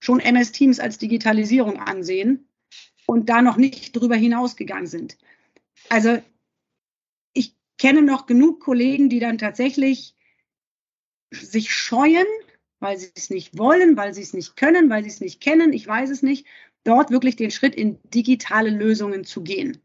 schon 0.00 0.18
MS 0.18 0.50
Teams 0.50 0.80
als 0.80 0.98
Digitalisierung 0.98 1.78
ansehen 1.78 2.48
und 3.06 3.28
da 3.28 3.40
noch 3.40 3.56
nicht 3.56 3.94
drüber 3.94 4.16
hinausgegangen 4.16 4.88
sind. 4.88 5.16
Also 5.90 6.20
ich 7.34 7.54
kenne 7.78 8.02
noch 8.02 8.26
genug 8.26 8.58
Kollegen, 8.58 9.08
die 9.08 9.20
dann 9.20 9.38
tatsächlich 9.38 10.16
sich 11.30 11.72
scheuen, 11.72 12.26
weil 12.82 12.98
sie 12.98 13.10
es 13.14 13.30
nicht 13.30 13.56
wollen, 13.56 13.96
weil 13.96 14.12
sie 14.12 14.22
es 14.22 14.34
nicht 14.34 14.56
können, 14.56 14.90
weil 14.90 15.02
sie 15.02 15.08
es 15.08 15.20
nicht 15.20 15.40
kennen, 15.40 15.72
ich 15.72 15.86
weiß 15.86 16.10
es 16.10 16.22
nicht, 16.22 16.46
dort 16.84 17.10
wirklich 17.10 17.36
den 17.36 17.50
Schritt 17.50 17.74
in 17.74 17.98
digitale 18.02 18.70
Lösungen 18.70 19.24
zu 19.24 19.42
gehen. 19.42 19.78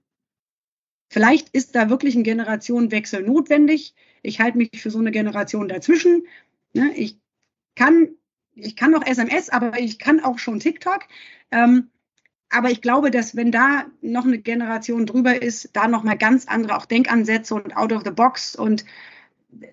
Vielleicht 1.10 1.50
ist 1.50 1.76
da 1.76 1.90
wirklich 1.90 2.16
ein 2.16 2.24
Generationenwechsel 2.24 3.24
notwendig. 3.24 3.94
Ich 4.24 4.42
halte 4.42 4.58
mich 4.58 4.82
für 4.82 4.92
so 4.92 5.00
eine 5.00 5.12
Generation 5.12 5.70
dazwischen. 5.70 6.28
Ne, 6.74 6.92
ich 6.96 7.18
kann, 7.76 8.10
ich 8.56 8.76
kann 8.76 8.92
noch 8.92 9.06
SMS, 9.06 9.50
aber 9.50 9.80
ich 9.80 10.00
kann 10.00 10.20
auch 10.20 10.40
schon 10.40 10.60
TikTok. 10.60 11.02
Ähm, 11.52 11.90
aber 12.50 12.72
ich 12.72 12.82
glaube, 12.82 13.12
dass 13.12 13.36
wenn 13.36 13.52
da 13.52 13.86
noch 14.02 14.26
eine 14.26 14.40
Generation 14.40 15.06
drüber 15.06 15.42
ist, 15.42 15.70
da 15.74 15.88
noch 15.88 16.04
mal 16.04 16.18
ganz 16.18 16.48
andere 16.48 16.78
auch 16.78 16.86
Denkansätze 16.86 17.54
und 17.56 17.78
out 17.78 17.94
of 17.94 18.04
the 18.04 18.12
box 18.12 18.56
und 18.56 18.86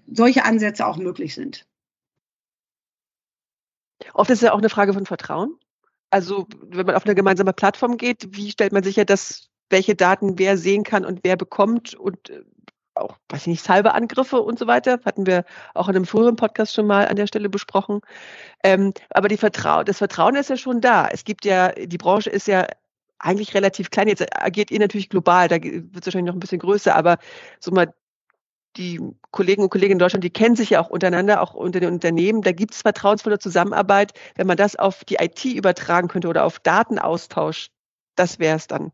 solche 0.06 0.44
Ansätze 0.44 0.86
auch 0.86 0.98
möglich 0.98 1.34
sind. 1.34 1.66
Oft 4.12 4.30
ist 4.30 4.38
es 4.38 4.42
ja 4.42 4.52
auch 4.52 4.58
eine 4.58 4.70
Frage 4.70 4.92
von 4.92 5.06
Vertrauen. 5.06 5.58
Also 6.10 6.46
wenn 6.62 6.86
man 6.86 6.94
auf 6.94 7.04
eine 7.04 7.14
gemeinsame 7.14 7.52
Plattform 7.52 7.96
geht, 7.96 8.36
wie 8.36 8.50
stellt 8.50 8.72
man 8.72 8.82
sicher, 8.82 9.04
dass 9.04 9.48
welche 9.70 9.94
Daten 9.94 10.38
wer 10.38 10.56
sehen 10.56 10.84
kann 10.84 11.04
und 11.04 11.20
wer 11.24 11.36
bekommt 11.36 11.94
und 11.94 12.30
äh, 12.30 12.42
auch, 12.94 13.18
weiß 13.28 13.42
ich 13.42 13.46
nicht, 13.48 13.64
Cyberangriffe 13.64 14.40
und 14.40 14.58
so 14.58 14.66
weiter, 14.68 15.00
hatten 15.04 15.26
wir 15.26 15.44
auch 15.74 15.88
in 15.88 15.96
einem 15.96 16.06
früheren 16.06 16.36
Podcast 16.36 16.74
schon 16.74 16.86
mal 16.86 17.08
an 17.08 17.16
der 17.16 17.26
Stelle 17.26 17.48
besprochen. 17.48 18.00
Ähm, 18.62 18.92
aber 19.10 19.28
die 19.28 19.36
Vertrau 19.36 19.82
das 19.82 19.98
Vertrauen 19.98 20.36
ist 20.36 20.50
ja 20.50 20.56
schon 20.56 20.80
da. 20.80 21.08
Es 21.08 21.24
gibt 21.24 21.44
ja, 21.44 21.72
die 21.72 21.98
Branche 21.98 22.30
ist 22.30 22.46
ja 22.46 22.68
eigentlich 23.18 23.54
relativ 23.54 23.90
klein. 23.90 24.08
Jetzt 24.08 24.24
agiert 24.40 24.70
ihr 24.70 24.78
natürlich 24.78 25.08
global, 25.08 25.48
da 25.48 25.56
wird 25.60 25.96
es 25.96 26.06
wahrscheinlich 26.06 26.28
noch 26.28 26.36
ein 26.36 26.40
bisschen 26.40 26.60
größer, 26.60 26.94
aber 26.94 27.18
so 27.58 27.72
mal 27.72 27.92
die 28.76 29.00
Kollegen 29.30 29.62
und 29.62 29.70
Kolleginnen 29.70 29.96
in 29.96 29.98
Deutschland, 29.98 30.24
die 30.24 30.30
kennen 30.30 30.56
sich 30.56 30.70
ja 30.70 30.80
auch 30.80 30.90
untereinander, 30.90 31.40
auch 31.40 31.54
unter 31.54 31.80
den 31.80 31.92
Unternehmen. 31.92 32.42
Da 32.42 32.52
gibt 32.52 32.74
es 32.74 32.82
vertrauensvolle 32.82 33.38
Zusammenarbeit. 33.38 34.12
Wenn 34.34 34.46
man 34.46 34.56
das 34.56 34.76
auf 34.76 35.04
die 35.04 35.16
IT 35.16 35.44
übertragen 35.44 36.08
könnte 36.08 36.28
oder 36.28 36.44
auf 36.44 36.58
Datenaustausch, 36.60 37.70
das 38.16 38.38
wäre 38.38 38.56
es 38.56 38.66
dann. 38.66 38.92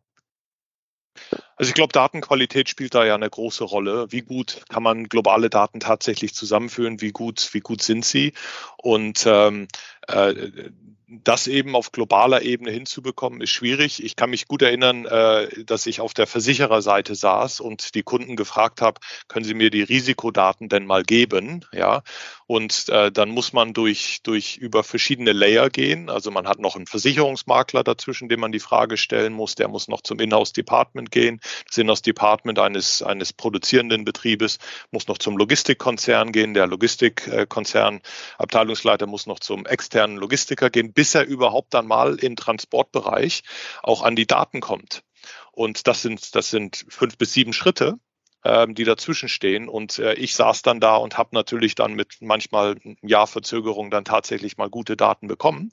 Also 1.56 1.68
ich 1.68 1.74
glaube, 1.74 1.92
Datenqualität 1.92 2.68
spielt 2.68 2.94
da 2.94 3.04
ja 3.04 3.14
eine 3.14 3.28
große 3.28 3.64
Rolle. 3.64 4.06
Wie 4.10 4.22
gut 4.22 4.62
kann 4.68 4.82
man 4.82 5.08
globale 5.08 5.50
Daten 5.50 5.80
tatsächlich 5.80 6.34
zusammenführen? 6.34 7.00
Wie 7.00 7.12
gut, 7.12 7.50
wie 7.52 7.60
gut 7.60 7.82
sind 7.82 8.04
sie? 8.04 8.32
Und 8.78 9.24
ähm, 9.26 9.68
äh, 10.08 10.70
das 11.10 11.48
eben 11.48 11.74
auf 11.74 11.90
globaler 11.90 12.42
Ebene 12.42 12.70
hinzubekommen, 12.70 13.40
ist 13.40 13.50
schwierig. 13.50 14.02
Ich 14.04 14.14
kann 14.14 14.30
mich 14.30 14.46
gut 14.46 14.62
erinnern, 14.62 15.06
äh, 15.06 15.64
dass 15.64 15.86
ich 15.86 16.00
auf 16.00 16.14
der 16.14 16.28
Versichererseite 16.28 17.16
saß 17.16 17.58
und 17.58 17.96
die 17.96 18.04
Kunden 18.04 18.36
gefragt 18.36 18.80
habe, 18.80 19.00
können 19.26 19.44
Sie 19.44 19.54
mir 19.54 19.70
die 19.70 19.82
Risikodaten 19.82 20.68
denn 20.68 20.86
mal 20.86 21.02
geben? 21.02 21.64
Ja, 21.72 22.02
und 22.50 22.88
äh, 22.88 23.12
dann 23.12 23.28
muss 23.28 23.52
man 23.52 23.74
durch, 23.74 24.24
durch 24.24 24.56
über 24.56 24.82
verschiedene 24.82 25.30
Layer 25.30 25.70
gehen. 25.70 26.10
Also 26.10 26.32
man 26.32 26.48
hat 26.48 26.58
noch 26.58 26.74
einen 26.74 26.88
Versicherungsmakler 26.88 27.84
dazwischen, 27.84 28.28
dem 28.28 28.40
man 28.40 28.50
die 28.50 28.58
Frage 28.58 28.96
stellen 28.96 29.32
muss. 29.32 29.54
Der 29.54 29.68
muss 29.68 29.86
noch 29.86 30.00
zum 30.00 30.18
Inhouse-Department 30.18 31.12
gehen. 31.12 31.40
Das 31.68 31.78
Inhouse-Department 31.78 32.58
eines, 32.58 33.02
eines 33.02 33.32
produzierenden 33.32 34.04
Betriebes 34.04 34.58
muss 34.90 35.06
noch 35.06 35.18
zum 35.18 35.36
Logistikkonzern 35.36 36.32
gehen. 36.32 36.52
Der 36.52 36.66
Logistikkonzern, 36.66 38.00
Abteilungsleiter 38.36 39.06
muss 39.06 39.26
noch 39.26 39.38
zum 39.38 39.64
externen 39.64 40.16
Logistiker 40.16 40.70
gehen 40.70 40.92
bis 40.92 41.14
er 41.14 41.26
überhaupt 41.26 41.72
dann 41.72 41.86
mal 41.86 42.16
im 42.16 42.34
Transportbereich 42.34 43.44
auch 43.84 44.02
an 44.02 44.16
die 44.16 44.26
Daten 44.26 44.60
kommt. 44.60 45.04
Und 45.52 45.86
das 45.86 46.02
sind, 46.02 46.34
das 46.34 46.50
sind 46.50 46.84
fünf 46.88 47.16
bis 47.16 47.32
sieben 47.32 47.52
Schritte, 47.52 48.00
ähm, 48.44 48.74
die 48.74 48.84
dazwischen 48.84 49.28
stehen. 49.28 49.68
Und 49.68 49.98
äh, 49.98 50.14
ich 50.14 50.34
saß 50.34 50.62
dann 50.62 50.80
da 50.80 50.96
und 50.96 51.18
habe 51.18 51.30
natürlich 51.32 51.74
dann 51.74 51.94
mit 51.94 52.16
manchmal 52.20 52.76
ein 52.84 52.96
Jahr 53.02 53.26
Verzögerung 53.26 53.90
dann 53.90 54.04
tatsächlich 54.04 54.56
mal 54.56 54.70
gute 54.70 54.96
Daten 54.96 55.26
bekommen. 55.26 55.70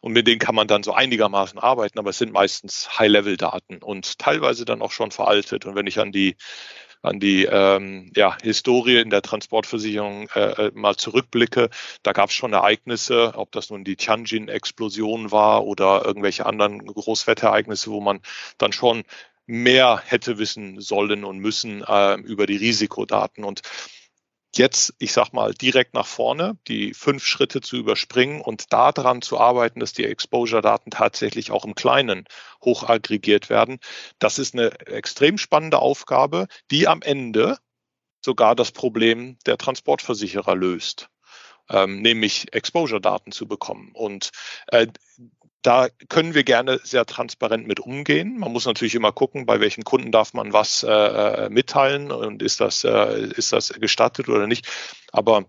Und 0.00 0.12
mit 0.12 0.26
denen 0.26 0.38
kann 0.38 0.54
man 0.54 0.68
dann 0.68 0.82
so 0.82 0.92
einigermaßen 0.92 1.58
arbeiten, 1.58 1.98
aber 1.98 2.10
es 2.10 2.18
sind 2.18 2.32
meistens 2.32 2.98
High-Level-Daten 2.98 3.78
und 3.78 4.18
teilweise 4.18 4.64
dann 4.64 4.82
auch 4.82 4.92
schon 4.92 5.10
veraltet. 5.10 5.66
Und 5.66 5.74
wenn 5.74 5.86
ich 5.86 5.98
an 5.98 6.12
die 6.12 6.36
an 7.04 7.20
die 7.20 7.44
ähm, 7.44 8.10
ja, 8.16 8.36
Historie 8.42 8.98
in 8.98 9.10
der 9.10 9.20
Transportversicherung 9.20 10.28
äh, 10.34 10.68
äh 10.68 10.70
mal 10.74 10.96
zurückblicke, 10.96 11.68
da 12.02 12.12
gab 12.12 12.30
es 12.30 12.34
schon 12.34 12.54
Ereignisse, 12.54 13.34
ob 13.36 13.52
das 13.52 13.68
nun 13.68 13.84
die 13.84 13.96
Tianjin-Explosion 13.96 15.30
war 15.30 15.66
oder 15.66 16.02
irgendwelche 16.06 16.46
anderen 16.46 16.84
Großwetterereignisse, 16.86 17.90
wo 17.90 18.00
man 18.00 18.20
dann 18.56 18.72
schon 18.72 19.04
mehr 19.46 20.02
hätte 20.04 20.38
wissen 20.38 20.80
sollen 20.80 21.24
und 21.24 21.38
müssen 21.38 21.82
äh, 21.82 22.14
über 22.14 22.46
die 22.46 22.56
Risikodaten. 22.56 23.44
Und 23.44 23.62
jetzt, 24.56 24.94
ich 24.98 25.12
sag 25.12 25.32
mal, 25.32 25.54
direkt 25.54 25.94
nach 25.94 26.06
vorne, 26.06 26.58
die 26.68 26.94
fünf 26.94 27.24
Schritte 27.24 27.60
zu 27.60 27.76
überspringen 27.76 28.40
und 28.40 28.72
daran 28.72 29.22
zu 29.22 29.38
arbeiten, 29.38 29.80
dass 29.80 29.92
die 29.92 30.04
Exposure-Daten 30.04 30.90
tatsächlich 30.90 31.50
auch 31.50 31.64
im 31.64 31.74
Kleinen 31.74 32.24
hoch 32.64 32.88
aggregiert 32.88 33.50
werden. 33.50 33.78
Das 34.18 34.38
ist 34.38 34.54
eine 34.54 34.78
extrem 34.86 35.38
spannende 35.38 35.78
Aufgabe, 35.78 36.46
die 36.70 36.88
am 36.88 37.02
Ende 37.02 37.58
sogar 38.24 38.54
das 38.54 38.72
Problem 38.72 39.38
der 39.46 39.58
Transportversicherer 39.58 40.54
löst. 40.54 41.08
Ähm, 41.70 42.02
nämlich 42.02 42.52
Exposure-Daten 42.52 43.32
zu 43.32 43.48
bekommen. 43.48 43.90
Und 43.94 44.30
äh, 44.66 44.86
da 45.64 45.88
können 46.10 46.34
wir 46.34 46.44
gerne 46.44 46.78
sehr 46.84 47.06
transparent 47.06 47.66
mit 47.66 47.80
umgehen. 47.80 48.38
Man 48.38 48.52
muss 48.52 48.66
natürlich 48.66 48.94
immer 48.94 49.12
gucken, 49.12 49.46
bei 49.46 49.60
welchen 49.60 49.82
Kunden 49.82 50.12
darf 50.12 50.34
man 50.34 50.52
was 50.52 50.82
äh, 50.82 50.90
äh, 50.90 51.48
mitteilen 51.48 52.12
und 52.12 52.42
ist 52.42 52.60
das, 52.60 52.84
äh, 52.84 53.30
ist 53.34 53.54
das 53.54 53.70
gestattet 53.70 54.28
oder 54.28 54.46
nicht. 54.46 54.68
Aber 55.10 55.46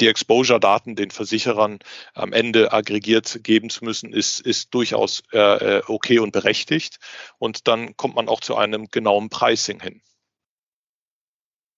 die 0.00 0.08
Exposure-Daten 0.08 0.96
den 0.96 1.10
Versicherern 1.10 1.78
am 2.14 2.32
Ende 2.32 2.72
aggregiert 2.72 3.44
geben 3.44 3.68
zu 3.68 3.84
müssen, 3.84 4.14
ist, 4.14 4.40
ist 4.40 4.72
durchaus 4.72 5.22
äh, 5.32 5.38
äh 5.38 5.82
okay 5.86 6.20
und 6.20 6.32
berechtigt. 6.32 6.98
Und 7.38 7.68
dann 7.68 7.94
kommt 7.98 8.14
man 8.14 8.30
auch 8.30 8.40
zu 8.40 8.56
einem 8.56 8.86
genauen 8.86 9.28
Pricing 9.28 9.78
hin. 9.78 10.00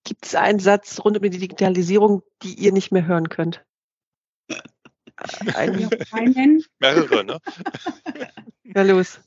Gibt 0.05 0.25
es 0.25 0.35
einen 0.35 0.59
Satz 0.59 1.01
rund 1.03 1.17
um 1.17 1.23
die 1.23 1.37
Digitalisierung, 1.37 2.23
die 2.43 2.53
ihr 2.53 2.71
nicht 2.71 2.93
mehr 2.93 3.05
hören 3.05 3.27
könnt? 3.27 3.65
Ein, 5.55 5.89
einen 6.11 6.63
Mehrere, 6.79 7.23
ne? 7.23 7.39
Ja, 8.63 8.81
los. 8.83 9.19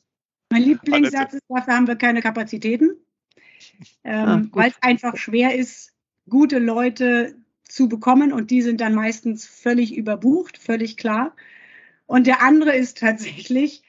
Mein 0.51 0.63
Lieblingssatz 0.63 1.35
ist, 1.35 1.45
dafür 1.49 1.75
haben 1.75 1.87
wir 1.87 1.97
keine 1.97 2.23
Kapazitäten, 2.23 2.97
ähm, 4.05 4.29
ah, 4.29 4.43
weil 4.53 4.71
es 4.71 4.83
einfach 4.83 5.17
schwer 5.17 5.55
ist, 5.57 5.93
gute 6.29 6.59
Leute 6.59 7.37
zu 7.65 7.89
bekommen 7.89 8.33
und 8.33 8.51
die 8.51 8.63
sind 8.63 8.81
dann 8.81 8.95
meistens 8.95 9.47
völlig 9.47 9.95
überbucht, 9.97 10.57
völlig 10.59 10.97
klar. 10.97 11.35
Und 12.07 12.27
der 12.27 12.43
andere 12.43 12.77
ist 12.77 12.99
tatsächlich, 12.99 13.83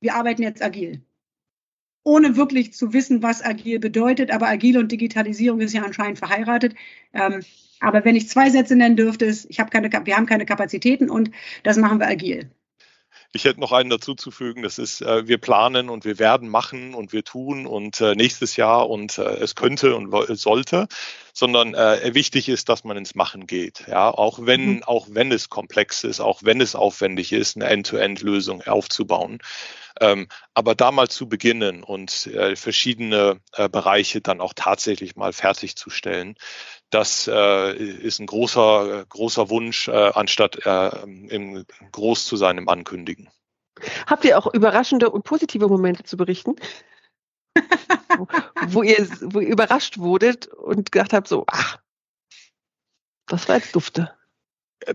wir 0.00 0.14
arbeiten 0.14 0.42
jetzt 0.42 0.62
agil. 0.62 1.02
Ohne 2.02 2.36
wirklich 2.36 2.72
zu 2.72 2.92
wissen, 2.92 3.22
was 3.22 3.44
agil 3.44 3.78
bedeutet, 3.78 4.30
aber 4.30 4.48
agil 4.48 4.78
und 4.78 4.92
Digitalisierung 4.92 5.60
ist 5.60 5.74
ja 5.74 5.82
anscheinend 5.82 6.18
verheiratet. 6.18 6.74
Ähm, 7.12 7.42
aber 7.80 8.04
wenn 8.04 8.16
ich 8.16 8.28
zwei 8.28 8.50
Sätze 8.50 8.76
nennen 8.76 8.96
dürfte, 8.96 9.24
ist, 9.24 9.46
ich 9.48 9.60
habe 9.60 9.70
keine, 9.70 9.90
wir 9.90 10.16
haben 10.16 10.26
keine 10.26 10.46
Kapazitäten 10.46 11.10
und 11.10 11.30
das 11.62 11.76
machen 11.76 12.00
wir 12.00 12.08
agil. 12.08 12.50
Ich 13.32 13.44
hätte 13.44 13.60
noch 13.60 13.72
einen 13.72 13.90
dazuzufügen, 13.90 14.62
das 14.62 14.78
ist, 14.78 15.02
äh, 15.02 15.28
wir 15.28 15.38
planen 15.38 15.90
und 15.90 16.04
wir 16.04 16.18
werden 16.18 16.48
machen 16.48 16.94
und 16.94 17.12
wir 17.12 17.22
tun 17.22 17.66
und 17.66 18.00
äh, 18.00 18.14
nächstes 18.14 18.56
Jahr 18.56 18.88
und 18.88 19.18
äh, 19.18 19.22
es 19.22 19.54
könnte 19.54 19.94
und 19.94 20.10
sollte, 20.38 20.88
sondern 21.34 21.74
wichtig 21.74 22.48
ist, 22.48 22.70
dass 22.70 22.82
man 22.82 22.96
ins 22.96 23.14
Machen 23.14 23.46
geht. 23.46 23.84
Ja, 23.88 24.08
auch 24.08 24.46
wenn, 24.46 24.76
mhm. 24.76 24.82
auch 24.84 25.08
wenn 25.10 25.30
es 25.30 25.50
komplex 25.50 26.02
ist, 26.02 26.18
auch 26.18 26.44
wenn 26.44 26.62
es 26.62 26.74
aufwendig 26.74 27.30
ist, 27.34 27.56
eine 27.56 27.66
End-to-End-Lösung 27.66 28.62
aufzubauen. 28.62 29.40
Ähm, 30.00 30.28
aber 30.54 30.74
da 30.74 30.92
mal 30.92 31.08
zu 31.08 31.28
beginnen 31.28 31.82
und 31.82 32.30
verschiedene 32.54 33.40
Bereiche 33.70 34.22
dann 34.22 34.40
auch 34.40 34.54
tatsächlich 34.56 35.16
mal 35.16 35.34
fertigzustellen, 35.34 36.36
das 36.90 37.28
äh, 37.28 37.72
ist 37.76 38.20
ein 38.20 38.26
großer, 38.26 39.06
großer 39.08 39.50
Wunsch, 39.50 39.88
äh, 39.88 40.12
anstatt 40.14 40.64
äh, 40.64 41.02
im 41.02 41.64
groß 41.92 42.26
zu 42.26 42.36
sein 42.36 42.58
im 42.58 42.68
Ankündigen. 42.68 43.28
Habt 44.06 44.24
ihr 44.24 44.38
auch 44.38 44.52
überraschende 44.52 45.10
und 45.10 45.24
positive 45.24 45.68
Momente 45.68 46.04
zu 46.04 46.16
berichten? 46.16 46.56
wo, 48.68 48.82
ihr, 48.82 49.08
wo 49.20 49.40
ihr 49.40 49.48
überrascht 49.48 49.98
wurdet 49.98 50.46
und 50.46 50.92
gedacht 50.92 51.12
habt, 51.12 51.28
so, 51.28 51.44
ach, 51.46 51.78
das 53.26 53.48
war 53.48 53.56
jetzt 53.56 53.74
dufte. 53.74 54.14
Äh, 54.80 54.94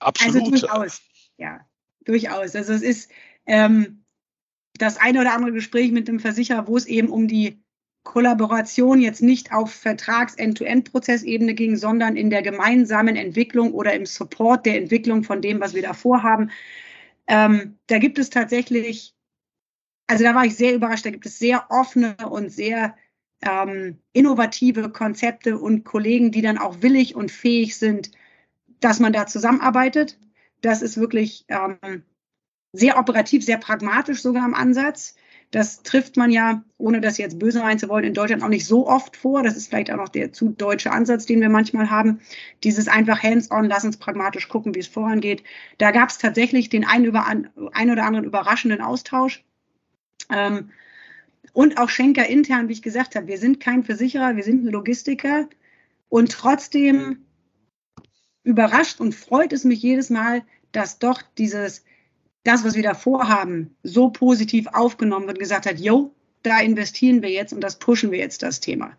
absolut. 0.00 0.36
Also 0.36 0.50
durchaus, 0.50 1.00
ja, 1.38 1.60
durchaus. 2.04 2.54
Also 2.54 2.72
es 2.72 2.82
ist 2.82 3.10
ähm, 3.46 4.04
das 4.74 4.98
eine 4.98 5.20
oder 5.20 5.34
andere 5.34 5.52
Gespräch 5.52 5.90
mit 5.92 6.08
dem 6.08 6.20
Versicherer, 6.20 6.66
wo 6.66 6.76
es 6.76 6.86
eben 6.86 7.08
um 7.08 7.28
die 7.28 7.62
Kollaboration 8.02 9.00
jetzt 9.00 9.22
nicht 9.22 9.52
auf 9.52 9.72
Vertrags-End-to-End-Prozessebene 9.72 11.54
ging, 11.54 11.76
sondern 11.76 12.16
in 12.16 12.30
der 12.30 12.42
gemeinsamen 12.42 13.16
Entwicklung 13.16 13.72
oder 13.72 13.92
im 13.92 14.06
Support 14.06 14.66
der 14.66 14.76
Entwicklung 14.78 15.22
von 15.22 15.42
dem, 15.42 15.60
was 15.60 15.74
wir 15.74 15.82
da 15.82 15.92
vorhaben. 15.92 16.50
Ähm, 17.26 17.78
da 17.86 17.98
gibt 17.98 18.18
es 18.18 18.30
tatsächlich, 18.30 19.14
also 20.06 20.24
da 20.24 20.34
war 20.34 20.44
ich 20.44 20.56
sehr 20.56 20.74
überrascht, 20.74 21.06
da 21.06 21.10
gibt 21.10 21.26
es 21.26 21.38
sehr 21.38 21.66
offene 21.70 22.16
und 22.28 22.50
sehr 22.50 22.96
ähm, 23.42 23.98
innovative 24.12 24.90
Konzepte 24.90 25.58
und 25.58 25.84
Kollegen, 25.84 26.32
die 26.32 26.42
dann 26.42 26.58
auch 26.58 26.82
willig 26.82 27.14
und 27.14 27.30
fähig 27.30 27.76
sind, 27.76 28.10
dass 28.80 28.98
man 28.98 29.12
da 29.12 29.26
zusammenarbeitet. 29.26 30.18
Das 30.62 30.82
ist 30.82 30.96
wirklich 30.96 31.44
ähm, 31.48 32.02
sehr 32.72 32.98
operativ, 32.98 33.44
sehr 33.44 33.58
pragmatisch 33.58 34.22
sogar 34.22 34.44
im 34.46 34.54
Ansatz. 34.54 35.14
Das 35.50 35.82
trifft 35.82 36.16
man 36.16 36.30
ja, 36.30 36.62
ohne 36.78 37.00
das 37.00 37.18
jetzt 37.18 37.38
böse 37.38 37.60
meinen 37.60 37.78
zu 37.78 37.88
wollen, 37.88 38.04
in 38.04 38.14
Deutschland 38.14 38.42
auch 38.42 38.48
nicht 38.48 38.66
so 38.66 38.86
oft 38.86 39.16
vor. 39.16 39.42
Das 39.42 39.56
ist 39.56 39.68
vielleicht 39.68 39.90
auch 39.90 39.96
noch 39.96 40.08
der 40.08 40.32
zu 40.32 40.50
deutsche 40.50 40.92
Ansatz, 40.92 41.26
den 41.26 41.40
wir 41.40 41.48
manchmal 41.48 41.90
haben. 41.90 42.20
Dieses 42.62 42.86
einfach 42.86 43.22
hands-on, 43.22 43.64
lass 43.64 43.84
uns 43.84 43.96
pragmatisch 43.96 44.48
gucken, 44.48 44.74
wie 44.76 44.78
es 44.78 44.86
vorangeht. 44.86 45.42
Da 45.78 45.90
gab 45.90 46.10
es 46.10 46.18
tatsächlich 46.18 46.68
den 46.68 46.84
einen, 46.84 47.04
über, 47.04 47.26
ein 47.26 47.90
oder 47.90 48.04
anderen 48.04 48.24
überraschenden 48.24 48.80
Austausch. 48.80 49.44
Ähm, 50.30 50.70
und 51.52 51.78
auch 51.78 51.88
Schenker 51.88 52.28
intern, 52.28 52.68
wie 52.68 52.74
ich 52.74 52.82
gesagt 52.82 53.16
habe, 53.16 53.26
wir 53.26 53.38
sind 53.38 53.58
kein 53.58 53.82
Versicherer, 53.82 54.36
wir 54.36 54.44
sind 54.44 54.64
ein 54.64 54.70
Logistiker. 54.70 55.48
Und 56.08 56.30
trotzdem 56.30 57.24
überrascht 58.44 59.00
und 59.00 59.16
freut 59.16 59.52
es 59.52 59.64
mich 59.64 59.82
jedes 59.82 60.10
Mal, 60.10 60.42
dass 60.70 61.00
doch 61.00 61.22
dieses 61.38 61.84
das, 62.44 62.64
was 62.64 62.74
wir 62.74 62.82
da 62.82 62.94
vorhaben, 62.94 63.76
so 63.82 64.10
positiv 64.10 64.66
aufgenommen 64.72 65.26
wird, 65.26 65.38
gesagt 65.38 65.66
hat, 65.66 65.78
yo, 65.78 66.14
da 66.42 66.60
investieren 66.60 67.22
wir 67.22 67.30
jetzt 67.30 67.52
und 67.52 67.60
das 67.60 67.78
pushen 67.78 68.10
wir 68.10 68.18
jetzt 68.18 68.42
das 68.42 68.60
Thema 68.60 68.96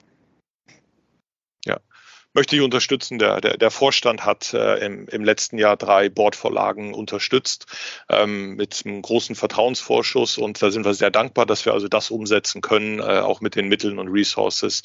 möchte 2.34 2.56
ich 2.56 2.62
unterstützen. 2.62 3.20
Der, 3.20 3.42
der, 3.42 3.58
der 3.58 3.72
Vorstand 3.72 4.26
hat 4.26 4.54
äh, 4.54 4.86
im, 4.86 5.08
im 5.08 5.24
letzten 5.24 5.58
Jahr 5.58 5.78
drei 5.78 6.10
Boardvorlagen 6.10 6.94
unterstützt 6.94 7.66
ähm, 8.10 8.56
mit 8.56 8.84
einem 8.86 9.02
großen 9.02 9.36
Vertrauensvorschuss 9.36 10.38
und 10.38 10.62
da 10.62 10.72
sind 10.72 10.86
wir 10.86 10.94
sehr 10.94 11.12
dankbar, 11.12 11.46
dass 11.46 11.66
wir 11.66 11.74
also 11.74 11.88
das 11.88 12.12
umsetzen 12.12 12.62
können, 12.62 13.00
äh, 13.00 13.20
auch 13.20 13.42
mit 13.42 13.56
den 13.56 13.68
Mitteln 13.68 14.00
und 14.00 14.08
Resources, 14.08 14.84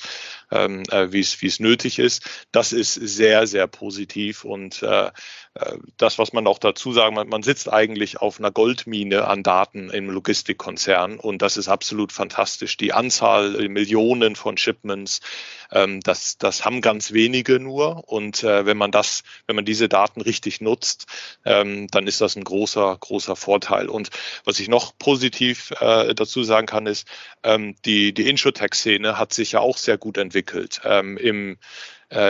ähm, 0.50 0.82
äh, 0.90 1.12
wie 1.12 1.20
es 1.20 1.60
nötig 1.60 1.98
ist. 1.98 2.46
Das 2.52 2.72
ist 2.72 2.94
sehr, 2.94 3.46
sehr 3.46 3.66
positiv 3.66 4.44
und 4.44 4.82
äh 4.82 5.10
das, 5.96 6.18
was 6.18 6.32
man 6.32 6.46
auch 6.46 6.58
dazu 6.58 6.92
sagen, 6.92 7.14
man, 7.14 7.28
man 7.28 7.42
sitzt 7.42 7.72
eigentlich 7.72 8.20
auf 8.20 8.38
einer 8.38 8.50
Goldmine 8.50 9.26
an 9.26 9.42
Daten 9.42 9.90
im 9.90 10.10
Logistikkonzern 10.10 11.18
und 11.18 11.42
das 11.42 11.56
ist 11.56 11.68
absolut 11.68 12.12
fantastisch. 12.12 12.76
Die 12.76 12.92
Anzahl, 12.92 13.68
Millionen 13.68 14.36
von 14.36 14.56
Shipments, 14.56 15.20
ähm, 15.70 16.00
das, 16.00 16.38
das 16.38 16.64
haben 16.64 16.80
ganz 16.80 17.12
wenige 17.12 17.58
nur. 17.60 18.08
Und 18.08 18.42
äh, 18.42 18.66
wenn 18.66 18.76
man 18.76 18.90
das, 18.90 19.22
wenn 19.46 19.56
man 19.56 19.64
diese 19.64 19.88
Daten 19.88 20.20
richtig 20.20 20.60
nutzt, 20.60 21.06
ähm, 21.44 21.86
dann 21.88 22.06
ist 22.06 22.20
das 22.20 22.36
ein 22.36 22.44
großer, 22.44 22.96
großer 22.98 23.36
Vorteil. 23.36 23.88
Und 23.88 24.10
was 24.44 24.58
ich 24.58 24.68
noch 24.68 24.96
positiv 24.98 25.72
äh, 25.80 26.14
dazu 26.14 26.42
sagen 26.44 26.66
kann, 26.66 26.86
ist, 26.86 27.06
ähm, 27.42 27.76
die, 27.84 28.12
die 28.12 28.28
Insurtech-Szene 28.28 29.18
hat 29.18 29.32
sich 29.32 29.52
ja 29.52 29.60
auch 29.60 29.76
sehr 29.76 29.98
gut 29.98 30.18
entwickelt. 30.18 30.80
Ähm, 30.84 31.16
Im 31.16 31.58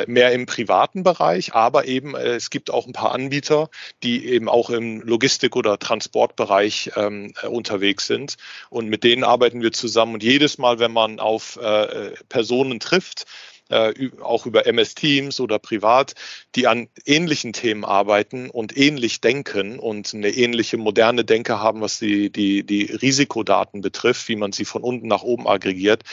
mehr 0.07 0.33
im 0.33 0.47
privaten 0.47 1.03
Bereich, 1.03 1.55
aber 1.55 1.87
eben 1.87 2.15
äh, 2.15 2.35
es 2.37 2.51
gibt 2.51 2.71
auch 2.71 2.87
ein 2.87 2.93
paar 2.93 3.13
Anbieter, 3.13 3.69
die 4.03 4.27
eben 4.27 4.49
auch 4.49 4.71
im 4.71 5.01
Logistik- 5.03 5.57
oder 5.57 5.79
Transportbereich 5.79 6.93
ähm, 6.97 7.35
äh, 7.43 7.47
unterwegs 7.47 8.07
sind. 8.07 8.37
Und 8.71 8.89
mit 8.89 9.05
denen 9.05 9.25
arbeiten 9.25 9.63
wir 9.63 9.73
zusammen. 9.73 10.15
Und 10.15 10.23
jedes 10.23 10.59
Mal, 10.59 10.79
wenn 10.79 10.93
man 10.93 11.21
auf 11.21 11.57
äh, 11.57 12.13
Personen 12.29 12.81
trifft, 12.81 13.27
äh, 13.69 13.93
auch 14.23 14.47
über 14.47 14.67
MS 14.67 14.95
Teams 14.95 15.41
oder 15.41 15.59
privat, 15.59 16.15
die 16.55 16.67
an 16.69 16.89
ähnlichen 17.05 17.53
Themen 17.53 17.85
arbeiten 17.85 18.49
und 18.49 18.77
ähnlich 18.77 19.21
denken 19.21 19.79
und 19.79 20.15
eine 20.15 20.31
ähnliche 20.31 20.77
moderne 20.77 21.25
Denke 21.25 21.61
haben, 21.61 21.81
was 21.81 21.99
die, 21.99 22.31
die, 22.31 22.63
die 22.65 22.85
Risikodaten 22.85 23.81
betrifft, 23.81 24.29
wie 24.29 24.37
man 24.37 24.53
sie 24.53 24.65
von 24.65 24.83
unten 24.83 25.09
nach 25.09 25.23
oben 25.23 25.49
aggregiert, 25.49 26.05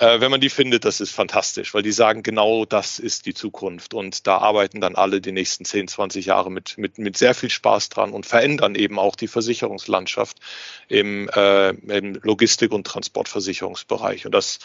äh, 0.00 0.18
wenn 0.20 0.30
man 0.30 0.40
die 0.40 0.48
findet, 0.48 0.86
das 0.86 1.00
ist 1.00 1.12
fantastisch, 1.12 1.74
weil 1.74 1.82
die 1.82 1.92
sagen, 1.92 2.22
genau 2.22 2.64
das 2.64 2.98
ist 2.98 3.26
die 3.26 3.34
Zukunft. 3.34 3.92
Und 3.92 4.26
da 4.26 4.38
arbeiten 4.38 4.80
dann 4.80 4.96
alle 4.96 5.20
die 5.20 5.30
nächsten 5.30 5.66
10, 5.66 5.88
20 5.88 6.24
Jahre 6.24 6.50
mit, 6.50 6.78
mit, 6.78 6.96
mit 6.96 7.18
sehr 7.18 7.34
viel 7.34 7.50
Spaß 7.50 7.90
dran 7.90 8.12
und 8.12 8.24
verändern 8.24 8.76
eben 8.76 8.98
auch 8.98 9.14
die 9.14 9.28
Versicherungslandschaft 9.28 10.38
im, 10.88 11.28
äh, 11.28 11.70
im 11.70 12.14
Logistik- 12.22 12.72
und 12.72 12.86
Transportversicherungsbereich. 12.86 14.24
Und 14.24 14.32
das, 14.32 14.60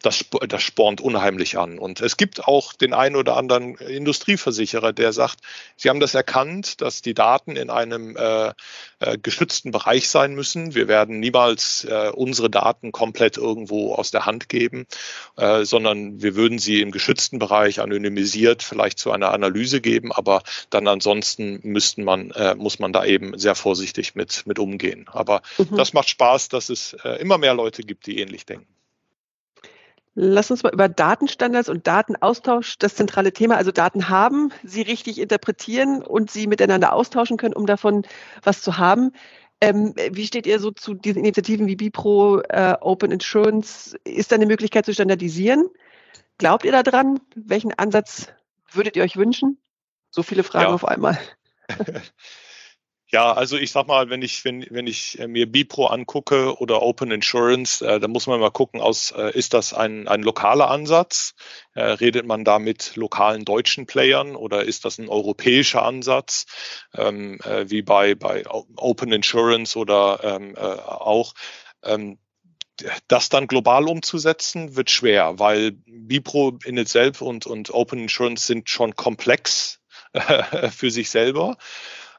das, 0.00 0.24
das 0.48 0.62
spornt 0.62 1.02
unheimlich 1.02 1.58
an. 1.58 1.78
Und 1.78 2.00
es 2.00 2.16
gibt 2.16 2.48
auch 2.48 2.72
den 2.72 2.94
einen 2.94 3.16
oder 3.16 3.36
anderen 3.36 3.74
Industrieversicherer, 3.74 4.94
der 4.94 5.12
sagt, 5.12 5.40
sie 5.76 5.90
haben 5.90 6.00
das 6.00 6.14
erkannt, 6.14 6.80
dass 6.80 7.02
die 7.02 7.12
Daten 7.12 7.56
in 7.56 7.68
einem 7.68 8.16
äh, 8.16 8.54
äh, 9.00 9.18
geschützten 9.18 9.70
Bereich 9.70 10.08
sein 10.08 10.34
müssen. 10.34 10.74
Wir 10.74 10.88
werden 10.88 11.20
niemals 11.20 11.84
äh, 11.84 12.10
unsere 12.14 12.48
Daten 12.48 12.90
komplett 12.90 13.36
irgendwo 13.36 13.94
aus 13.94 14.10
der 14.10 14.24
Hand 14.24 14.48
geben 14.48 14.77
geben, 14.78 14.86
äh, 15.36 15.64
sondern 15.64 16.22
wir 16.22 16.36
würden 16.36 16.58
sie 16.58 16.80
im 16.80 16.90
geschützten 16.90 17.38
Bereich 17.38 17.80
anonymisiert 17.80 18.62
vielleicht 18.62 18.98
zu 18.98 19.10
einer 19.10 19.32
Analyse 19.32 19.80
geben, 19.80 20.12
aber 20.12 20.42
dann 20.70 20.86
ansonsten 20.88 21.60
müssten 21.62 22.04
man, 22.04 22.30
äh, 22.32 22.54
muss 22.54 22.78
man 22.78 22.92
da 22.92 23.04
eben 23.04 23.38
sehr 23.38 23.54
vorsichtig 23.54 24.14
mit, 24.14 24.46
mit 24.46 24.58
umgehen. 24.58 25.06
Aber 25.12 25.42
mhm. 25.58 25.76
das 25.76 25.92
macht 25.92 26.08
Spaß, 26.08 26.48
dass 26.48 26.68
es 26.68 26.94
äh, 27.04 27.20
immer 27.20 27.38
mehr 27.38 27.54
Leute 27.54 27.82
gibt, 27.82 28.06
die 28.06 28.20
ähnlich 28.20 28.46
denken. 28.46 28.66
Lass 30.20 30.50
uns 30.50 30.64
mal 30.64 30.72
über 30.72 30.88
Datenstandards 30.88 31.68
und 31.68 31.86
Datenaustausch, 31.86 32.76
das 32.78 32.96
zentrale 32.96 33.32
Thema, 33.32 33.56
also 33.56 33.70
Daten 33.70 34.08
haben, 34.08 34.50
sie 34.64 34.82
richtig 34.82 35.20
interpretieren 35.20 36.02
und 36.02 36.28
sie 36.28 36.48
miteinander 36.48 36.92
austauschen 36.92 37.36
können, 37.36 37.54
um 37.54 37.66
davon 37.66 38.04
was 38.42 38.60
zu 38.60 38.78
haben. 38.78 39.12
Ähm, 39.60 39.94
wie 39.96 40.26
steht 40.26 40.46
ihr 40.46 40.60
so 40.60 40.70
zu 40.70 40.94
diesen 40.94 41.20
Initiativen 41.20 41.66
wie 41.66 41.76
Bipro, 41.76 42.40
äh, 42.48 42.76
Open 42.80 43.10
Insurance? 43.10 43.98
Ist 44.04 44.30
da 44.30 44.36
eine 44.36 44.46
Möglichkeit 44.46 44.86
zu 44.86 44.94
standardisieren? 44.94 45.68
Glaubt 46.38 46.64
ihr 46.64 46.72
daran? 46.72 47.20
Welchen 47.34 47.72
Ansatz 47.74 48.28
würdet 48.70 48.96
ihr 48.96 49.02
euch 49.02 49.16
wünschen? 49.16 49.58
So 50.10 50.22
viele 50.22 50.44
Fragen 50.44 50.68
ja. 50.68 50.74
auf 50.74 50.84
einmal. 50.84 51.18
Ja, 53.10 53.32
also 53.32 53.56
ich 53.56 53.70
sag 53.70 53.86
mal, 53.86 54.10
wenn 54.10 54.20
ich, 54.20 54.44
wenn, 54.44 54.66
wenn 54.68 54.86
ich 54.86 55.18
mir 55.26 55.50
Bipro 55.50 55.86
angucke 55.86 56.58
oder 56.60 56.82
Open 56.82 57.10
Insurance, 57.10 57.82
äh, 57.86 57.98
dann 58.00 58.10
muss 58.10 58.26
man 58.26 58.38
mal 58.38 58.50
gucken, 58.50 58.82
aus, 58.82 59.12
äh, 59.12 59.30
ist 59.32 59.54
das 59.54 59.72
ein, 59.72 60.06
ein 60.08 60.22
lokaler 60.22 60.68
Ansatz? 60.68 61.34
Äh, 61.74 61.84
redet 61.84 62.26
man 62.26 62.44
da 62.44 62.58
mit 62.58 62.96
lokalen 62.96 63.46
deutschen 63.46 63.86
Playern 63.86 64.36
oder 64.36 64.62
ist 64.64 64.84
das 64.84 64.98
ein 64.98 65.08
europäischer 65.08 65.82
Ansatz, 65.84 66.44
ähm, 66.94 67.38
äh, 67.44 67.70
wie 67.70 67.80
bei, 67.80 68.14
bei 68.14 68.44
Open 68.76 69.10
Insurance 69.12 69.78
oder 69.78 70.20
ähm, 70.22 70.54
äh, 70.54 70.60
auch? 70.60 71.32
Ähm, 71.82 72.18
das 73.08 73.28
dann 73.28 73.46
global 73.48 73.88
umzusetzen, 73.88 74.76
wird 74.76 74.90
schwer, 74.90 75.38
weil 75.38 75.72
Bipro 75.86 76.58
in 76.64 76.76
itself 76.76 77.22
und, 77.22 77.46
und 77.46 77.70
Open 77.70 77.98
Insurance 78.00 78.46
sind 78.46 78.68
schon 78.70 78.94
komplex 78.94 79.80
für 80.70 80.90
sich 80.90 81.10
selber. 81.10 81.56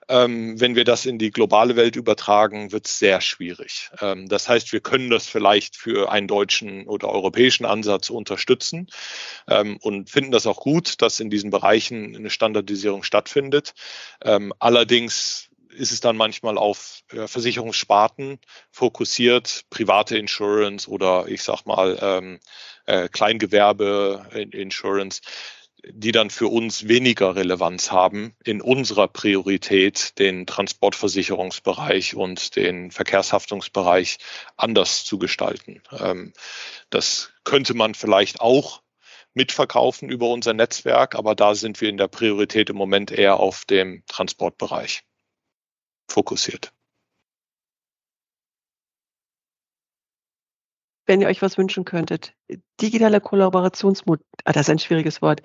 Ähm, 0.10 0.60
wenn 0.60 0.76
wir 0.76 0.86
das 0.86 1.06
in 1.06 1.20
die 1.20 1.30
globale 1.30 1.76
Welt 1.76 1.96
übertragen, 1.96 2.72
wird 2.72 2.88
es 2.88 2.98
sehr 2.98 3.22
schwierig. 3.22 3.92
Ähm, 4.02 4.28
das 4.28 4.50
heißt, 4.50 4.74
wir 4.74 4.82
können 4.82 5.12
das 5.12 5.28
vielleicht 5.28 5.78
für 5.78 6.12
einen 6.12 6.28
deutschen 6.28 6.88
oder 6.88 7.10
europäischen 7.10 7.66
Ansatz 7.66 8.10
unterstützen 8.10 8.88
ähm, 9.48 9.78
und 9.82 10.10
finden 10.10 10.32
das 10.32 10.48
auch 10.48 10.62
gut, 10.62 11.02
dass 11.04 11.20
in 11.20 11.30
diesen 11.30 11.52
Bereichen 11.52 12.16
eine 12.16 12.32
Standardisierung 12.32 13.04
stattfindet. 13.04 13.76
Ähm, 14.24 14.52
allerdings 14.58 15.50
ist 15.70 15.92
es 15.92 16.00
dann 16.00 16.18
manchmal 16.18 16.58
auf 16.58 17.02
äh, 17.12 17.28
Versicherungssparten 17.28 18.40
fokussiert, 18.72 19.66
private 19.70 20.18
Insurance 20.18 20.90
oder 20.90 21.28
ich 21.28 21.44
sag 21.44 21.66
mal 21.66 22.00
ähm, 22.02 22.40
äh, 22.88 23.08
Kleingewerbe 23.08 24.26
Insurance 24.52 25.22
die 25.88 26.12
dann 26.12 26.30
für 26.30 26.48
uns 26.48 26.88
weniger 26.88 27.36
Relevanz 27.36 27.92
haben 27.92 28.36
in 28.44 28.62
unserer 28.62 29.08
Priorität, 29.08 30.18
den 30.20 30.46
Transportversicherungsbereich 30.46 32.16
und 32.16 32.56
den 32.56 32.92
Verkehrshaftungsbereich 32.92 34.18
anders 34.58 35.06
zu 35.06 35.18
gestalten. 35.18 35.82
Ähm, 35.92 36.34
das 36.90 37.32
könnte 37.44 37.74
man 37.74 37.96
vielleicht 37.96 38.42
auch 38.42 38.82
mitverkaufen 39.34 40.10
über 40.10 40.30
unser 40.30 40.54
Netzwerk, 40.54 41.16
aber 41.16 41.36
da 41.36 41.56
sind 41.56 41.80
wir 41.82 41.90
in 41.90 41.98
der 41.98 42.08
Priorität 42.08 42.70
im 42.70 42.76
Moment 42.76 43.12
eher 43.12 43.40
auf 43.40 43.66
dem 43.66 44.04
Transportbereich 44.08 45.04
fokussiert. 46.08 46.74
Wenn 51.10 51.22
ihr 51.22 51.28
euch 51.28 51.42
was 51.42 51.58
wünschen 51.58 51.86
könntet. 51.86 52.36
Digitale 52.80 53.20
Kollaborationsmodelle, 53.20 54.24
ah, 54.46 54.54
das 54.54 54.68
ist 54.68 54.70
ein 54.70 54.78
schwieriges 54.78 55.24
Wort. 55.24 55.42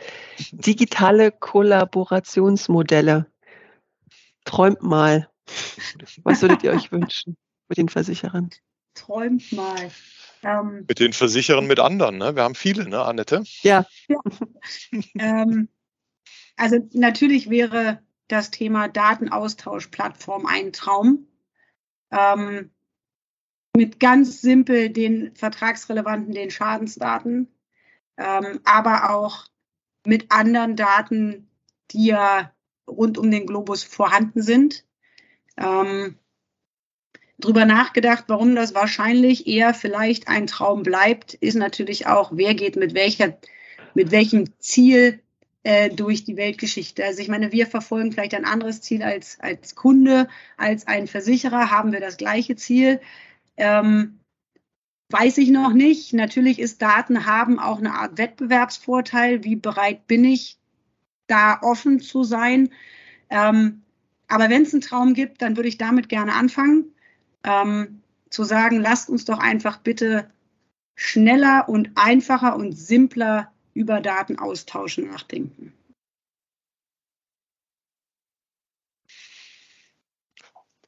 Digitale 0.52 1.32
Kollaborationsmodelle. 1.32 3.26
Träumt 4.44 4.82
mal. 4.82 5.30
Was 6.22 6.42
würdet 6.42 6.62
ihr 6.64 6.72
euch 6.72 6.92
wünschen 6.92 7.38
mit 7.68 7.78
den 7.78 7.88
Versicherern? 7.88 8.50
Träumt 8.92 9.52
mal. 9.52 9.90
Ähm, 10.42 10.84
mit 10.86 11.00
den 11.00 11.14
Versicherern 11.14 11.66
mit 11.66 11.80
anderen, 11.80 12.18
ne? 12.18 12.36
Wir 12.36 12.42
haben 12.42 12.54
viele, 12.54 12.86
ne, 12.86 13.02
Annette? 13.02 13.42
Ja. 13.62 13.86
ja. 14.08 14.20
ähm, 15.18 15.70
also 16.56 16.76
natürlich 16.92 17.48
wäre 17.48 18.02
das 18.28 18.50
Thema 18.50 18.88
Datenaustauschplattform 18.88 20.44
ein 20.44 20.74
Traum. 20.74 21.26
Ähm, 22.10 22.73
mit 23.76 23.98
ganz 23.98 24.40
simpel 24.40 24.90
den 24.90 25.34
vertragsrelevanten, 25.34 26.32
den 26.32 26.50
Schadensdaten, 26.50 27.48
ähm, 28.16 28.60
aber 28.64 29.10
auch 29.10 29.46
mit 30.06 30.30
anderen 30.30 30.76
Daten, 30.76 31.48
die 31.90 32.06
ja 32.06 32.52
rund 32.86 33.18
um 33.18 33.30
den 33.30 33.46
Globus 33.46 33.82
vorhanden 33.82 34.42
sind. 34.42 34.84
Ähm, 35.56 36.16
drüber 37.38 37.64
nachgedacht, 37.64 38.24
warum 38.28 38.54
das 38.54 38.74
wahrscheinlich 38.74 39.46
eher 39.46 39.74
vielleicht 39.74 40.28
ein 40.28 40.46
Traum 40.46 40.82
bleibt, 40.82 41.34
ist 41.34 41.56
natürlich 41.56 42.06
auch, 42.06 42.30
wer 42.34 42.54
geht 42.54 42.76
mit 42.76 42.94
welcher, 42.94 43.36
mit 43.94 44.10
welchem 44.10 44.56
Ziel 44.60 45.20
äh, 45.64 45.90
durch 45.90 46.24
die 46.24 46.36
Weltgeschichte. 46.36 47.04
Also 47.04 47.22
ich 47.22 47.28
meine, 47.28 47.50
wir 47.50 47.66
verfolgen 47.66 48.12
vielleicht 48.12 48.34
ein 48.34 48.44
anderes 48.44 48.82
Ziel 48.82 49.02
als, 49.02 49.40
als 49.40 49.74
Kunde, 49.74 50.28
als 50.56 50.86
ein 50.86 51.06
Versicherer, 51.06 51.70
haben 51.70 51.92
wir 51.92 52.00
das 52.00 52.16
gleiche 52.16 52.54
Ziel. 52.54 53.00
Ähm, 53.56 54.20
weiß 55.10 55.38
ich 55.38 55.50
noch 55.50 55.72
nicht. 55.72 56.12
Natürlich 56.12 56.58
ist 56.58 56.82
Daten 56.82 57.26
haben 57.26 57.58
auch 57.58 57.78
eine 57.78 57.94
Art 57.94 58.18
Wettbewerbsvorteil. 58.18 59.44
Wie 59.44 59.56
bereit 59.56 60.06
bin 60.06 60.24
ich, 60.24 60.58
da 61.26 61.60
offen 61.62 62.00
zu 62.00 62.24
sein? 62.24 62.70
Ähm, 63.30 63.82
aber 64.28 64.50
wenn 64.50 64.62
es 64.62 64.72
einen 64.72 64.80
Traum 64.80 65.14
gibt, 65.14 65.42
dann 65.42 65.56
würde 65.56 65.68
ich 65.68 65.78
damit 65.78 66.08
gerne 66.08 66.34
anfangen, 66.34 66.92
ähm, 67.44 68.00
zu 68.30 68.44
sagen, 68.44 68.80
lasst 68.80 69.08
uns 69.08 69.24
doch 69.24 69.38
einfach 69.38 69.78
bitte 69.78 70.30
schneller 70.96 71.68
und 71.68 71.90
einfacher 71.94 72.56
und 72.56 72.72
simpler 72.72 73.52
über 73.74 74.00
Datenaustausch 74.00 74.98
nachdenken. 74.98 75.72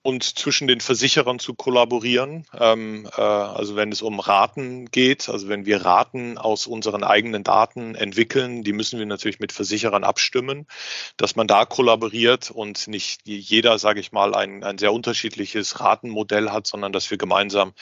Und 0.07 0.23
zwischen 0.23 0.69
den 0.69 0.81
Versicherern 0.81 1.41
zu 1.41 1.55
kollaborieren. 1.55 2.47
Ähm, 2.57 3.09
äh, 3.17 3.21
also 3.21 3.75
wenn 3.75 3.91
es 3.91 4.03
um 4.03 4.21
Raten 4.21 4.87
geht, 4.87 5.29
also 5.29 5.49
wenn 5.49 5.67
wir 5.67 5.85
Raten 5.85 6.39
aus 6.39 6.69
unseren 6.69 7.03
eigenen 7.03 7.43
Daten 7.43 7.97
entwickeln, 7.97 8.63
die 8.63 8.73
müssen 8.73 9.01
wir 9.01 9.07
natürlich 9.07 9.41
mit 9.41 9.51
Versicherern 9.51 10.05
abstimmen, 10.05 10.69
dass 11.17 11.35
man 11.35 11.49
da 11.49 11.65
kollaboriert 11.65 12.53
und 12.53 12.87
nicht 12.87 13.23
jeder, 13.25 13.81
sage 13.81 13.99
ich 13.99 14.13
mal, 14.13 14.37
ein, 14.37 14.63
ein 14.63 14.79
sehr 14.79 14.93
unterschiedliches 14.93 15.81
Ratenmodell 15.81 16.51
hat, 16.51 16.69
sondern 16.69 16.93
dass 16.93 17.11
wir 17.11 17.19
gemeinsam 17.19 17.73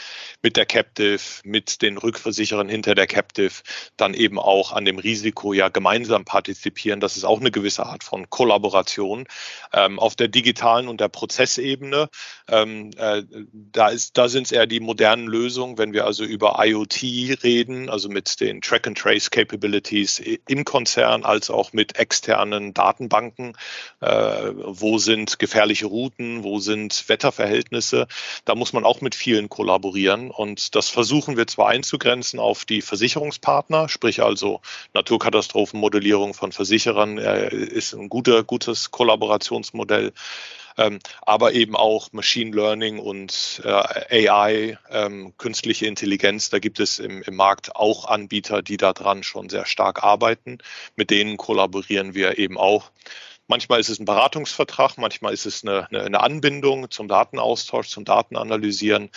mit 0.40 0.56
der 0.56 0.64
Captive, 0.64 1.20
mit 1.44 1.82
den 1.82 1.98
Rückversicherern 1.98 2.70
hinter 2.70 2.94
der 2.94 3.06
Captive 3.06 3.52
dann 3.98 4.14
eben 4.14 4.38
auch 4.38 4.72
an 4.72 4.86
dem 4.86 4.98
Risiko 4.98 5.52
ja 5.52 5.68
gemeinsam 5.68 6.24
partizipieren. 6.24 7.00
Das 7.00 7.18
ist 7.18 7.24
auch 7.24 7.40
eine 7.40 7.50
gewisse 7.50 7.84
Art 7.84 8.02
von 8.02 8.30
Kollaboration 8.30 9.26
ähm, 9.74 9.98
auf 9.98 10.16
der 10.16 10.28
digitalen 10.28 10.88
und 10.88 11.02
der 11.02 11.08
Prozessebene 11.08 12.08
ähm, 12.48 12.90
äh, 12.96 13.22
da 13.52 13.90
da 14.12 14.28
sind 14.28 14.44
es 14.44 14.52
eher 14.52 14.66
die 14.66 14.80
modernen 14.80 15.26
Lösungen, 15.26 15.78
wenn 15.78 15.92
wir 15.92 16.04
also 16.04 16.24
über 16.24 16.56
IoT 16.58 17.02
reden, 17.42 17.88
also 17.88 18.08
mit 18.08 18.40
den 18.40 18.60
Track 18.60 18.86
and 18.86 18.98
Trace 18.98 19.30
Capabilities 19.30 20.20
im 20.46 20.64
Konzern 20.64 21.24
als 21.24 21.50
auch 21.50 21.72
mit 21.72 21.96
externen 21.96 22.74
Datenbanken. 22.74 23.56
Äh, 24.00 24.52
wo 24.56 24.98
sind 24.98 25.38
gefährliche 25.38 25.86
Routen? 25.86 26.44
Wo 26.44 26.58
sind 26.58 27.08
Wetterverhältnisse? 27.08 28.06
Da 28.44 28.54
muss 28.54 28.72
man 28.72 28.84
auch 28.84 29.00
mit 29.00 29.14
vielen 29.14 29.48
kollaborieren 29.48 30.30
und 30.30 30.74
das 30.74 30.90
versuchen 30.90 31.36
wir 31.36 31.46
zwar 31.46 31.68
einzugrenzen 31.68 32.38
auf 32.38 32.64
die 32.64 32.82
Versicherungspartner, 32.82 33.88
sprich 33.88 34.22
also 34.22 34.60
Naturkatastrophenmodellierung 34.92 36.34
von 36.34 36.52
Versicherern 36.52 37.18
äh, 37.18 37.54
ist 37.54 37.94
ein 37.94 38.08
guter, 38.08 38.42
gutes 38.44 38.90
Kollaborationsmodell 38.90 40.12
ähm, 40.76 40.98
aber 41.22 41.52
eben 41.52 41.76
auch 41.76 42.12
Machine 42.12 42.54
Learning 42.54 42.98
und 42.98 43.62
äh, 43.64 44.28
AI, 44.28 44.78
ähm, 44.90 45.34
künstliche 45.38 45.86
Intelligenz. 45.86 46.50
Da 46.50 46.58
gibt 46.58 46.80
es 46.80 46.98
im, 46.98 47.22
im 47.22 47.36
Markt 47.36 47.76
auch 47.76 48.06
Anbieter, 48.06 48.62
die 48.62 48.76
daran 48.76 49.22
schon 49.22 49.48
sehr 49.48 49.66
stark 49.66 50.02
arbeiten. 50.02 50.58
Mit 50.96 51.10
denen 51.10 51.36
kollaborieren 51.36 52.14
wir 52.14 52.38
eben 52.38 52.58
auch. 52.58 52.90
Manchmal 53.46 53.80
ist 53.80 53.90
es 53.90 53.98
ein 53.98 54.06
Beratungsvertrag, 54.06 54.96
manchmal 54.96 55.34
ist 55.34 55.44
es 55.44 55.64
eine, 55.64 55.86
eine 55.90 56.20
Anbindung 56.20 56.90
zum 56.90 57.08
Datenaustausch, 57.08 57.88
zum 57.88 58.04
Datenanalysieren. 58.06 59.10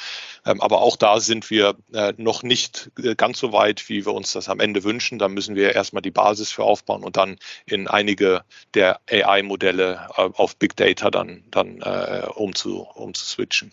Ähm, 0.45 0.61
aber 0.61 0.81
auch 0.81 0.97
da 0.97 1.21
sind 1.21 1.49
wir 1.49 1.75
äh, 1.93 2.13
noch 2.17 2.43
nicht 2.43 2.91
äh, 3.01 3.15
ganz 3.15 3.39
so 3.39 3.53
weit, 3.53 3.87
wie 3.87 4.05
wir 4.05 4.13
uns 4.13 4.33
das 4.33 4.49
am 4.49 4.59
Ende 4.59 4.83
wünschen. 4.83 5.17
Da 5.17 5.29
müssen 5.29 5.55
wir 5.55 5.75
erstmal 5.75 6.01
die 6.01 6.11
Basis 6.11 6.51
für 6.51 6.63
aufbauen 6.63 7.03
und 7.03 7.15
dann 7.15 7.37
in 7.65 7.87
einige 7.87 8.43
der 8.73 8.99
AI-Modelle 9.09 10.07
äh, 10.17 10.21
auf 10.33 10.57
Big 10.57 10.75
Data 10.75 11.09
dann, 11.09 11.43
dann 11.49 11.81
umzu, 12.35 12.81
umzuswitchen. 12.81 13.71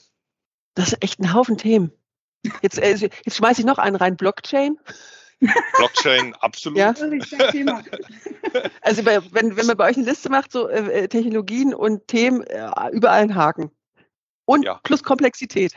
Das 0.74 0.92
ist 0.92 1.02
echt 1.02 1.20
ein 1.20 1.32
Haufen 1.32 1.58
Themen. 1.58 1.92
Jetzt, 2.62 2.76
jetzt 2.78 3.36
schmeiße 3.36 3.60
ich 3.60 3.66
noch 3.66 3.78
einen 3.78 3.96
rein, 3.96 4.16
Blockchain. 4.16 4.78
Blockchain, 5.76 6.34
absolut. 6.34 6.78
Ja. 6.78 6.94
Also 8.82 9.04
wenn, 9.04 9.56
wenn 9.56 9.66
man 9.66 9.76
bei 9.76 9.90
euch 9.90 9.96
eine 9.96 10.06
Liste 10.06 10.28
macht, 10.30 10.52
so 10.52 10.68
äh, 10.68 11.08
Technologien 11.08 11.74
und 11.74 12.06
Themen, 12.06 12.42
äh, 12.42 12.70
überall 12.92 13.22
ein 13.22 13.34
Haken. 13.34 13.70
Und 14.44 14.64
ja. 14.64 14.80
plus 14.82 15.02
Komplexität. 15.02 15.74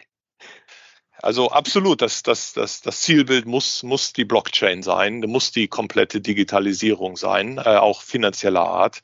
Also 1.21 1.49
absolut, 1.49 2.01
das, 2.01 2.21
das, 2.21 2.53
das, 2.53 2.82
das 2.82 3.01
Zielbild 3.01 3.45
muss, 3.45 3.82
muss 3.82 4.13
die 4.13 4.25
Blockchain 4.25 4.84
sein, 4.84 5.19
muss 5.21 5.51
die 5.51 5.67
komplette 5.67 6.21
Digitalisierung 6.21 7.17
sein, 7.17 7.58
äh, 7.58 7.77
auch 7.77 8.01
finanzieller 8.01 8.67
Art. 8.67 9.01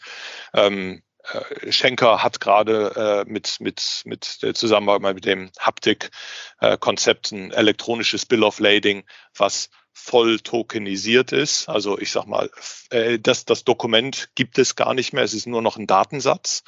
Ähm, 0.54 1.02
äh, 1.23 1.71
Schenker 1.71 2.21
hat 2.21 2.39
gerade 2.39 3.23
äh, 3.26 3.32
mit, 3.32 3.60
mit, 3.60 4.04
mit 4.06 4.43
der 4.43 4.54
Zusammenarbeit 4.54 5.15
mit 5.15 5.26
dem 5.26 5.52
Haptik-Konzept 5.60 7.32
ein 7.32 7.52
elektronisches 7.52 8.26
Bill 8.26 8.43
of 8.43 8.60
Lading, 8.60 9.06
was 9.35 9.69
voll 9.94 10.39
tokenisiert 10.39 11.31
ist. 11.31 11.69
Also 11.69 11.98
ich 12.00 12.12
sag 12.12 12.25
mal, 12.25 12.50
äh, 12.89 13.19
das, 13.19 13.46
das 13.46 13.63
Dokument 13.63 14.29
gibt 14.35 14.58
es 14.58 14.75
gar 14.75 14.94
nicht 14.94 15.13
mehr. 15.13 15.23
Es 15.23 15.33
ist 15.33 15.48
nur 15.48 15.62
noch 15.62 15.77
ein 15.77 15.87
Datensatz. 15.87 16.63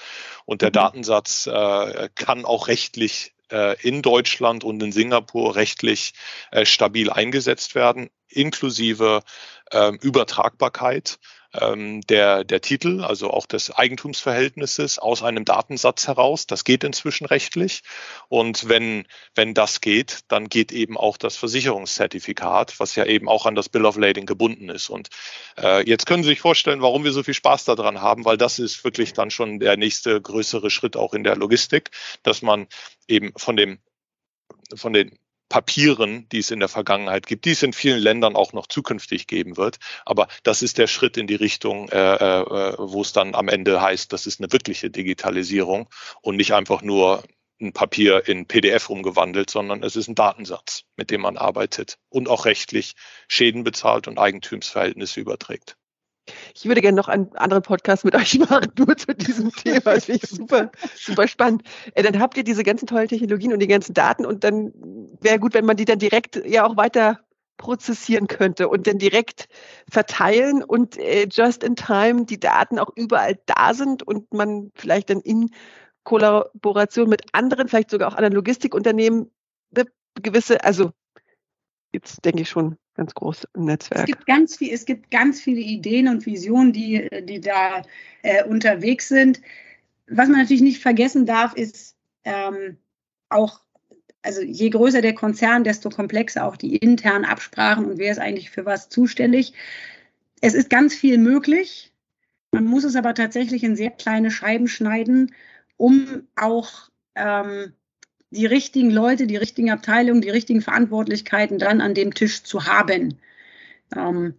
Und 0.45 0.61
der 0.61 0.69
mhm. 0.69 0.73
Datensatz 0.73 1.47
äh, 1.47 2.09
kann 2.15 2.45
auch 2.45 2.67
rechtlich 2.67 3.33
äh, 3.51 3.79
in 3.81 4.01
Deutschland 4.01 4.63
und 4.63 4.81
in 4.81 4.91
Singapur 4.91 5.55
rechtlich 5.55 6.13
äh, 6.51 6.65
stabil 6.65 7.09
eingesetzt 7.09 7.75
werden, 7.75 8.09
inklusive 8.27 9.23
ähm, 9.71 9.97
Übertragbarkeit 10.01 11.19
ähm, 11.61 12.01
der, 12.01 12.43
der 12.43 12.61
Titel, 12.61 13.03
also 13.03 13.31
auch 13.31 13.45
des 13.45 13.71
Eigentumsverhältnisses 13.71 14.99
aus 14.99 15.23
einem 15.23 15.45
Datensatz 15.45 16.07
heraus. 16.07 16.47
Das 16.47 16.63
geht 16.63 16.83
inzwischen 16.83 17.25
rechtlich. 17.25 17.81
Und 18.29 18.69
wenn, 18.69 19.07
wenn 19.35 19.53
das 19.53 19.81
geht, 19.81 20.19
dann 20.27 20.49
geht 20.49 20.71
eben 20.71 20.97
auch 20.97 21.17
das 21.17 21.37
Versicherungszertifikat, 21.37 22.79
was 22.79 22.95
ja 22.95 23.05
eben 23.05 23.27
auch 23.27 23.45
an 23.45 23.55
das 23.55 23.69
Bill 23.69 23.85
of 23.85 23.97
Lading 23.97 24.25
gebunden 24.25 24.69
ist. 24.69 24.89
Und 24.89 25.09
äh, 25.57 25.87
jetzt 25.87 26.05
können 26.05 26.23
Sie 26.23 26.29
sich 26.29 26.41
vorstellen, 26.41 26.81
warum 26.81 27.03
wir 27.03 27.11
so 27.11 27.23
viel 27.23 27.33
Spaß 27.33 27.65
daran 27.65 28.01
haben, 28.01 28.25
weil 28.25 28.37
das 28.37 28.59
ist 28.59 28.83
wirklich 28.83 29.13
dann 29.13 29.31
schon 29.31 29.59
der 29.59 29.77
nächste 29.77 30.21
größere 30.21 30.69
Schritt 30.69 30.95
auch 30.97 31.13
in 31.13 31.23
der 31.23 31.35
Logistik, 31.35 31.91
dass 32.23 32.41
man 32.41 32.67
eben 33.07 33.31
von 33.35 33.55
dem 33.55 33.79
von 34.75 34.93
den 34.93 35.17
Papieren, 35.49 36.27
die 36.29 36.39
es 36.39 36.51
in 36.51 36.59
der 36.59 36.69
Vergangenheit 36.69 37.27
gibt, 37.27 37.45
die 37.45 37.51
es 37.51 37.63
in 37.63 37.73
vielen 37.73 37.99
Ländern 37.99 38.35
auch 38.35 38.53
noch 38.53 38.67
zukünftig 38.67 39.27
geben 39.27 39.57
wird. 39.57 39.77
Aber 40.05 40.27
das 40.43 40.61
ist 40.61 40.77
der 40.77 40.87
Schritt 40.87 41.17
in 41.17 41.27
die 41.27 41.35
Richtung, 41.35 41.89
äh, 41.89 42.15
äh, 42.15 42.75
wo 42.77 43.01
es 43.01 43.13
dann 43.13 43.35
am 43.35 43.47
Ende 43.47 43.81
heißt, 43.81 44.11
das 44.11 44.25
ist 44.27 44.39
eine 44.39 44.51
wirkliche 44.51 44.89
Digitalisierung 44.89 45.89
und 46.21 46.35
nicht 46.35 46.53
einfach 46.53 46.81
nur 46.81 47.23
ein 47.61 47.73
Papier 47.73 48.27
in 48.27 48.47
PDF 48.47 48.89
umgewandelt, 48.89 49.49
sondern 49.49 49.83
es 49.83 49.95
ist 49.95 50.07
ein 50.07 50.15
Datensatz, 50.15 50.83
mit 50.97 51.09
dem 51.09 51.21
man 51.21 51.37
arbeitet 51.37 51.97
und 52.09 52.27
auch 52.27 52.45
rechtlich 52.45 52.95
Schäden 53.27 53.63
bezahlt 53.63 54.07
und 54.07 54.17
Eigentumsverhältnisse 54.17 55.21
überträgt. 55.21 55.77
Ich 56.55 56.65
würde 56.65 56.81
gerne 56.81 56.95
noch 56.95 57.07
einen 57.07 57.35
anderen 57.35 57.63
Podcast 57.63 58.05
mit 58.05 58.15
euch 58.15 58.39
machen, 58.49 58.71
nur 58.77 58.97
zu 58.97 59.13
diesem 59.13 59.51
Thema. 59.51 59.81
Das 59.95 60.05
finde 60.05 60.21
ich 60.23 60.29
super, 60.29 60.71
super 60.95 61.27
spannend. 61.27 61.63
Äh, 61.93 62.03
dann 62.03 62.19
habt 62.19 62.37
ihr 62.37 62.43
diese 62.43 62.63
ganzen 62.63 62.87
tollen 62.87 63.07
Technologien 63.07 63.53
und 63.53 63.59
die 63.59 63.67
ganzen 63.67 63.93
Daten 63.93 64.25
und 64.25 64.43
dann 64.43 64.73
wäre 65.21 65.39
gut, 65.39 65.53
wenn 65.53 65.65
man 65.65 65.77
die 65.77 65.85
dann 65.85 65.99
direkt 65.99 66.41
ja 66.45 66.65
auch 66.65 66.77
weiter 66.77 67.19
prozessieren 67.57 68.27
könnte 68.27 68.67
und 68.67 68.85
dann 68.87 68.97
direkt 68.97 69.47
verteilen 69.89 70.63
und 70.63 70.97
äh, 70.97 71.27
just 71.31 71.63
in 71.63 71.75
time 71.75 72.25
die 72.25 72.39
Daten 72.39 72.79
auch 72.79 72.89
überall 72.95 73.39
da 73.45 73.73
sind 73.73 74.03
und 74.03 74.33
man 74.33 74.71
vielleicht 74.75 75.09
dann 75.09 75.21
in 75.21 75.51
Kollaboration 76.03 77.09
mit 77.09 77.23
anderen, 77.33 77.67
vielleicht 77.67 77.89
sogar 77.89 78.09
auch 78.09 78.15
anderen 78.15 78.33
Logistikunternehmen 78.33 79.31
eine 79.75 79.85
gewisse, 80.21 80.63
also 80.63 80.91
jetzt 81.95 82.23
denke 82.23 82.43
ich 82.43 82.49
schon 82.49 82.77
ganz 82.95 83.13
groß 83.13 83.47
im 83.55 83.65
Netzwerk. 83.65 84.01
Es 84.01 84.05
gibt 84.05 84.25
ganz 84.25 84.57
viel, 84.57 84.73
es 84.73 84.85
gibt 84.85 85.11
ganz 85.11 85.41
viele 85.41 85.61
Ideen 85.61 86.07
und 86.07 86.25
Visionen, 86.25 86.71
die, 86.71 87.09
die 87.23 87.41
da 87.41 87.81
äh, 88.21 88.43
unterwegs 88.43 89.07
sind. 89.07 89.41
Was 90.07 90.29
man 90.29 90.39
natürlich 90.39 90.61
nicht 90.61 90.81
vergessen 90.81 91.25
darf, 91.25 91.55
ist 91.55 91.95
ähm, 92.23 92.77
auch, 93.29 93.61
also 94.21 94.41
je 94.41 94.69
größer 94.69 95.01
der 95.01 95.15
Konzern, 95.15 95.63
desto 95.63 95.89
komplexer 95.89 96.45
auch 96.45 96.57
die 96.57 96.77
internen 96.77 97.25
Absprachen 97.25 97.85
und 97.85 97.97
wer 97.97 98.11
ist 98.11 98.19
eigentlich 98.19 98.49
für 98.49 98.65
was 98.65 98.89
zuständig. 98.89 99.53
Es 100.41 100.53
ist 100.53 100.69
ganz 100.69 100.93
viel 100.93 101.17
möglich. 101.17 101.91
Man 102.51 102.65
muss 102.65 102.83
es 102.83 102.95
aber 102.95 103.13
tatsächlich 103.13 103.63
in 103.63 103.75
sehr 103.75 103.91
kleine 103.91 104.31
Scheiben 104.31 104.67
schneiden, 104.67 105.33
um 105.77 106.27
auch 106.35 106.89
ähm, 107.15 107.73
die 108.35 108.45
richtigen 108.45 108.91
Leute, 108.91 109.27
die 109.27 109.37
richtigen 109.37 109.71
Abteilungen, 109.71 110.21
die 110.21 110.29
richtigen 110.29 110.61
Verantwortlichkeiten 110.61 111.57
dann 111.57 111.81
an 111.81 111.93
dem 111.93 112.13
Tisch 112.13 112.43
zu 112.43 112.65
haben. 112.65 113.17
Ähm, 113.95 114.35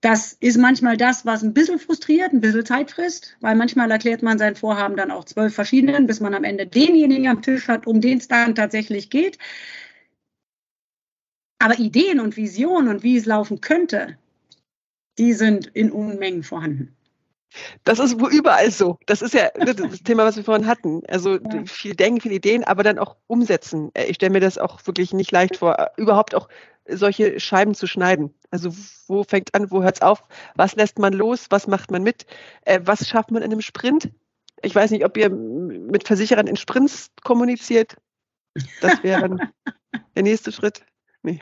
das 0.00 0.34
ist 0.34 0.58
manchmal 0.58 0.96
das, 0.96 1.26
was 1.26 1.42
ein 1.42 1.54
bisschen 1.54 1.80
frustriert, 1.80 2.32
ein 2.32 2.40
bisschen 2.40 2.64
Zeit 2.64 2.92
frisst, 2.92 3.36
weil 3.40 3.56
manchmal 3.56 3.90
erklärt 3.90 4.22
man 4.22 4.38
sein 4.38 4.54
Vorhaben 4.54 4.96
dann 4.96 5.10
auch 5.10 5.24
zwölf 5.24 5.54
verschiedenen, 5.54 6.06
bis 6.06 6.20
man 6.20 6.34
am 6.34 6.44
Ende 6.44 6.66
denjenigen 6.66 7.28
am 7.28 7.42
Tisch 7.42 7.66
hat, 7.66 7.86
um 7.86 8.00
den 8.00 8.18
es 8.18 8.28
dann 8.28 8.54
tatsächlich 8.54 9.10
geht. 9.10 9.38
Aber 11.58 11.78
Ideen 11.78 12.20
und 12.20 12.36
Visionen 12.36 12.88
und 12.88 13.02
wie 13.02 13.16
es 13.16 13.26
laufen 13.26 13.60
könnte, 13.60 14.16
die 15.18 15.32
sind 15.32 15.66
in 15.66 15.90
Unmengen 15.90 16.44
vorhanden. 16.44 16.94
Das 17.84 17.98
ist 17.98 18.20
wo 18.20 18.28
überall 18.28 18.70
so. 18.70 18.98
Das 19.06 19.22
ist 19.22 19.34
ja 19.34 19.50
das 19.54 20.02
Thema, 20.02 20.24
was 20.24 20.36
wir 20.36 20.44
vorhin 20.44 20.66
hatten. 20.66 21.02
Also 21.08 21.38
ja. 21.38 21.64
viel 21.64 21.94
Denken, 21.94 22.20
viele 22.20 22.34
Ideen, 22.34 22.64
aber 22.64 22.82
dann 22.82 22.98
auch 22.98 23.16
umsetzen. 23.26 23.90
Äh, 23.94 24.06
ich 24.06 24.16
stelle 24.16 24.32
mir 24.32 24.40
das 24.40 24.58
auch 24.58 24.86
wirklich 24.86 25.12
nicht 25.12 25.30
leicht 25.30 25.56
vor, 25.56 25.78
äh, 25.78 25.88
überhaupt 25.96 26.34
auch 26.34 26.48
solche 26.90 27.38
Scheiben 27.38 27.74
zu 27.74 27.86
schneiden. 27.86 28.34
Also 28.50 28.72
wo 29.06 29.24
fängt 29.24 29.54
an, 29.54 29.70
wo 29.70 29.82
hört 29.82 29.96
es 29.96 30.02
auf? 30.02 30.22
Was 30.54 30.74
lässt 30.74 30.98
man 30.98 31.12
los? 31.12 31.46
Was 31.50 31.66
macht 31.66 31.90
man 31.90 32.02
mit? 32.02 32.26
Äh, 32.62 32.80
was 32.84 33.06
schafft 33.08 33.30
man 33.30 33.42
in 33.42 33.52
einem 33.52 33.60
Sprint? 33.60 34.10
Ich 34.62 34.74
weiß 34.74 34.90
nicht, 34.90 35.04
ob 35.04 35.16
ihr 35.16 35.30
mit 35.30 36.06
Versicherern 36.06 36.46
in 36.46 36.56
Sprints 36.56 37.10
kommuniziert. 37.22 37.96
Das 38.80 39.02
wäre 39.02 39.28
dann 39.28 39.52
der 40.16 40.22
nächste 40.22 40.50
Schritt. 40.50 40.84
Nee 41.22 41.40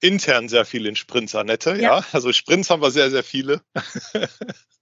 intern 0.00 0.48
sehr 0.48 0.64
viel 0.64 0.86
in 0.86 0.96
Sprints, 0.96 1.34
Annette. 1.34 1.70
Ja. 1.72 1.98
ja. 1.98 2.04
also 2.12 2.32
Sprints 2.32 2.70
haben 2.70 2.82
wir 2.82 2.90
sehr, 2.90 3.10
sehr 3.10 3.22
viele. 3.22 3.62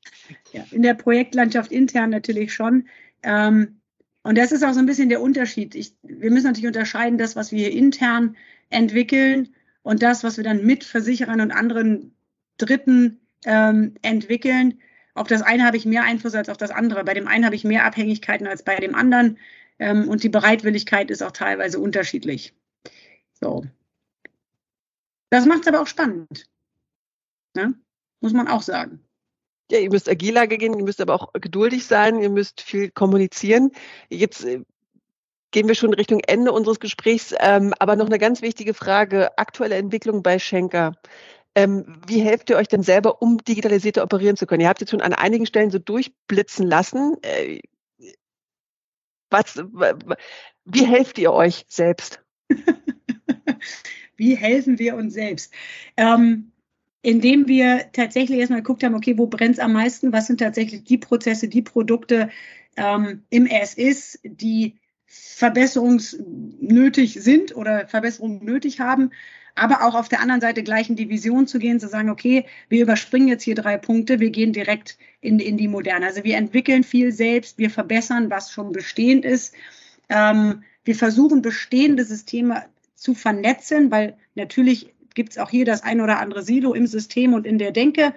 ja, 0.52 0.64
in 0.70 0.82
der 0.82 0.94
Projektlandschaft 0.94 1.72
intern 1.72 2.10
natürlich 2.10 2.52
schon. 2.52 2.88
Ähm, 3.22 3.80
und 4.22 4.36
das 4.36 4.52
ist 4.52 4.64
auch 4.64 4.72
so 4.72 4.80
ein 4.80 4.86
bisschen 4.86 5.08
der 5.08 5.22
Unterschied. 5.22 5.74
Ich, 5.74 5.94
wir 6.02 6.30
müssen 6.30 6.46
natürlich 6.46 6.66
unterscheiden, 6.66 7.18
das, 7.18 7.36
was 7.36 7.52
wir 7.52 7.60
hier 7.60 7.72
intern 7.72 8.36
entwickeln 8.70 9.54
und 9.82 10.02
das, 10.02 10.24
was 10.24 10.36
wir 10.36 10.44
dann 10.44 10.64
mit 10.64 10.84
Versicherern 10.84 11.40
und 11.40 11.50
anderen 11.50 12.14
Dritten 12.58 13.20
ähm, 13.44 13.94
entwickeln. 14.02 14.80
Auf 15.14 15.28
das 15.28 15.42
eine 15.42 15.64
habe 15.64 15.76
ich 15.76 15.86
mehr 15.86 16.02
Einfluss 16.02 16.34
als 16.34 16.48
auf 16.48 16.56
das 16.56 16.70
andere. 16.70 17.04
Bei 17.04 17.14
dem 17.14 17.26
einen 17.26 17.44
habe 17.44 17.56
ich 17.56 17.64
mehr 17.64 17.84
Abhängigkeiten 17.84 18.46
als 18.46 18.62
bei 18.62 18.76
dem 18.76 18.94
anderen. 18.94 19.38
Ähm, 19.78 20.08
und 20.08 20.22
die 20.22 20.28
Bereitwilligkeit 20.28 21.10
ist 21.10 21.22
auch 21.22 21.32
teilweise 21.32 21.78
unterschiedlich. 21.78 22.54
So. 23.40 23.64
Das 25.30 25.46
macht 25.46 25.62
es 25.62 25.68
aber 25.68 25.80
auch 25.80 25.86
spannend. 25.86 26.48
Ne? 27.54 27.74
Muss 28.20 28.32
man 28.32 28.48
auch 28.48 28.62
sagen. 28.62 29.04
Ja, 29.70 29.78
ihr 29.78 29.90
müsst 29.90 30.08
agiler 30.08 30.46
gehen, 30.46 30.74
ihr 30.74 30.84
müsst 30.84 31.00
aber 31.00 31.14
auch 31.14 31.32
geduldig 31.34 31.86
sein, 31.86 32.20
ihr 32.20 32.30
müsst 32.30 32.62
viel 32.62 32.90
kommunizieren. 32.90 33.70
Jetzt 34.08 34.44
äh, 34.44 34.62
gehen 35.50 35.68
wir 35.68 35.74
schon 35.74 35.94
Richtung 35.94 36.20
Ende 36.20 36.52
unseres 36.52 36.80
Gesprächs, 36.80 37.34
ähm, 37.38 37.74
aber 37.78 37.96
noch 37.96 38.06
eine 38.06 38.18
ganz 38.18 38.40
wichtige 38.42 38.74
Frage, 38.74 39.36
aktuelle 39.38 39.76
Entwicklung 39.76 40.22
bei 40.22 40.38
Schenker. 40.38 40.92
Ähm, 41.54 42.00
wie 42.06 42.20
helft 42.20 42.50
ihr 42.50 42.56
euch 42.56 42.68
denn 42.68 42.82
selber, 42.82 43.20
um 43.20 43.38
digitalisierter 43.38 44.02
operieren 44.02 44.36
zu 44.36 44.46
können? 44.46 44.60
Ihr 44.60 44.68
habt 44.68 44.80
jetzt 44.80 44.90
schon 44.90 45.00
an 45.00 45.12
einigen 45.12 45.46
Stellen 45.46 45.70
so 45.70 45.78
durchblitzen 45.78 46.66
lassen. 46.66 47.16
Äh, 47.22 47.60
was, 49.30 49.62
wie 50.64 50.86
helft 50.86 51.18
ihr 51.18 51.32
euch 51.32 51.64
selbst? 51.68 52.22
wie 54.16 54.34
helfen 54.34 54.78
wir 54.78 54.96
uns 54.96 55.14
selbst? 55.14 55.52
Ähm, 55.96 56.52
indem 57.02 57.48
wir 57.48 57.86
tatsächlich 57.92 58.38
erstmal 58.38 58.62
geguckt 58.62 58.82
haben, 58.82 58.94
okay, 58.94 59.18
wo 59.18 59.26
brennt 59.26 59.54
es 59.54 59.60
am 59.60 59.72
meisten? 59.72 60.12
Was 60.12 60.26
sind 60.26 60.40
tatsächlich 60.40 60.84
die 60.84 60.98
Prozesse, 60.98 61.48
die 61.48 61.62
Produkte 61.62 62.28
ähm, 62.76 63.22
im 63.30 63.46
SIS, 63.46 64.18
die 64.24 64.76
verbesserungsnötig 65.06 67.14
sind 67.14 67.56
oder 67.56 67.86
Verbesserungen 67.86 68.44
nötig 68.44 68.80
haben? 68.80 69.10
aber 69.58 69.84
auch 69.84 69.94
auf 69.94 70.08
der 70.08 70.20
anderen 70.20 70.40
Seite 70.40 70.62
gleich 70.62 70.88
in 70.88 70.96
die 70.96 71.08
Vision 71.08 71.46
zu 71.46 71.58
gehen, 71.58 71.80
zu 71.80 71.88
sagen, 71.88 72.10
okay, 72.10 72.46
wir 72.68 72.82
überspringen 72.82 73.28
jetzt 73.28 73.42
hier 73.42 73.54
drei 73.54 73.76
Punkte, 73.76 74.20
wir 74.20 74.30
gehen 74.30 74.52
direkt 74.52 74.98
in, 75.20 75.38
in 75.40 75.56
die 75.56 75.68
Moderne. 75.68 76.06
Also 76.06 76.24
wir 76.24 76.36
entwickeln 76.36 76.84
viel 76.84 77.12
selbst, 77.12 77.58
wir 77.58 77.70
verbessern, 77.70 78.30
was 78.30 78.52
schon 78.52 78.72
bestehend 78.72 79.24
ist. 79.24 79.54
Ähm, 80.08 80.62
wir 80.84 80.94
versuchen 80.94 81.42
bestehende 81.42 82.04
Systeme 82.04 82.64
zu 82.94 83.14
vernetzen, 83.14 83.90
weil 83.90 84.16
natürlich 84.34 84.94
gibt 85.14 85.32
es 85.32 85.38
auch 85.38 85.50
hier 85.50 85.64
das 85.64 85.82
ein 85.82 86.00
oder 86.00 86.18
andere 86.18 86.42
Silo 86.42 86.74
im 86.74 86.86
System 86.86 87.34
und 87.34 87.46
in 87.46 87.58
der 87.58 87.72
Denke. 87.72 88.14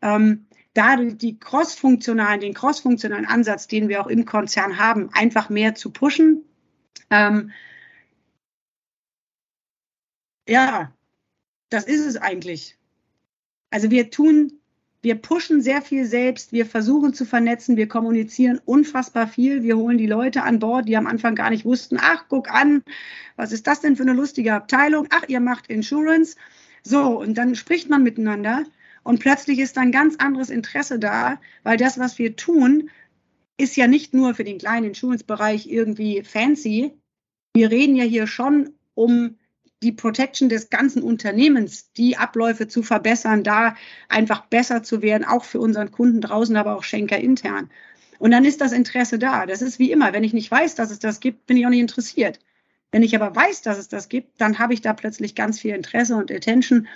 Ähm, 0.00 0.46
da 0.74 0.96
die 0.96 1.38
crossfunktionalen, 1.38 2.40
den 2.40 2.54
crossfunktionalen 2.54 3.26
Ansatz, 3.26 3.68
den 3.68 3.88
wir 3.88 4.00
auch 4.00 4.06
im 4.06 4.24
Konzern 4.24 4.78
haben, 4.78 5.10
einfach 5.12 5.50
mehr 5.50 5.74
zu 5.74 5.90
pushen. 5.90 6.44
Ähm, 7.10 7.52
ja, 10.48 10.92
das 11.68 11.84
ist 11.84 12.06
es 12.06 12.16
eigentlich. 12.16 12.78
Also 13.70 13.90
wir 13.90 14.10
tun 14.10 14.61
wir 15.02 15.16
pushen 15.16 15.60
sehr 15.60 15.82
viel 15.82 16.04
selbst, 16.06 16.52
wir 16.52 16.64
versuchen 16.64 17.12
zu 17.12 17.24
vernetzen, 17.24 17.76
wir 17.76 17.88
kommunizieren 17.88 18.60
unfassbar 18.64 19.26
viel, 19.26 19.64
wir 19.64 19.76
holen 19.76 19.98
die 19.98 20.06
Leute 20.06 20.44
an 20.44 20.60
Bord, 20.60 20.88
die 20.88 20.96
am 20.96 21.08
Anfang 21.08 21.34
gar 21.34 21.50
nicht 21.50 21.64
wussten, 21.64 21.98
ach, 22.00 22.26
guck 22.28 22.52
an, 22.52 22.84
was 23.36 23.50
ist 23.50 23.66
das 23.66 23.80
denn 23.80 23.96
für 23.96 24.04
eine 24.04 24.12
lustige 24.12 24.54
Abteilung? 24.54 25.08
Ach, 25.10 25.24
ihr 25.26 25.40
macht 25.40 25.66
Insurance. 25.66 26.36
So, 26.84 27.20
und 27.20 27.34
dann 27.34 27.56
spricht 27.56 27.90
man 27.90 28.04
miteinander 28.04 28.64
und 29.02 29.18
plötzlich 29.18 29.58
ist 29.58 29.76
dann 29.76 29.90
ganz 29.90 30.16
anderes 30.16 30.50
Interesse 30.50 30.98
da, 30.98 31.40
weil 31.64 31.76
das, 31.76 31.98
was 31.98 32.18
wir 32.18 32.36
tun, 32.36 32.90
ist 33.56 33.76
ja 33.76 33.88
nicht 33.88 34.14
nur 34.14 34.34
für 34.34 34.44
den 34.44 34.58
kleinen 34.58 34.86
Insurance-Bereich 34.86 35.66
irgendwie 35.66 36.22
fancy. 36.22 36.92
Wir 37.54 37.70
reden 37.70 37.96
ja 37.96 38.04
hier 38.04 38.26
schon 38.26 38.70
um 38.94 39.36
die 39.82 39.92
Protection 39.92 40.48
des 40.48 40.70
ganzen 40.70 41.02
Unternehmens, 41.02 41.92
die 41.92 42.16
Abläufe 42.16 42.68
zu 42.68 42.82
verbessern, 42.82 43.42
da 43.42 43.74
einfach 44.08 44.46
besser 44.46 44.82
zu 44.82 45.02
werden, 45.02 45.24
auch 45.24 45.44
für 45.44 45.60
unseren 45.60 45.90
Kunden 45.90 46.20
draußen, 46.20 46.56
aber 46.56 46.76
auch 46.76 46.84
Schenker 46.84 47.18
intern. 47.18 47.70
Und 48.18 48.30
dann 48.30 48.44
ist 48.44 48.60
das 48.60 48.72
Interesse 48.72 49.18
da. 49.18 49.46
Das 49.46 49.62
ist 49.62 49.78
wie 49.78 49.90
immer. 49.90 50.12
Wenn 50.12 50.24
ich 50.24 50.32
nicht 50.32 50.50
weiß, 50.50 50.76
dass 50.76 50.90
es 50.90 51.00
das 51.00 51.18
gibt, 51.18 51.46
bin 51.46 51.56
ich 51.56 51.66
auch 51.66 51.70
nicht 51.70 51.80
interessiert. 51.80 52.38
Wenn 52.92 53.02
ich 53.02 53.16
aber 53.16 53.34
weiß, 53.34 53.62
dass 53.62 53.78
es 53.78 53.88
das 53.88 54.08
gibt, 54.08 54.40
dann 54.40 54.58
habe 54.58 54.74
ich 54.74 54.80
da 54.80 54.92
plötzlich 54.92 55.34
ganz 55.34 55.58
viel 55.58 55.74
Interesse 55.74 56.14
und 56.14 56.30
Attention. 56.30 56.86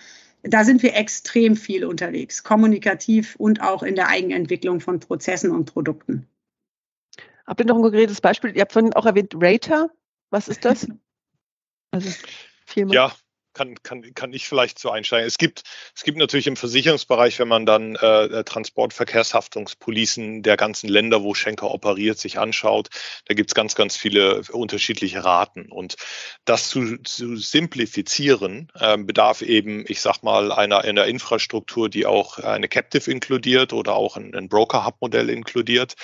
Da 0.43 0.62
sind 0.62 0.82
wir 0.82 0.95
extrem 0.95 1.57
viel 1.57 1.84
unterwegs, 1.84 2.45
kommunikativ 2.45 3.34
und 3.37 3.62
auch 3.62 3.82
in 3.82 3.97
der 3.97 4.09
Eigenentwicklung 4.09 4.80
von 4.80 5.01
Prozessen 5.01 5.51
und 5.51 5.72
Produkten. 5.72 6.28
Habt 7.47 7.61
ihr 7.61 7.66
noch 7.66 7.76
ein 7.76 7.82
konkretes 7.82 8.20
Beispiel? 8.20 8.55
Ihr 8.55 8.61
habt 8.61 8.72
vorhin 8.72 8.93
auch 8.93 9.07
erwähnt 9.07 9.34
Rater. 9.37 9.91
Was 10.30 10.49
ist 10.49 10.64
das? 10.64 10.87
Also 11.91 12.11
Firma? 12.66 12.92
Ja, 12.92 13.12
kann, 13.56 13.74
kann, 13.82 14.14
kann 14.14 14.32
ich 14.34 14.46
vielleicht 14.46 14.78
so 14.78 14.90
einsteigen. 14.90 15.26
Es 15.26 15.38
gibt, 15.38 15.62
es 15.94 16.02
gibt 16.02 16.18
natürlich 16.18 16.46
im 16.46 16.56
Versicherungsbereich, 16.56 17.38
wenn 17.38 17.48
man 17.48 17.64
dann 17.64 17.96
äh, 17.96 18.44
Transportverkehrshaftungspolicen 18.44 20.42
der 20.42 20.58
ganzen 20.58 20.88
Länder, 20.88 21.22
wo 21.22 21.32
Schenker 21.32 21.70
operiert, 21.70 22.18
sich 22.18 22.38
anschaut, 22.38 22.90
da 23.24 23.34
gibt 23.34 23.50
es 23.50 23.54
ganz, 23.54 23.74
ganz 23.74 23.96
viele 23.96 24.42
unterschiedliche 24.52 25.24
Raten. 25.24 25.72
Und 25.72 25.96
das 26.44 26.68
zu, 26.68 26.98
zu 26.98 27.36
simplifizieren, 27.36 28.70
äh, 28.78 28.98
bedarf 28.98 29.40
eben, 29.40 29.84
ich 29.88 30.02
sag 30.02 30.22
mal, 30.22 30.52
einer, 30.52 30.80
einer 30.82 31.06
Infrastruktur, 31.06 31.88
die 31.88 32.04
auch 32.04 32.38
eine 32.38 32.68
Captive 32.68 33.10
inkludiert 33.10 33.72
oder 33.72 33.94
auch 33.94 34.18
ein, 34.18 34.34
ein 34.34 34.50
Broker-Hub-Modell 34.50 35.30
inkludiert, 35.30 35.94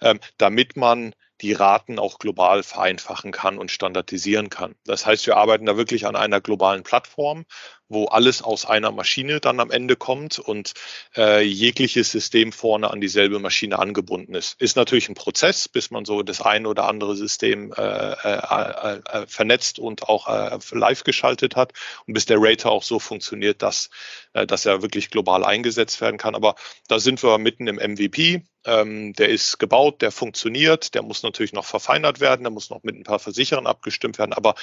äh, 0.00 0.14
damit 0.38 0.76
man 0.76 1.12
die 1.42 1.52
Raten 1.52 1.98
auch 1.98 2.18
global 2.18 2.62
vereinfachen 2.62 3.32
kann 3.32 3.58
und 3.58 3.70
standardisieren 3.70 4.50
kann. 4.50 4.74
Das 4.84 5.06
heißt, 5.06 5.26
wir 5.26 5.36
arbeiten 5.36 5.66
da 5.66 5.76
wirklich 5.76 6.06
an 6.06 6.16
einer 6.16 6.40
globalen 6.40 6.82
Plattform, 6.82 7.44
wo 7.90 8.06
alles 8.06 8.40
aus 8.40 8.64
einer 8.64 8.92
Maschine 8.92 9.40
dann 9.40 9.60
am 9.60 9.70
Ende 9.70 9.96
kommt 9.96 10.38
und 10.38 10.72
äh, 11.16 11.42
jegliches 11.42 12.10
System 12.10 12.52
vorne 12.52 12.90
an 12.90 13.00
dieselbe 13.00 13.40
Maschine 13.40 13.78
angebunden 13.78 14.34
ist. 14.34 14.58
Ist 14.60 14.76
natürlich 14.76 15.08
ein 15.08 15.16
Prozess, 15.16 15.68
bis 15.68 15.90
man 15.90 16.04
so 16.04 16.22
das 16.22 16.40
ein 16.40 16.66
oder 16.66 16.88
andere 16.88 17.16
System 17.16 17.72
äh, 17.76 17.82
äh, 17.82 18.94
äh, 18.94 19.26
vernetzt 19.26 19.80
und 19.80 20.04
auch 20.04 20.28
äh, 20.28 20.58
live 20.70 21.02
geschaltet 21.02 21.56
hat 21.56 21.72
und 22.06 22.14
bis 22.14 22.26
der 22.26 22.38
Rater 22.40 22.70
auch 22.70 22.84
so 22.84 23.00
funktioniert, 23.00 23.60
dass, 23.60 23.90
äh, 24.34 24.46
dass 24.46 24.66
er 24.66 24.82
wirklich 24.82 25.10
global 25.10 25.44
eingesetzt 25.44 26.00
werden 26.00 26.16
kann. 26.16 26.36
Aber 26.36 26.54
da 26.86 27.00
sind 27.00 27.22
wir 27.24 27.38
mitten 27.38 27.66
im 27.66 27.76
MVP. 27.76 28.44
Ähm, 28.64 29.14
der 29.14 29.30
ist 29.30 29.58
gebaut, 29.58 30.00
der 30.00 30.12
funktioniert, 30.12 30.94
der 30.94 31.02
muss 31.02 31.22
natürlich 31.24 31.54
noch 31.54 31.64
verfeinert 31.64 32.20
werden, 32.20 32.42
der 32.42 32.52
muss 32.52 32.70
noch 32.70 32.82
mit 32.84 32.94
ein 32.94 33.04
paar 33.04 33.18
Versicherern 33.18 33.66
abgestimmt 33.66 34.18
werden. 34.18 34.34
Aber 34.34 34.54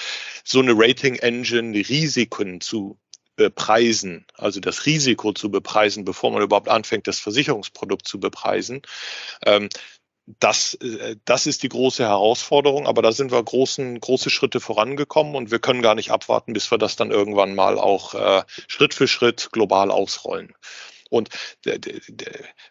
so 0.45 0.59
eine 0.59 0.73
Rating 0.75 1.15
Engine, 1.15 1.75
Risiken 1.75 2.61
zu 2.61 2.97
bepreisen, 3.37 4.25
also 4.35 4.59
das 4.59 4.85
Risiko 4.85 5.31
zu 5.31 5.49
bepreisen, 5.49 6.03
bevor 6.03 6.31
man 6.31 6.41
überhaupt 6.41 6.67
anfängt, 6.67 7.07
das 7.07 7.19
Versicherungsprodukt 7.19 8.05
zu 8.05 8.19
bepreisen. 8.19 8.81
Ähm, 9.45 9.69
das, 10.39 10.73
äh, 10.75 11.15
das 11.23 11.47
ist 11.47 11.63
die 11.63 11.69
große 11.69 12.03
Herausforderung, 12.03 12.87
aber 12.87 13.01
da 13.01 13.13
sind 13.13 13.31
wir 13.31 13.41
großen, 13.41 13.99
große 14.01 14.29
Schritte 14.29 14.59
vorangekommen 14.59 15.35
und 15.35 15.51
wir 15.51 15.59
können 15.59 15.81
gar 15.81 15.95
nicht 15.95 16.11
abwarten, 16.11 16.51
bis 16.51 16.69
wir 16.69 16.77
das 16.77 16.97
dann 16.97 17.11
irgendwann 17.11 17.55
mal 17.55 17.79
auch 17.79 18.13
äh, 18.15 18.43
Schritt 18.67 18.93
für 18.93 19.07
Schritt 19.07 19.49
global 19.53 19.91
ausrollen. 19.91 20.53
Und 21.09 21.29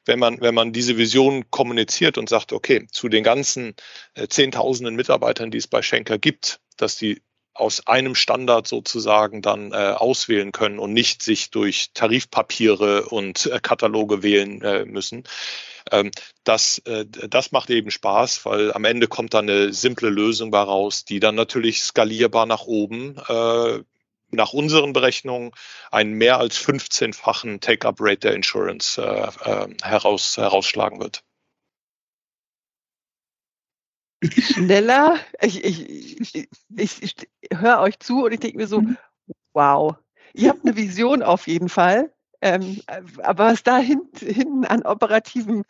wenn 0.05 0.19
man, 0.19 0.43
wenn 0.43 0.55
man 0.55 0.73
diese 0.73 0.99
Vision 0.99 1.51
kommuniziert 1.51 2.19
und 2.19 2.29
sagt, 2.29 2.53
okay, 2.53 2.87
zu 2.91 3.09
den 3.09 3.25
ganzen 3.25 3.75
äh, 4.15 4.29
Zehntausenden 4.29 4.95
Mitarbeitern, 4.95 5.51
die 5.51 5.57
es 5.57 5.69
bei 5.69 5.81
Schenker 5.81 6.19
gibt, 6.19 6.61
dass 6.77 6.97
die 6.97 7.23
aus 7.57 7.87
einem 7.87 8.15
Standard 8.15 8.67
sozusagen 8.67 9.43
dann 9.43 9.73
äh, 9.73 9.77
auswählen 9.77 10.53
können 10.53 10.79
und 10.79 10.93
nicht 10.93 11.23
sich 11.23 11.51
durch 11.51 11.91
Tarifpapiere 11.95 13.07
und 13.07 13.47
äh, 13.47 13.59
Kataloge 13.61 14.23
wählen 14.23 14.63
äh, 14.63 14.85
müssen. 14.85 15.25
Ähm, 15.91 16.11
das, 16.45 16.79
äh, 16.87 17.07
das 17.07 17.53
macht 17.53 17.71
eben 17.71 17.91
Spaß, 17.91 18.45
weil 18.45 18.73
am 18.73 18.85
Ende 18.85 19.09
kommt 19.09 19.35
dann 19.35 19.49
eine 19.49 19.73
simple 19.73 20.11
Lösung 20.11 20.55
raus, 20.55 21.05
die 21.05 21.21
dann 21.21 21.35
natürlich 21.35 21.83
skalierbar 21.83 22.47
nach 22.47 22.63
oben 22.67 23.17
äh, 23.29 23.81
nach 24.31 24.53
unseren 24.53 24.93
Berechnungen 24.93 25.53
einen 25.91 26.13
mehr 26.13 26.39
als 26.39 26.59
15-fachen 26.59 27.61
Take-up-Rate 27.61 28.19
der 28.19 28.35
Insurance 28.35 29.01
äh, 29.01 29.51
äh, 29.51 29.69
heraus, 29.83 30.37
herausschlagen 30.37 31.01
wird. 31.01 31.23
Schneller, 34.31 35.17
ich, 35.41 35.65
ich, 35.65 36.37
ich, 36.77 37.03
ich 37.03 37.15
höre 37.53 37.81
euch 37.81 37.99
zu 37.99 38.25
und 38.25 38.33
ich 38.33 38.41
denke 38.41 38.59
mir 38.59 38.67
so, 38.67 38.81
mhm. 38.81 38.97
wow, 39.53 39.97
ihr 40.35 40.51
habt 40.51 40.65
eine 40.65 40.77
Vision 40.77 41.23
auf 41.23 41.47
jeden 41.47 41.69
Fall. 41.69 42.13
Ähm, 42.43 42.81
aber 43.23 43.47
was 43.47 43.63
da 43.63 43.79
hinten 43.79 44.65
an 44.65 44.83
operativen 44.83 45.65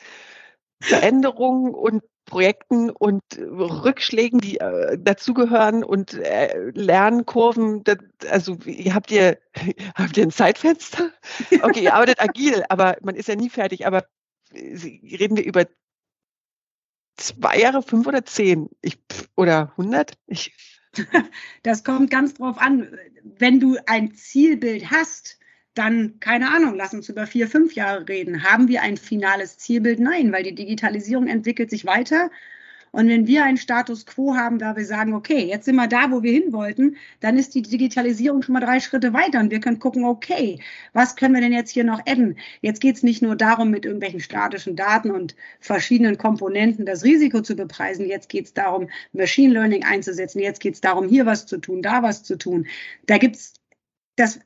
Veränderungen 0.81 1.75
und 1.75 2.03
Projekten 2.27 2.91
und 2.91 3.23
Rückschlägen, 3.39 4.41
die 4.41 4.59
äh, 4.59 4.99
dazugehören 4.99 5.85
und 5.85 6.15
äh, 6.15 6.71
Lernkurven. 6.75 7.85
Das, 7.85 7.99
also 8.29 8.59
habt 8.91 9.13
ihr 9.13 9.39
habt 9.95 10.17
ihr 10.17 10.25
ein 10.25 10.31
Zeitfenster? 10.31 11.11
Okay, 11.63 11.85
ihr 11.85 11.95
arbeitet 11.95 12.21
agil, 12.21 12.65
aber 12.69 12.97
man 13.03 13.15
ist 13.15 13.29
ja 13.29 13.37
nie 13.37 13.49
fertig. 13.49 13.87
Aber 13.87 14.07
äh, 14.53 14.77
reden 15.17 15.37
wir 15.37 15.45
über 15.45 15.67
zwei 17.17 17.59
Jahre, 17.59 17.83
fünf 17.83 18.07
oder 18.07 18.25
zehn? 18.25 18.69
Ich, 18.83 18.99
oder 19.35 19.73
hundert? 19.77 20.13
Ich. 20.27 20.53
Das 21.63 21.85
kommt 21.85 22.11
ganz 22.11 22.35
drauf 22.35 22.57
an. 22.59 22.89
Wenn 23.23 23.61
du 23.61 23.77
ein 23.87 24.15
Zielbild 24.15 24.91
hast, 24.91 25.39
dann, 25.75 26.19
keine 26.21 26.51
Ahnung, 26.51 26.75
lass 26.75 26.95
uns 26.95 27.09
über 27.11 27.27
vier, 27.27 27.49
fünf 27.49 27.75
Jahre 27.75 28.09
reden. 28.09 28.45
Haben 28.45 28.69
wir 28.69 28.81
ein 28.81 28.97
finales 28.97 29.59
Zielbild? 29.59 30.01
Nein, 30.01 30.33
weil 30.33 30.43
die 30.43 30.55
Digitalisierung 30.55 31.27
entwickelt 31.27 31.69
sich 31.69 31.85
weiter. 31.85 32.31
Und 32.97 33.11
wenn 33.11 33.27
wir 33.27 33.45
einen 33.45 33.59
Status 33.59 34.07
quo 34.07 34.37
haben, 34.37 34.59
da 34.59 34.75
wir 34.75 34.87
sagen, 34.87 35.13
okay, 35.13 35.45
jetzt 35.45 35.67
sind 35.67 35.77
wir 35.77 35.87
da, 35.87 36.11
wo 36.11 36.23
wir 36.23 36.33
hin 36.33 36.55
wollten, 36.55 36.97
dann 37.21 37.37
ist 37.37 37.55
die 37.55 37.61
Digitalisierung 37.61 38.41
schon 38.41 38.55
mal 38.55 38.61
drei 38.61 38.81
Schritte 38.81 39.13
weiter 39.13 39.39
und 39.41 39.51
wir 39.51 39.61
können 39.61 39.79
gucken, 39.79 40.07
okay, 40.07 40.63
was 40.95 41.15
können 41.15 41.35
wir 41.35 41.43
denn 41.43 41.53
jetzt 41.53 41.73
hier 41.73 41.85
noch 41.85 42.01
adden? 42.07 42.39
Jetzt 42.63 42.81
geht 42.81 42.97
es 42.97 43.03
nicht 43.03 43.21
nur 43.21 43.37
darum, 43.37 43.71
mit 43.71 43.85
irgendwelchen 43.85 44.21
statischen 44.21 44.77
Daten 44.77 45.11
und 45.11 45.37
verschiedenen 45.61 46.17
Komponenten 46.17 46.87
das 46.87 47.05
Risiko 47.05 47.43
zu 47.43 47.55
bepreisen. 47.55 48.09
Jetzt 48.09 48.31
geht 48.31 48.47
es 48.47 48.55
darum, 48.55 48.89
Machine 49.13 49.53
Learning 49.53 49.85
einzusetzen. 49.85 50.41
Jetzt 50.41 50.61
geht 50.61 50.73
es 50.73 50.81
darum, 50.81 51.07
hier 51.07 51.27
was 51.27 51.45
zu 51.45 51.59
tun, 51.59 51.83
da 51.83 52.03
was 52.03 52.23
zu 52.23 52.39
tun. 52.39 52.67
Da 53.05 53.19
gibt 53.19 53.37
es 53.37 53.53
das 54.17 54.41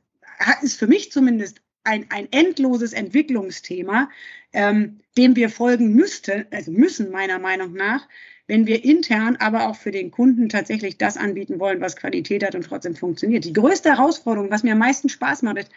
ist 0.63 0.77
für 0.77 0.89
mich 0.89 1.13
zumindest 1.13 1.63
ein, 1.85 2.07
ein 2.11 2.27
endloses 2.33 2.95
Entwicklungsthema, 2.95 4.11
ähm, 4.53 5.01
dem 5.17 5.37
wir 5.37 5.51
folgen 5.51 5.95
müssten, 5.95 6.47
also 6.51 6.73
müssen 6.73 7.11
meiner 7.11 7.39
Meinung 7.39 7.75
nach, 7.75 8.09
wenn 8.51 8.67
wir 8.67 8.85
intern, 8.85 9.37
aber 9.37 9.69
auch 9.69 9.77
für 9.77 9.93
den 9.93 10.11
Kunden 10.11 10.49
tatsächlich 10.49 10.99
das 10.99 11.17
anbieten 11.17 11.61
wollen, 11.61 11.81
was 11.81 11.95
Qualität 11.95 12.45
hat 12.45 12.57
und 12.57 12.65
trotzdem 12.65 12.97
funktioniert. 12.97 13.45
Die 13.45 13.53
größte 13.53 13.91
Herausforderung, 13.91 14.51
was 14.51 14.65
mir 14.65 14.73
am 14.73 14.79
meisten 14.79 15.09
Spaß 15.09 15.43
macht, 15.43 15.59
ist, 15.59 15.71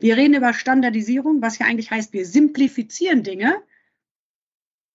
wir 0.00 0.16
reden 0.16 0.34
über 0.34 0.52
Standardisierung, 0.52 1.40
was 1.40 1.58
ja 1.60 1.66
eigentlich 1.66 1.92
heißt, 1.92 2.12
wir 2.12 2.26
simplifizieren 2.26 3.22
Dinge. 3.22 3.62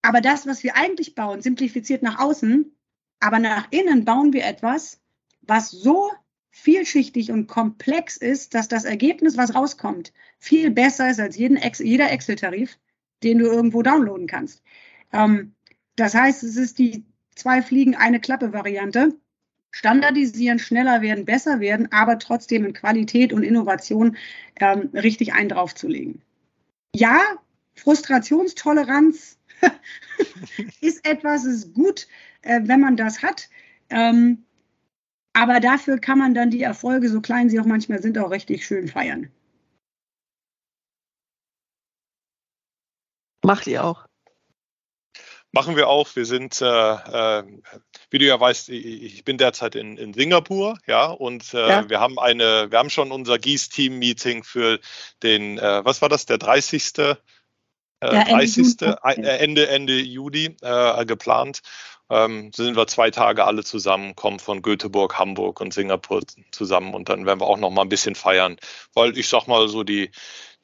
Aber 0.02 0.20
das, 0.20 0.46
was 0.48 0.64
wir 0.64 0.76
eigentlich 0.76 1.16
bauen, 1.16 1.42
simplifiziert 1.42 2.04
nach 2.04 2.20
außen, 2.20 2.76
aber 3.22 3.40
nach 3.40 3.70
innen 3.72 4.04
bauen 4.04 4.34
wir 4.34 4.44
etwas, 4.44 5.00
was 5.40 5.72
so 5.72 6.12
vielschichtig 6.50 7.32
und 7.32 7.48
komplex 7.48 8.18
ist, 8.18 8.54
dass 8.54 8.68
das 8.68 8.84
Ergebnis, 8.84 9.38
was 9.38 9.56
rauskommt, 9.56 10.12
viel 10.40 10.72
besser 10.72 11.10
ist 11.10 11.22
als 11.22 11.38
jeden 11.38 11.56
Ex 11.56 11.80
jeder 11.80 12.12
Excel-Tarif, 12.12 12.78
den 13.24 13.40
du 13.40 13.46
irgendwo 13.46 13.82
downloaden 13.82 14.28
kannst. 14.28 14.62
Ähm, 15.14 15.56
das 15.96 16.16
heißt, 16.16 16.44
es 16.44 16.58
ist 16.58 16.80
die 16.80 17.06
zwei 17.36 17.62
Fliegen, 17.62 17.96
eine 17.96 18.20
Klappe-Variante. 18.20 19.16
Standardisieren, 19.72 20.60
schneller 20.60 21.02
werden, 21.02 21.26
besser 21.26 21.60
werden, 21.60 21.92
aber 21.92 22.20
trotzdem 22.20 22.64
in 22.64 22.74
Qualität 22.74 23.34
und 23.34 23.42
Innovation 23.42 24.18
ähm, 24.60 24.92
richtig 24.94 25.34
einen 25.34 25.50
draufzulegen. 25.50 26.22
Ja, 26.96 27.20
Frustrationstoleranz 27.76 29.40
ist 30.82 31.08
etwas, 31.08 31.46
ist 31.46 31.74
gut, 31.74 32.08
äh, 32.44 32.62
wenn 32.64 32.82
man 32.82 32.98
das 32.98 33.24
hat. 33.24 33.50
Ähm, 33.90 34.46
aber 35.34 35.60
dafür 35.60 35.98
kann 35.98 36.20
man 36.20 36.36
dann 36.36 36.52
die 36.52 36.62
Erfolge, 36.62 37.10
so 37.10 37.20
klein 37.20 37.50
sie 37.50 37.60
auch 37.60 37.66
manchmal 37.66 38.02
sind, 38.02 38.20
auch 38.20 38.30
richtig 38.30 38.66
schön 38.66 38.88
feiern. 38.88 39.32
Macht 43.44 43.68
ihr 43.68 43.84
auch? 43.84 44.06
Machen 45.56 45.76
wir 45.76 45.88
auch. 45.88 46.16
Wir 46.16 46.26
sind, 46.26 46.60
äh, 46.62 46.66
äh, 46.66 47.44
wie 48.10 48.18
du 48.18 48.26
ja 48.26 48.40
weißt, 48.40 48.70
ich 48.70 49.24
bin 49.24 49.38
derzeit 49.38 49.76
in, 49.76 49.98
in 49.98 50.12
Singapur, 50.16 50.80
ja, 50.88 51.06
und 51.06 51.54
äh, 51.54 51.70
ja. 51.70 51.90
wir 51.90 52.00
haben 52.00 52.18
eine, 52.18 52.72
wir 52.72 52.80
haben 52.80 52.90
schon 52.90 53.12
unser 53.12 53.38
GIES-Team-Meeting 53.38 54.44
für 54.44 54.80
den, 55.22 55.60
äh, 55.60 55.86
was 55.86 56.02
war 56.02 56.10
das, 56.10 56.26
der 56.26 56.40
30. 56.40 56.98
äh, 56.98 57.16
30. 58.00 58.82
Ende, 59.06 59.68
Ende 59.68 60.00
Juli 60.00 60.58
äh, 60.62 61.06
geplant. 61.06 61.62
Ähm, 62.10 62.52
sind 62.54 62.76
wir 62.76 62.88
zwei 62.88 63.12
Tage 63.12 63.46
alle 63.46 63.64
zusammen, 63.64 64.16
kommen 64.16 64.40
von 64.40 64.64
Göteborg, 64.64 65.20
Hamburg 65.20 65.62
und 65.62 65.74
Singapur 65.74 66.24
zusammen 66.52 66.96
und 66.96 67.10
dann 67.10 67.28
werden 67.28 67.40
wir 67.40 67.48
auch 67.48 67.58
noch 67.58 67.70
mal 67.70 67.84
ein 67.84 67.90
bisschen 67.90 68.16
feiern, 68.16 68.58
weil 68.94 69.18
ich 69.18 69.30
sag 69.30 69.48
mal 69.48 69.68
so 69.70 69.84
die 69.84 70.12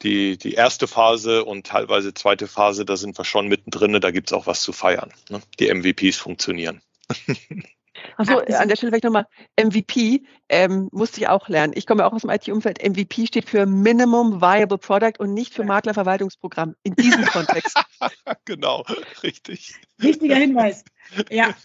die, 0.02 0.38
die 0.38 0.54
erste 0.54 0.86
Phase 0.86 1.44
und 1.44 1.66
teilweise 1.66 2.14
zweite 2.14 2.46
Phase, 2.46 2.84
da 2.84 2.96
sind 2.96 3.18
wir 3.18 3.24
schon 3.24 3.48
mittendrin, 3.48 4.00
da 4.00 4.10
gibt 4.10 4.30
es 4.30 4.32
auch 4.32 4.46
was 4.46 4.62
zu 4.62 4.72
feiern. 4.72 5.12
Ne? 5.28 5.40
Die 5.58 5.72
MVPs 5.72 6.16
funktionieren. 6.16 6.80
Achso, 8.16 8.38
an 8.38 8.68
der 8.68 8.76
Stelle 8.76 8.90
vielleicht 8.90 9.04
nochmal 9.04 9.26
MVP, 9.58 10.22
ähm, 10.48 10.88
musste 10.92 11.20
ich 11.20 11.28
auch 11.28 11.48
lernen. 11.48 11.72
Ich 11.76 11.86
komme 11.86 12.06
auch 12.06 12.12
aus 12.12 12.22
dem 12.22 12.30
IT-Umfeld. 12.30 12.82
MVP 12.82 13.26
steht 13.26 13.48
für 13.48 13.66
Minimum 13.66 14.40
Viable 14.40 14.78
Product 14.78 15.14
und 15.18 15.34
nicht 15.34 15.54
für 15.54 15.64
Maklerverwaltungsprogramm 15.64 16.76
in 16.82 16.94
diesem 16.94 17.24
Kontext. 17.26 17.78
genau, 18.44 18.84
richtig. 19.22 19.74
Richtiger 20.02 20.36
Hinweis. 20.36 20.84
Ja. 21.30 21.54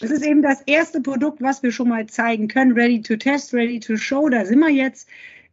Das 0.00 0.10
ist 0.10 0.24
eben 0.24 0.42
das 0.42 0.60
erste 0.62 1.00
Produkt, 1.00 1.40
was 1.40 1.62
wir 1.62 1.72
schon 1.72 1.88
mal 1.88 2.06
zeigen 2.06 2.46
können. 2.46 2.72
Ready 2.72 3.00
to 3.00 3.16
test, 3.16 3.52
ready 3.52 3.80
to 3.80 3.96
show, 3.96 4.28
da 4.28 4.44
sind 4.44 4.60
wir 4.60 4.70
jetzt. 4.70 5.08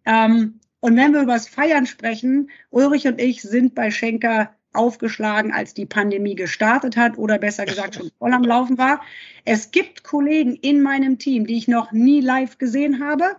Ähm, 0.06 0.60
und 0.82 0.98
wenn 0.98 1.14
wir 1.14 1.22
über 1.22 1.34
das 1.34 1.48
Feiern 1.48 1.86
sprechen, 1.86 2.50
Ulrich 2.72 3.08
und 3.08 3.22
ich 3.22 3.42
sind 3.42 3.76
bei 3.76 3.92
Schenker 3.92 4.54
aufgeschlagen, 4.74 5.52
als 5.52 5.74
die 5.74 5.86
Pandemie 5.86 6.36
gestartet 6.36 6.98
hat 6.98 7.18
oder 7.18 7.38
besser 7.38 7.66
gesagt 7.66 7.96
schon 7.96 8.12
voll 8.18 8.34
am 8.34 8.44
Laufen 8.44 8.78
war. 8.78 9.02
Es 9.46 9.72
gibt 9.72 10.04
Kollegen 10.04 10.56
in 10.56 10.82
meinem 10.82 11.20
Team, 11.20 11.46
die 11.46 11.58
ich 11.58 11.68
noch 11.68 11.92
nie 11.92 12.22
live 12.22 12.58
gesehen 12.58 13.04
habe. 13.04 13.36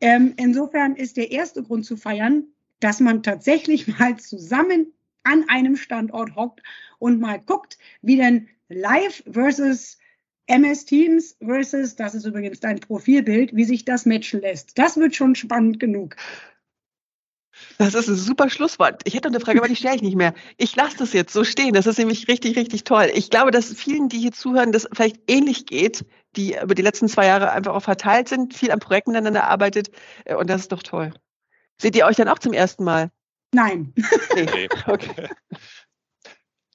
Ähm, 0.00 0.34
insofern 0.36 0.96
ist 0.96 1.16
der 1.16 1.30
erste 1.30 1.62
Grund 1.62 1.84
zu 1.84 1.96
feiern, 1.96 2.44
dass 2.80 2.98
man 3.00 3.22
tatsächlich 3.22 3.86
mal 3.98 4.16
zusammen 4.16 4.92
an 5.22 5.44
einem 5.48 5.76
Standort 5.76 6.34
hockt 6.34 6.62
und 6.98 7.20
mal 7.20 7.38
guckt, 7.38 7.78
wie 8.02 8.16
denn 8.16 8.48
live 8.68 9.22
versus 9.30 9.98
MS 10.46 10.84
Teams 10.84 11.36
versus, 11.42 11.96
das 11.96 12.14
ist 12.14 12.26
übrigens 12.26 12.60
dein 12.60 12.80
Profilbild, 12.80 13.54
wie 13.54 13.64
sich 13.64 13.84
das 13.84 14.04
matchen 14.04 14.40
lässt. 14.40 14.76
Das 14.78 14.96
wird 14.96 15.14
schon 15.14 15.34
spannend 15.34 15.80
genug. 15.80 16.16
Das 17.78 17.94
ist 17.94 18.08
ein 18.08 18.16
super 18.16 18.48
Schlusswort. 18.50 19.02
Ich 19.04 19.14
hätte 19.14 19.28
noch 19.28 19.34
eine 19.34 19.44
Frage, 19.44 19.58
aber 19.58 19.68
die 19.68 19.76
stelle 19.76 19.96
ich 19.96 20.02
nicht 20.02 20.16
mehr. 20.16 20.34
Ich 20.56 20.76
lasse 20.76 20.96
das 20.98 21.12
jetzt 21.12 21.32
so 21.32 21.44
stehen. 21.44 21.74
Das 21.74 21.86
ist 21.86 21.98
nämlich 21.98 22.28
richtig, 22.28 22.56
richtig 22.56 22.84
toll. 22.84 23.10
Ich 23.14 23.30
glaube, 23.30 23.50
dass 23.50 23.72
vielen, 23.72 24.08
die 24.08 24.18
hier 24.18 24.32
zuhören, 24.32 24.72
das 24.72 24.88
vielleicht 24.92 25.16
ähnlich 25.28 25.66
geht, 25.66 26.04
die 26.36 26.56
über 26.62 26.74
die 26.74 26.82
letzten 26.82 27.08
zwei 27.08 27.26
Jahre 27.26 27.50
einfach 27.50 27.74
auch 27.74 27.82
verteilt 27.82 28.28
sind, 28.28 28.54
viel 28.54 28.70
am 28.70 28.80
Projekt 28.80 29.08
miteinander 29.08 29.48
arbeitet. 29.48 29.90
Äh, 30.24 30.36
und 30.36 30.48
das 30.48 30.62
ist 30.62 30.72
doch 30.72 30.82
toll. 30.82 31.12
Seht 31.80 31.96
ihr 31.96 32.06
euch 32.06 32.16
dann 32.16 32.28
auch 32.28 32.38
zum 32.38 32.52
ersten 32.52 32.84
Mal? 32.84 33.10
Nein. 33.52 33.94
Nee. 34.34 34.68
Okay. 34.86 35.28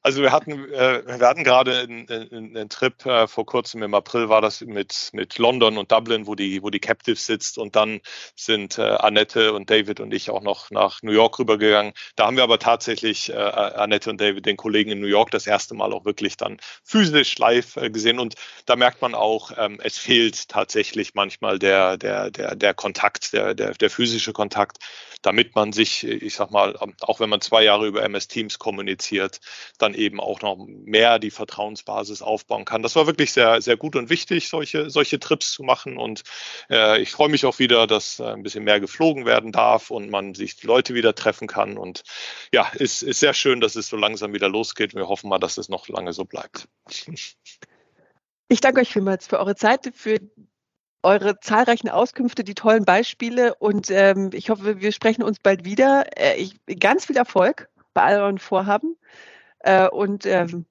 Also 0.10 0.24
wir 0.24 0.32
hatten, 0.32 0.74
äh, 0.74 1.04
wir 1.20 1.28
hatten 1.28 1.44
gerade 1.44 1.82
einen, 1.82 2.10
einen 2.10 2.68
Trip 2.70 3.06
äh, 3.06 3.28
vor 3.28 3.46
kurzem 3.46 3.84
im 3.84 3.94
April 3.94 4.28
war 4.28 4.42
das 4.42 4.62
mit 4.62 5.12
mit 5.14 5.38
London 5.38 5.78
und 5.78 5.92
Dublin, 5.92 6.26
wo 6.26 6.34
die 6.34 6.64
wo 6.64 6.72
die 6.72 6.80
Captive 6.80 7.16
sitzt 7.16 7.60
und 7.60 7.76
dann 7.76 8.02
sind 8.36 8.80
äh, 8.80 8.82
Annette 8.82 9.54
und 9.54 9.70
David 9.70 10.00
und 10.00 10.12
ich 10.12 10.32
auch 10.32 10.42
noch 10.42 10.72
nach 10.72 11.04
New 11.04 11.12
York 11.12 11.38
rübergegangen. 11.38 11.94
Da 12.16 12.26
haben 12.26 12.38
wir 12.38 12.44
aber 12.44 12.58
tatsächlich 12.58 13.30
äh, 13.30 13.36
Annette 13.36 14.10
und 14.10 14.20
David, 14.20 14.48
den 14.48 14.58
Kollegen 14.58 14.90
in 14.90 15.00
New 15.00 15.06
York, 15.06 15.30
das 15.30 15.46
erste 15.46 15.76
Mal 15.76 15.94
auch 15.94 16.06
wirklich 16.06 16.38
dann 16.38 16.58
physisch 16.84 17.38
live 17.38 17.76
äh, 17.76 17.92
gesehen 17.92 18.18
und 18.18 18.34
da 18.66 18.76
merkt 18.76 19.04
man 19.04 19.14
auch, 19.14 19.52
ähm, 19.60 19.80
es 19.84 20.00
fehlt 20.00 20.50
tatsächlich 20.50 21.14
manchmal 21.14 21.60
der 21.60 21.98
der 21.98 22.32
der 22.32 22.56
der 22.56 22.74
Kontakt, 22.74 23.32
der 23.34 23.54
der 23.54 23.76
der 23.76 23.92
physische 23.92 24.34
Kontakt, 24.34 24.80
damit 25.22 25.56
man 25.56 25.74
sich, 25.74 26.04
ich 26.04 26.36
sag 26.36 26.52
mal, 26.52 26.76
auch 27.02 27.20
wenn 27.20 27.30
man 27.30 27.42
zwei 27.42 27.64
Jahre 27.64 27.88
über 27.88 28.04
MS 28.04 28.28
Teams 28.28 28.58
kommuniziert, 28.58 29.40
dann 29.78 29.94
eben 30.00 30.20
auch 30.20 30.42
noch 30.42 30.58
mehr 30.68 31.20
die 31.20 31.32
Vertrauensbasis 31.32 32.22
aufbauen 32.22 32.66
kann. 32.66 32.82
Das 32.82 32.96
war 32.96 33.06
wirklich 33.08 33.32
sehr, 33.32 33.62
sehr 33.62 33.78
gut 33.78 33.96
und 33.96 34.10
wichtig, 34.10 34.50
solche, 34.50 34.90
solche 34.90 35.20
Trips 35.20 35.52
zu 35.52 35.64
machen. 35.64 35.98
Und 35.98 36.24
äh, 36.70 37.02
ich 37.02 37.12
freue 37.12 37.30
mich 37.30 37.46
auch 37.46 37.60
wieder, 37.60 37.86
dass 37.88 38.20
äh, 38.20 38.26
ein 38.26 38.44
bisschen 38.44 38.64
mehr 38.64 38.80
geflogen 38.80 39.26
werden 39.26 39.52
darf 39.52 39.92
und 39.92 40.10
man 40.10 40.34
sich 40.34 40.56
die 40.56 40.68
Leute 40.68 40.94
wieder 40.94 41.16
treffen 41.16 41.48
kann. 41.48 41.78
Und 41.78 42.04
ja, 42.54 42.68
ist, 42.76 43.04
ist 43.04 43.20
sehr 43.20 43.34
schön, 43.34 43.62
dass 43.62 43.76
es 43.76 43.90
so 43.90 43.98
langsam 43.98 44.34
wieder 44.34 44.50
losgeht. 44.50 44.96
Wir 44.96 45.08
hoffen 45.08 45.30
mal, 45.30 45.40
dass 45.40 45.58
es 45.58 45.70
noch 45.70 45.88
lange 45.88 46.14
so 46.14 46.26
bleibt. 46.26 46.68
Ich 48.48 48.62
danke 48.62 48.82
euch 48.82 48.90
vielmals 48.92 49.28
für 49.28 49.38
eure 49.40 49.56
Zeit, 49.56 49.92
für 49.94 50.20
eure 51.04 51.40
zahlreichen 51.40 51.90
Auskünfte, 51.90 52.44
die 52.44 52.56
tollen 52.56 52.84
Beispiele 52.84 53.56
und 53.56 53.90
ähm, 53.90 54.32
ich 54.34 54.50
hoffe, 54.50 54.82
wir 54.82 54.92
sprechen 54.92 55.24
uns 55.24 55.40
bald 55.40 55.64
wieder. 55.66 56.06
Äh, 56.18 56.36
ich, 56.38 56.56
ganz 56.80 57.06
viel 57.06 57.16
Erfolg 57.16 57.70
bei 57.94 58.02
all 58.02 58.20
euren 58.20 58.40
Vorhaben. 58.40 58.98
Äh, 59.60 59.88
und 59.90 60.26
ähm, 60.26 60.66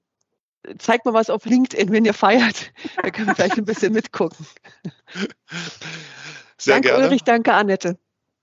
zeigt 0.77 1.05
mal 1.05 1.13
was 1.13 1.29
auf 1.29 1.45
LinkedIn, 1.45 1.91
wenn 1.91 2.05
ihr 2.05 2.13
feiert. 2.13 2.71
Da 3.01 3.09
können 3.09 3.27
wir 3.27 3.35
vielleicht 3.35 3.57
ein 3.57 3.65
bisschen 3.65 3.93
mitgucken. 3.93 4.45
Sehr 6.57 6.75
danke 6.75 6.89
gerne. 6.89 7.05
Ulrich, 7.05 7.23
danke 7.23 7.53
Annette. 7.53 7.97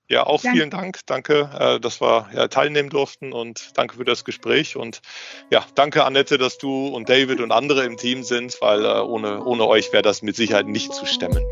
Ja, 0.08 0.24
auch 0.24 0.40
danke. 0.40 0.56
vielen 0.56 0.70
Dank. 0.70 1.00
Danke, 1.06 1.50
äh, 1.58 1.80
dass 1.80 2.00
wir 2.00 2.28
ja, 2.32 2.48
teilnehmen 2.48 2.90
durften 2.90 3.32
und 3.32 3.70
danke 3.74 3.96
für 3.96 4.04
das 4.04 4.24
Gespräch. 4.24 4.76
Und 4.76 5.02
ja, 5.50 5.64
danke 5.74 6.04
Annette, 6.04 6.38
dass 6.38 6.58
du 6.58 6.88
und 6.88 7.08
David 7.08 7.40
und 7.40 7.50
andere 7.50 7.84
im 7.84 7.96
Team 7.96 8.22
sind, 8.22 8.56
weil 8.60 8.84
äh, 8.84 9.00
ohne, 9.00 9.42
ohne 9.44 9.66
euch 9.66 9.92
wäre 9.92 10.02
das 10.02 10.22
mit 10.22 10.36
Sicherheit 10.36 10.66
nicht 10.66 10.94
zu 10.94 11.06
stemmen. 11.06 11.42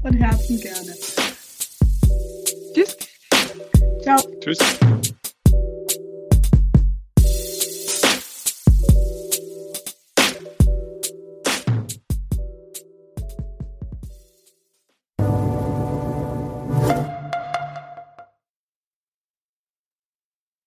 Von 0.00 0.14
Herzen 0.14 0.60
gerne. 0.60 0.94
Tschüss. 2.74 2.96
Ciao. 4.02 4.18
Tschüss. 4.40 4.58